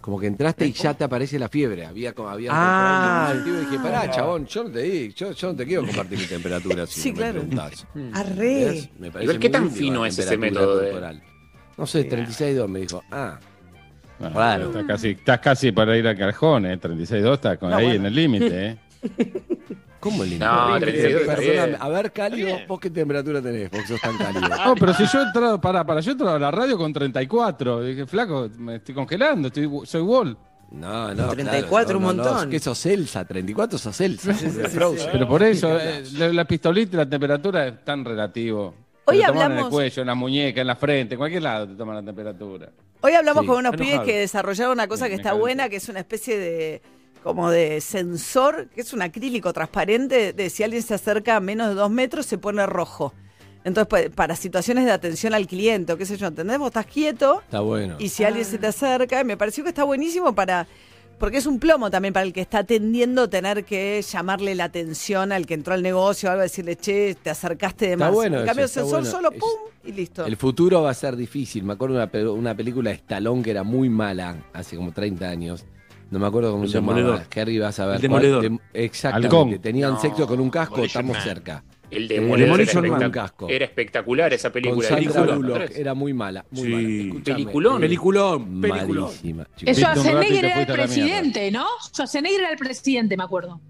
Como 0.00 0.20
que 0.20 0.28
entraste 0.28 0.64
y 0.64 0.72
ya 0.72 0.94
te 0.94 1.02
aparece 1.02 1.40
la 1.40 1.48
fiebre. 1.48 1.84
Había 1.84 2.12
como 2.12 2.28
había 2.28 2.50
Ah. 2.52 3.32
un 3.34 3.48
y 3.48 3.56
dije, 3.64 3.76
pará, 3.82 4.08
chabón, 4.12 4.46
yo 4.46 4.62
no 4.62 4.70
te 4.70 4.82
di, 4.82 5.12
yo, 5.12 5.32
yo 5.32 5.48
no 5.48 5.56
te 5.56 5.66
quiero 5.66 5.84
compartir 5.84 6.18
mi 6.20 6.24
temperatura 6.26 6.86
si 6.86 7.00
Sí, 7.00 7.10
no 7.10 7.16
claro. 7.16 7.42
me. 7.42 8.12
Arre. 8.14 8.90
Me 9.00 9.10
parece 9.10 9.40
¿qué 9.40 9.50
tan 9.50 9.68
fino 9.72 10.06
es 10.06 10.16
ese 10.16 10.36
método 10.38 10.78
de-. 10.78 11.20
No 11.76 11.84
sé, 11.84 12.08
36.2 12.08 12.68
me 12.68 12.78
dijo. 12.78 13.02
Ah, 13.10 13.40
Ah, 14.22 14.30
Claro. 14.32 14.66
Estás 14.66 14.84
casi, 14.86 15.08
estás 15.10 15.38
casi 15.40 15.72
para 15.72 15.96
ir 15.96 16.06
al 16.06 16.16
cajón, 16.16 16.66
¿eh? 16.66 16.78
36.2 16.78 17.32
está 17.34 17.56
con 17.56 17.70
No, 17.70 17.76
ahí 17.76 17.84
bueno. 17.86 18.00
en 18.00 18.06
el 18.06 18.14
límite, 18.14 18.66
¿eh? 18.66 18.76
¿cómo 20.00 20.24
el 20.24 20.38
No, 20.38 20.78
36 20.78 21.14
está 21.14 21.36
Perdóname, 21.36 21.66
bien. 21.68 21.76
a 21.80 21.88
ver, 21.88 22.12
bien. 22.34 22.58
¿vos 22.68 22.80
qué 22.80 22.90
temperatura 22.90 23.40
tenés? 23.42 23.70
Vos 23.70 23.80
sos 23.88 24.00
tan 24.00 24.16
cálido. 24.18 24.48
No, 24.64 24.74
pero 24.74 24.94
si 24.94 25.04
yo 25.06 25.20
he 25.20 25.22
entrado, 25.24 25.60
para, 25.60 25.84
para, 25.84 26.00
yo 26.00 26.10
he 26.10 26.12
entrado 26.12 26.36
a 26.36 26.38
la 26.38 26.50
radio 26.50 26.76
con 26.76 26.92
34. 26.92 27.82
Dije, 27.82 28.06
flaco, 28.06 28.48
me 28.58 28.76
estoy 28.76 28.94
congelando, 28.94 29.48
estoy, 29.48 29.68
soy 29.84 30.00
wall. 30.02 30.36
No, 30.72 31.12
no, 31.14 31.28
34, 31.30 31.68
claro, 31.68 31.98
un 31.98 32.02
no, 32.04 32.12
no, 32.12 32.22
montón. 32.30 32.44
no, 32.44 32.50
¿Qué 32.50 32.60
sos 32.60 32.86
Elsa? 32.86 33.24
34 33.24 33.76
sos 33.78 34.00
Elsa. 34.02 34.32
Pero 35.12 35.26
por 35.26 35.42
eso, 35.42 35.76
eh, 35.80 36.04
la, 36.14 36.28
la 36.28 36.44
pistolita 36.44 36.94
y 36.94 36.98
la 36.98 37.08
temperatura 37.08 37.66
es 37.66 37.84
tan 37.84 38.04
relativo. 38.04 38.74
Hoy 39.06 39.18
Te 39.18 39.24
toman 39.26 39.36
en 39.36 39.52
hablamos- 39.52 39.64
el 39.66 39.70
cuello, 39.70 40.02
en 40.02 40.06
la 40.06 40.14
muñeca, 40.14 40.60
en 40.60 40.66
la 40.66 40.76
frente, 40.76 41.14
en 41.14 41.18
cualquier 41.18 41.42
lado 41.42 41.66
te 41.68 41.74
toman 41.74 41.96
la 41.96 42.02
temperatura. 42.02 42.70
Hoy 43.00 43.12
hablamos 43.14 43.42
Sí, 43.42 43.46
con 43.48 43.56
unos 43.58 43.76
pibes 43.76 44.00
que 44.00 44.18
desarrollaron 44.18 44.72
una 44.74 44.86
cosa 44.86 45.04
Sí, 45.06 45.10
que 45.10 45.14
está 45.16 45.30
calenté. 45.30 45.40
buena, 45.40 45.68
que 45.68 45.76
es 45.76 45.88
una 45.88 46.00
especie 46.00 46.38
de 46.38 46.82
como 47.22 47.50
de 47.50 47.80
sensor, 47.80 48.68
que 48.74 48.80
es 48.80 48.92
un 48.92 49.02
acrílico 49.02 49.52
transparente, 49.52 50.32
de 50.32 50.48
si 50.50 50.62
alguien 50.62 50.82
se 50.82 50.94
acerca 50.94 51.36
a 51.36 51.40
menos 51.40 51.68
de 51.68 51.74
dos 51.74 51.90
metros 51.90 52.24
se 52.26 52.38
pone 52.38 52.64
rojo. 52.66 53.12
Entonces, 53.62 53.88
pues, 53.88 54.08
para 54.10 54.34
situaciones 54.36 54.86
de 54.86 54.92
atención 54.92 55.34
al 55.34 55.46
cliente, 55.46 55.92
o 55.92 55.98
qué 55.98 56.06
sé 56.06 56.16
yo, 56.16 56.28
¿entendés? 56.28 56.58
Vos 56.58 56.68
estás 56.68 56.86
quieto 56.86 57.42
Está 57.42 57.60
bueno. 57.60 57.96
y 57.98 58.08
si 58.08 58.24
alguien 58.24 58.46
se 58.46 58.56
te 58.56 58.68
acerca, 58.68 59.22
me 59.24 59.36
pareció 59.36 59.62
que 59.64 59.68
está 59.70 59.84
buenísimo 59.84 60.34
para... 60.34 60.66
Porque 61.20 61.36
es 61.36 61.46
un 61.46 61.60
plomo 61.60 61.90
también 61.90 62.12
para 62.14 62.24
el 62.26 62.32
que 62.32 62.40
está 62.40 62.60
atendiendo 62.60 63.28
tener 63.28 63.64
que 63.64 64.02
llamarle 64.02 64.54
la 64.54 64.64
atención 64.64 65.30
al 65.32 65.46
que 65.46 65.54
entró 65.54 65.74
al 65.74 65.82
negocio 65.82 66.28
o 66.28 66.32
algo, 66.32 66.42
decirle, 66.42 66.76
che, 66.76 67.14
te 67.14 67.30
acercaste 67.30 67.86
de 67.86 67.92
Está 67.92 68.06
más. 68.06 68.14
bueno 68.14 68.36
en 68.38 68.42
eso, 68.42 68.46
cambio, 68.46 68.64
el 68.64 68.68
está 68.70 68.80
sensor 68.80 69.00
bueno. 69.02 69.10
solo, 69.16 69.30
pum, 69.32 69.50
y 69.84 69.92
listo. 69.92 70.24
El 70.26 70.36
futuro 70.36 70.82
va 70.82 70.90
a 70.90 70.94
ser 70.94 71.14
difícil. 71.16 71.62
Me 71.62 71.74
acuerdo 71.74 71.98
de 71.98 72.08
una, 72.22 72.32
una 72.32 72.54
película 72.56 72.90
de 72.90 72.96
Stallone 72.96 73.42
que 73.42 73.50
era 73.50 73.62
muy 73.62 73.88
mala, 73.90 74.36
hace 74.54 74.76
como 74.76 74.92
30 74.92 75.28
años. 75.28 75.64
No 76.10 76.18
me 76.18 76.26
acuerdo 76.26 76.50
cómo 76.52 76.64
El 76.64 76.70
se 76.70 76.74
llamaba. 76.78 76.96
Demoledor. 76.98 77.26
Harry, 77.36 77.58
vas 77.60 77.78
a 77.78 77.86
ver. 77.86 77.96
El 77.96 78.02
Demoledor. 78.02 78.50
exactamente. 78.72 79.36
Halcón. 79.36 79.58
Tenían 79.60 79.92
No, 79.92 80.00
sexo 80.00 80.26
con 80.26 80.40
un 80.40 80.50
casco, 80.50 80.82
estamos 80.82 81.12
Man. 81.16 81.22
cerca. 81.22 81.62
El 81.90 82.04
Eh, 82.04 82.14
Demoledor 82.14 82.38
era, 82.38 82.46
Demolition 82.72 82.88
Man, 82.88 83.00
espectac- 83.00 83.10
casco. 83.12 83.48
era 83.48 83.64
espectacular 83.64 84.32
esa 84.32 84.48
Con 84.50 84.62
película. 84.62 84.88
Sandra 84.88 85.34
Bullock. 85.36 85.70
Era 85.74 85.94
muy 85.94 86.12
mala. 86.14 86.44
Muy 86.50 86.62
Sí. 86.66 87.10
mala. 87.12 87.24
Peliculón. 87.24 87.80
Peliculón, 87.80 88.60
peliculón. 88.60 89.04
Malísima. 89.06 89.46
y 89.60 89.74
Schwarzenegger 89.74 90.44
era 90.44 90.60
el 90.60 90.66
presidente, 90.66 91.50
¿no? 91.50 91.66
Schwarzenegger 91.92 92.40
era 92.40 92.50
el 92.50 92.58
presidente, 92.58 93.16
me 93.16 93.24
acuerdo. 93.24 93.60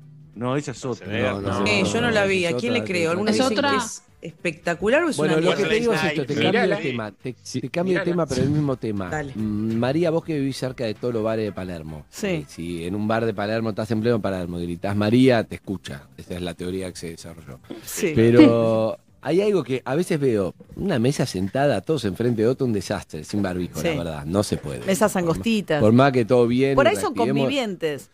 No, 0.41 0.57
esa 0.57 0.71
es 0.71 0.85
otra. 0.85 1.07
No, 1.07 1.41
no, 1.41 1.61
No. 1.61 1.67
Eh, 1.67 1.83
yo 1.85 2.01
no 2.01 2.11
la 2.11 2.25
vi. 2.25 2.47
¿A 2.47 2.57
quién 2.57 2.73
le 2.73 2.83
creo? 2.83 3.05
es 3.05 3.11
Algunos 3.11 3.31
Es 3.35 3.39
dicen 3.41 3.59
otra. 3.59 3.71
que 3.73 3.77
es 3.77 4.03
espectacular 4.23 5.05
o 5.05 5.09
es 5.11 5.17
Bueno, 5.17 5.37
una 5.37 5.51
lo 5.51 5.57
que 5.57 5.65
te 5.65 5.75
digo 5.75 5.93
es 5.95 6.03
esto, 6.05 6.25
te 6.27 6.35
cambio 6.35 6.67
de 6.69 6.77
tema, 6.77 7.11
te, 7.13 7.33
te 7.35 7.69
cambio 7.71 7.93
Mirala. 7.93 8.05
tema, 8.05 8.27
pero 8.27 8.43
el 8.43 8.51
mismo 8.51 8.77
tema. 8.77 9.09
Dale. 9.11 9.33
Mm, 9.35 9.77
María, 9.77 10.11
vos 10.11 10.25
que 10.25 10.39
vivís 10.39 10.57
cerca 10.57 10.85
de 10.85 10.95
todos 10.95 11.15
los 11.15 11.23
bares 11.23 11.45
de 11.45 11.53
Palermo. 11.53 12.05
Sí. 12.11 12.27
eh, 12.27 12.45
si 12.49 12.85
en 12.87 12.95
un 12.95 13.07
bar 13.09 13.25
de 13.27 13.33
Palermo 13.35 13.71
estás 13.71 13.91
en 13.91 14.01
pleno 14.01 14.21
Palermo 14.21 14.59
y 14.59 14.63
gritás 14.65 14.97
María, 14.97 15.45
te 15.45 15.57
escucha. 15.57 16.03
Esa 16.17 16.35
es 16.35 16.43
la 16.43 16.55
teoría 16.55 16.91
que 16.91 16.97
se 16.99 17.11
desarrolló. 17.11 17.61
Sí. 17.85 18.13
Pero 18.15 18.99
hay 19.23 19.41
algo 19.43 19.63
que 19.63 19.83
a 19.85 19.95
veces 19.95 20.19
veo, 20.21 20.55
una 20.77 20.99
mesa 20.99 21.25
sentada, 21.27 21.81
todos 21.83 22.05
enfrente 22.07 22.43
de 22.43 22.49
otro, 22.49 22.67
un 22.67 22.73
desastre, 22.73 23.25
sin 23.25 23.43
barbijo, 23.43 23.81
Sí. 23.81 23.89
la 23.89 23.97
verdad. 24.05 24.25
No 24.27 24.43
se 24.43 24.57
puede. 24.59 24.81
Mesas 24.87 25.13
Por- 25.13 25.21
angostitas. 25.23 25.81
Por 25.83 25.93
más 25.93 26.13
que 26.13 26.25
todo 26.25 26.47
bien. 26.47 26.75
Por 26.75 26.87
ahí 26.89 26.97
son 26.97 27.15
convivientes. 27.15 28.11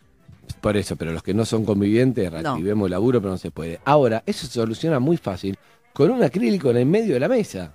Por 0.61 0.77
eso, 0.77 0.95
pero 0.95 1.11
los 1.11 1.23
que 1.23 1.33
no 1.33 1.45
son 1.45 1.65
convivientes, 1.65 2.31
reactivemos 2.31 2.85
el 2.87 2.91
laburo, 2.91 3.19
pero 3.21 3.31
no 3.31 3.37
se 3.37 3.51
puede. 3.51 3.79
Ahora, 3.85 4.23
eso 4.25 4.47
se 4.47 4.53
soluciona 4.53 4.99
muy 4.99 5.17
fácil 5.17 5.57
con 5.93 6.11
un 6.11 6.23
acrílico 6.23 6.69
en 6.71 6.77
el 6.77 6.85
medio 6.85 7.13
de 7.13 7.19
la 7.19 7.27
mesa. 7.27 7.73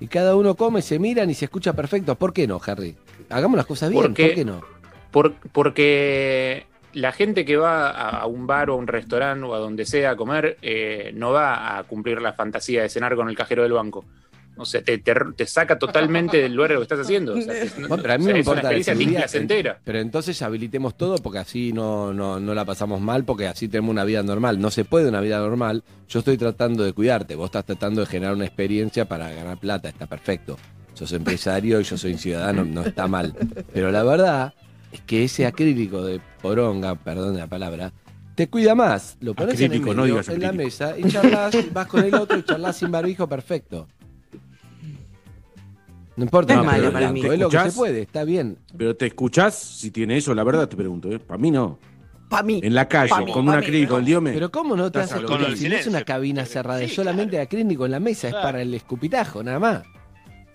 Y 0.00 0.06
cada 0.06 0.36
uno 0.36 0.54
come, 0.54 0.80
se 0.82 0.98
miran 0.98 1.28
y 1.30 1.34
se 1.34 1.46
escucha 1.46 1.72
perfecto. 1.72 2.14
¿Por 2.14 2.32
qué 2.32 2.46
no, 2.46 2.60
Harry? 2.64 2.96
Hagamos 3.30 3.56
las 3.56 3.66
cosas 3.66 3.90
bien, 3.90 4.02
Porque- 4.02 4.26
¿por 4.26 4.34
qué 4.34 4.44
no? 4.44 4.60
Por- 5.10 5.34
porque 5.52 6.66
la 6.92 7.12
gente 7.12 7.44
que 7.44 7.56
va 7.56 7.90
a, 7.90 8.08
a 8.20 8.26
un 8.26 8.46
bar 8.46 8.70
o 8.70 8.74
a 8.74 8.76
un 8.76 8.86
restaurante 8.86 9.44
o 9.44 9.54
a 9.54 9.58
donde 9.58 9.84
sea 9.86 10.10
a 10.12 10.16
comer 10.16 10.56
eh, 10.62 11.10
no 11.14 11.32
va 11.32 11.78
a 11.78 11.84
cumplir 11.84 12.20
la 12.22 12.32
fantasía 12.32 12.82
de 12.82 12.88
cenar 12.88 13.16
con 13.16 13.28
el 13.28 13.36
cajero 13.36 13.62
del 13.62 13.72
banco. 13.72 14.04
O 14.58 14.64
sea, 14.64 14.82
te, 14.82 14.98
te- 14.98 15.14
te 15.36 15.46
saca 15.46 15.78
totalmente 15.78 16.36
del 16.38 16.54
lugar 16.54 16.70
de 16.70 16.74
lo 16.74 16.80
que 16.80 16.84
estás 16.84 17.00
haciendo. 17.00 17.34
O 17.34 17.40
sea, 17.40 17.54
te- 17.54 17.70
Bueno, 17.86 18.02
pero 18.02 18.12
a 18.14 18.18
mí 18.18 18.24
o 18.24 18.26
sea, 18.26 18.34
me 18.34 18.40
es 18.40 18.46
una 18.46 18.54
importa 18.56 18.60
experiencia. 18.76 19.78
Pero 19.84 19.98
entonces 20.00 20.42
habilitemos 20.42 20.96
todo 20.96 21.16
porque 21.18 21.38
así 21.38 21.72
no, 21.72 22.12
no, 22.12 22.38
no 22.40 22.54
la 22.54 22.64
pasamos 22.64 23.00
mal, 23.00 23.24
porque 23.24 23.46
así 23.46 23.68
tenemos 23.68 23.90
una 23.92 24.04
vida 24.04 24.22
normal. 24.22 24.60
No 24.60 24.70
se 24.70 24.84
puede 24.84 25.08
una 25.08 25.20
vida 25.20 25.38
normal. 25.38 25.84
Yo 26.08 26.18
estoy 26.18 26.36
tratando 26.36 26.84
de 26.84 26.92
cuidarte, 26.92 27.34
vos 27.36 27.46
estás 27.46 27.64
tratando 27.64 28.00
de 28.00 28.06
generar 28.06 28.34
una 28.34 28.44
experiencia 28.46 29.06
para 29.06 29.30
ganar 29.30 29.58
plata, 29.58 29.88
está 29.88 30.06
perfecto. 30.06 30.58
Sos 30.94 31.12
empresario 31.12 31.80
y 31.80 31.84
yo 31.84 31.96
soy 31.96 32.12
un 32.12 32.18
ciudadano, 32.18 32.64
no 32.64 32.82
está 32.82 33.06
mal. 33.06 33.32
Pero 33.72 33.92
la 33.92 34.02
verdad 34.02 34.54
es 34.90 35.00
que 35.02 35.22
ese 35.24 35.46
acrílico 35.46 36.02
de 36.04 36.20
poronga, 36.42 36.96
perdón 36.96 37.36
la 37.36 37.46
palabra, 37.46 37.92
te 38.34 38.48
cuida 38.48 38.74
más. 38.74 39.16
Lo 39.20 39.34
pones 39.34 39.54
Acrílico, 39.54 39.86
en, 39.86 39.90
el 39.90 39.96
no 39.96 40.04
digas 40.04 40.28
en 40.28 40.40
la 40.42 40.52
mesa 40.52 40.94
y 40.98 41.04
charlas, 41.08 41.54
vas 41.72 41.86
con 41.86 42.04
el 42.04 42.14
otro 42.14 42.38
y 42.38 42.42
charlas 42.44 42.76
sin 42.76 42.90
barbijo, 42.90 43.28
perfecto. 43.28 43.86
No 46.18 46.24
importa 46.24 46.54
No 46.56 46.60
es 46.62 46.66
malo 46.66 46.92
para 46.92 47.12
mí. 47.12 47.20
es 47.24 47.38
lo 47.38 47.48
que 47.48 47.60
se 47.60 47.72
puede, 47.72 48.02
está 48.02 48.24
bien. 48.24 48.58
Pero 48.76 48.96
te 48.96 49.06
escuchás 49.06 49.54
si 49.54 49.92
tiene 49.92 50.16
eso, 50.16 50.34
la 50.34 50.42
verdad 50.42 50.68
te 50.68 50.76
pregunto, 50.76 51.08
¿eh? 51.12 51.20
Para 51.20 51.38
mí 51.38 51.52
no. 51.52 51.78
Para 52.28 52.42
mí. 52.42 52.60
En 52.62 52.74
la 52.74 52.88
calle, 52.88 53.12
mí, 53.24 53.32
con 53.32 53.48
un 53.48 53.54
acrílico, 53.54 53.92
no. 53.92 53.98
el 54.00 54.04
dios 54.04 54.20
me. 54.20 54.32
Pero 54.32 54.50
¿cómo 54.50 54.74
no 54.74 54.90
te 54.90 54.98
Estás 54.98 55.12
hace 55.12 55.18
a 55.20 55.22
lo 55.22 55.28
Con 55.28 55.44
el 55.44 55.56
Si 55.56 55.68
no 55.68 55.76
es 55.76 55.86
una 55.86 56.02
cabina 56.02 56.44
cerrada, 56.44 56.82
es 56.82 56.90
Sí, 56.90 56.96
solamente 56.96 57.30
claro. 57.36 57.44
acrílico 57.44 57.86
en 57.86 57.92
la 57.92 58.00
mesa, 58.00 58.28
Claro. 58.30 58.38
es 58.38 58.44
para 58.52 58.62
el 58.62 58.74
escupitajo, 58.74 59.42
nada 59.44 59.58
más. 59.60 59.82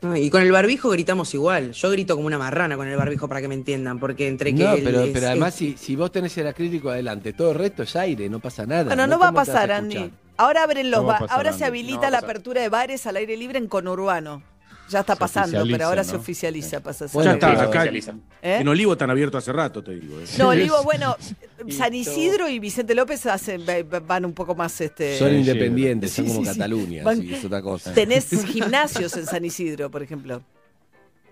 No, 0.01 0.18
y 0.18 0.30
con 0.30 0.41
el 0.41 0.51
barbijo 0.51 0.89
gritamos 0.89 1.34
igual. 1.34 1.72
Yo 1.72 1.89
grito 1.89 2.16
como 2.16 2.28
una 2.28 2.38
marrana 2.38 2.76
con 2.76 2.86
el 2.89 2.97
barbijo 2.97 3.30
para 3.30 3.39
que 3.39 3.47
me 3.47 3.55
entiendan, 3.55 3.99
porque 3.99 4.28
entre 4.28 4.53
que 4.53 4.61
No, 4.66 4.74
pero, 4.84 4.99
es- 5.03 5.11
pero 5.14 5.28
además 5.28 5.53
es- 5.53 5.55
si, 5.59 5.78
si 5.78 5.95
vos 5.95 6.11
tenés 6.11 6.38
el 6.38 6.47
acrílico 6.47 6.89
adelante, 6.89 7.32
todo 7.32 7.51
el 7.53 7.57
resto 7.57 7.84
es 7.84 7.95
aire, 7.95 8.28
no 8.28 8.39
pasa 8.41 8.66
nada. 8.66 8.84
Bueno, 8.84 9.07
no 9.07 9.18
va 9.18 9.28
a 9.28 9.32
¿Cómo 9.32 9.43
te 9.45 9.51
vas 9.51 9.55
pasar? 9.61 9.72
Andy. 9.72 10.11
Ahora 10.36 10.64
abren 10.64 10.91
los 10.91 11.01
No 11.03 11.07
va 11.07 11.20
pasar, 11.20 11.38
ahora 11.38 11.49
Andy. 11.51 11.59
se 11.59 11.66
habilita 11.66 12.01
No 12.07 12.09
la 12.11 12.18
apertura 12.18 12.61
de 12.61 12.68
bares 12.68 13.07
al 13.07 13.16
aire 13.16 13.38
libre 13.38 13.57
en 13.59 13.68
conurbano. 13.68 14.43
Ya 14.89 14.99
está 14.99 15.13
Se 15.13 15.19
pasando, 15.19 15.63
pero 15.69 15.86
ahora 15.86 16.03
¿no? 16.03 16.09
se 16.09 16.15
oficializa. 16.15 16.79
Pasa 16.81 17.05
a 17.05 17.07
ser 17.07 17.13
Bueno, 17.15 17.31
ya 17.31 17.51
está, 17.51 17.63
acá. 17.63 17.86
¿Eh? 17.86 18.57
En 18.59 18.67
Olivo 18.67 18.91
están 18.93 19.09
abiertos 19.09 19.39
hace 19.43 19.51
rato, 19.53 19.84
te 19.84 19.95
digo. 19.95 20.19
¿eh? 20.19 20.25
No, 20.38 20.51
digo, 20.51 20.84
bueno, 20.84 21.15
San 21.69 21.93
Isidro 21.95 22.49
y 22.49 22.59
Vicente 22.59 22.93
López 22.93 23.25
hacen, 23.25 23.63
van 24.05 24.25
un 24.25 24.34
poco 24.34 24.53
más 24.55 24.79
este. 24.81 25.17
Son 25.17 25.34
independientes, 25.34 26.11
sí, 26.11 26.17
son 26.17 26.27
como 26.27 26.41
sí. 26.41 26.57
Cataluña, 26.57 27.03
Van- 27.03 27.19
sí, 27.21 27.34
es 27.34 27.45
otra 27.45 27.61
cosa. 27.61 27.93
Tenés 27.93 28.29
gimnasios 28.45 29.15
en 29.17 29.25
San 29.25 29.43
Isidro, 29.45 29.89
por 29.89 30.03
ejemplo. 30.03 30.41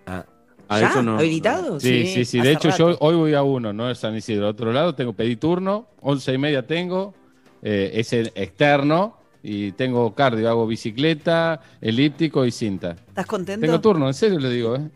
Ah, 0.06 0.24
A 0.68 0.80
¿Ya? 0.80 0.88
eso. 0.88 1.78
Sí, 1.80 2.06
Sí, 2.06 2.24
sí, 2.24 2.40
De 2.40 2.52
hecho, 2.52 2.70
rato. 2.70 2.90
yo 2.92 2.96
hoy 3.00 3.14
voy 3.14 3.34
a 3.34 3.42
uno, 3.42 3.72
no 3.72 3.90
es 3.90 3.98
San 3.98 4.16
Isidro. 4.16 4.48
Otro 4.48 4.72
lado 4.72 4.94
tengo 4.94 5.12
pedí 5.12 5.36
turno, 5.36 5.86
once 6.00 6.32
y 6.32 6.38
media 6.38 6.66
tengo, 6.66 7.14
eh, 7.62 7.90
es 7.94 8.12
el 8.12 8.32
externo 8.34 9.18
y 9.42 9.72
tengo 9.72 10.14
cardio, 10.14 10.48
hago 10.48 10.66
bicicleta, 10.66 11.60
elíptico 11.80 12.44
y 12.46 12.50
cinta. 12.50 12.92
¿Estás 13.08 13.26
contento? 13.26 13.64
Tengo 13.66 13.80
turno, 13.80 14.06
en 14.08 14.14
serio 14.14 14.38
le 14.38 14.50
digo, 14.50 14.76
¿eh? 14.76 14.88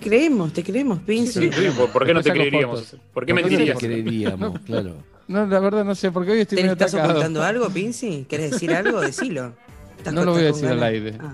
Creemos, 0.00 0.52
te 0.52 0.64
creemos, 0.64 0.98
Pinci. 1.00 1.52
Sí, 1.52 1.68
¿Por, 1.76 1.90
por 1.90 2.04
qué 2.06 2.12
no 2.14 2.22
te 2.22 2.32
creeríamos? 2.32 2.80
fotos. 2.82 3.00
¿Por 3.12 3.24
qué 3.24 3.32
¿por 3.34 3.42
qué 3.42 3.42
no 3.44 3.48
mentirías? 3.50 3.78
te 3.78 3.86
creeríamos? 3.86 4.60
Claro. 4.66 4.96
No, 5.28 5.46
la 5.46 5.60
verdad 5.60 5.84
no 5.84 5.94
sé, 5.94 6.10
porque 6.10 6.32
hoy 6.32 6.40
estoy 6.40 6.56
¿Te 6.56 6.62
medio 6.62 6.72
estás 6.72 6.92
atacado. 6.94 7.12
ocultando 7.12 7.42
algo, 7.44 7.70
Pinci? 7.70 8.26
¿Querés 8.28 8.50
decir 8.50 8.72
algo? 8.74 9.00
Decilo. 9.00 9.54
¿Estás 10.02 10.14
No 10.14 10.24
lo 10.24 10.32
voy 10.32 10.42
a 10.42 10.46
decir 10.46 10.66
al 10.66 10.82
aire. 10.82 11.14
Ah, 11.20 11.32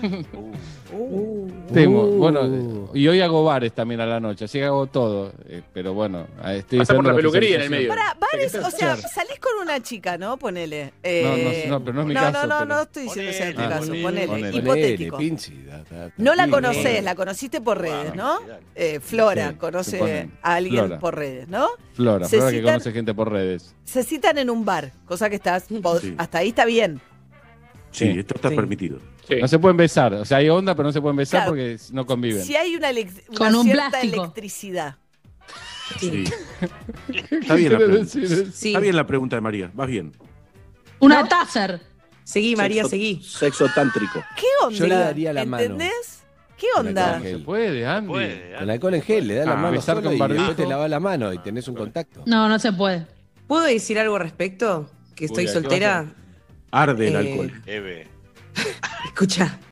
bueno. 0.00 0.24
Temo. 1.74 2.02
Uh. 2.04 2.16
Bueno, 2.16 2.90
y 2.94 3.06
hoy 3.06 3.20
hago 3.20 3.44
bares 3.44 3.74
también 3.74 4.00
a 4.00 4.06
la 4.06 4.18
noche, 4.18 4.46
así 4.46 4.58
que 4.58 4.64
hago 4.64 4.86
todo. 4.86 5.30
eh, 5.46 5.60
pero 5.74 5.92
bueno, 5.92 6.26
eh, 6.42 6.56
estoy 6.60 6.78
Pasa 6.78 6.94
por 6.94 7.04
la 7.04 7.14
peluquería 7.14 7.56
en 7.56 7.62
el 7.64 7.70
medio. 7.70 7.88
Para, 7.88 8.16
bares, 8.18 8.54
o 8.54 8.70
sea, 8.70 8.96
salís 8.96 9.38
con 9.38 9.60
una 9.60 9.82
chica, 9.82 10.16
¿no? 10.16 10.38
Ponele. 10.38 10.84
No, 10.86 10.90
Eh, 11.02 11.64
no, 11.66 11.72
no, 11.78 11.84
pero 11.84 11.92
no 11.96 12.00
es 12.00 12.06
mi 12.06 12.14
no, 12.14 12.20
caso, 12.20 12.46
No, 12.46 12.46
no, 12.46 12.58
pero- 12.60 12.74
no 12.76 12.82
estoy 12.82 13.02
diciendo 13.02 13.30
que 13.30 13.36
sea 13.36 13.54
tu 13.54 13.60
Ah, 13.60 13.68
caso. 13.68 13.92
ponele, 14.02 14.56
hipotético. 14.56 15.16
Ponele, 15.16 15.28
Pinci, 15.30 15.62
da- 15.64 15.84
da- 15.90 16.10
No 16.16 16.34
la 16.34 16.48
conocés, 16.48 17.04
la 17.04 17.14
conociste 17.14 17.60
por 17.60 17.78
redes, 17.78 18.14
¿no? 18.14 18.38
Eh, 18.74 19.00
Flora 19.00 19.50
Sí, 19.50 19.54
conoce 19.56 20.30
a 20.40 20.54
alguien 20.54 20.86
Flora. 20.86 20.98
por 21.00 21.14
redes, 21.16 21.48
¿no? 21.48 21.68
Flora, 21.92 22.26
Se 22.26 22.36
Flora 22.38 22.52
que 22.52 22.62
conoce 22.62 22.92
gente 22.92 23.12
por 23.12 23.30
redes. 23.30 23.74
Se 23.84 24.02
citan 24.02 24.38
en 24.38 24.48
un 24.48 24.64
bar, 24.64 24.92
cosa 25.04 25.28
que 25.28 25.36
estás, 25.36 25.64
Sí. 25.66 26.14
hasta 26.16 26.38
ahí 26.38 26.48
está 26.48 26.64
bien. 26.64 27.00
Sí, 27.90 28.12
Sí. 28.12 28.18
esto 28.18 28.34
está 28.34 28.48
Sí. 28.50 28.54
permitido. 28.56 28.98
Sí. 29.26 29.36
No 29.40 29.48
se 29.48 29.58
pueden 29.58 29.76
besar, 29.76 30.14
o 30.14 30.24
sea, 30.24 30.38
hay 30.38 30.48
onda, 30.48 30.74
pero 30.74 30.88
no 30.88 30.92
se 30.92 31.00
pueden 31.00 31.16
besar 31.16 31.40
Claro. 31.40 31.50
porque 31.52 31.76
no 31.92 32.06
conviven. 32.06 32.42
Si 32.44 32.54
hay 32.56 32.76
una, 32.76 32.88
Con 33.36 33.54
un 33.54 33.64
cierta 33.64 33.88
plástico. 33.90 34.22
electricidad. 34.22 34.96
Sí. 35.98 36.24
Está 37.30 37.54
bien, 37.54 37.72
la. 37.72 37.94
Está 38.02 38.80
bien 38.80 38.96
la 38.96 39.06
pregunta 39.06 39.36
de 39.36 39.40
María, 39.40 39.70
vas 39.74 39.88
bien. 39.88 40.12
Una 41.00 41.26
taser. 41.28 41.80
Seguí, 42.24 42.56
María, 42.56 42.82
Sexo- 42.82 42.90
seguí. 42.90 43.22
Sexo 43.22 43.66
tántrico. 43.74 44.22
¿Qué 44.36 44.46
onda? 44.62 44.78
Yo 44.78 44.86
le 44.86 44.94
daría 44.96 45.32
la 45.32 45.46
mano. 45.46 45.62
¿Entendés? 45.62 46.22
¿Qué 46.58 46.66
onda? 46.76 47.20
Se 47.22 47.38
puede, 47.38 47.86
Andy. 47.86 48.08
Puede, 48.08 48.54
Con 48.58 48.68
alcohol 48.70 48.94
en 48.94 49.02
gel, 49.02 49.28
le 49.28 49.34
da 49.36 49.44
la 49.46 49.52
Ah, 49.52 49.56
mano 49.56 49.70
besar 49.72 50.02
con 50.02 50.12
y 50.14 50.18
después 50.34 50.56
te 50.56 50.66
lavas 50.66 50.90
la 50.90 51.00
mano 51.00 51.32
y 51.32 51.38
tenés 51.38 51.68
un 51.68 51.76
contacto. 51.76 52.22
No, 52.26 52.48
no 52.48 52.58
se 52.58 52.72
puede. 52.72 53.06
¿Puedo 53.46 53.62
decir 53.64 53.98
algo 53.98 54.16
al 54.16 54.22
respecto? 54.22 54.90
Que 55.14 55.24
estoy 55.24 55.44
Uy, 55.44 55.46
¿qué 55.46 55.52
soltera. 55.52 56.14
Arde 56.70 57.08
el 57.08 57.14
Eh, 57.14 57.18
alcohol. 57.18 57.62
Eve. 57.66 58.06
Escucha. 59.06 59.58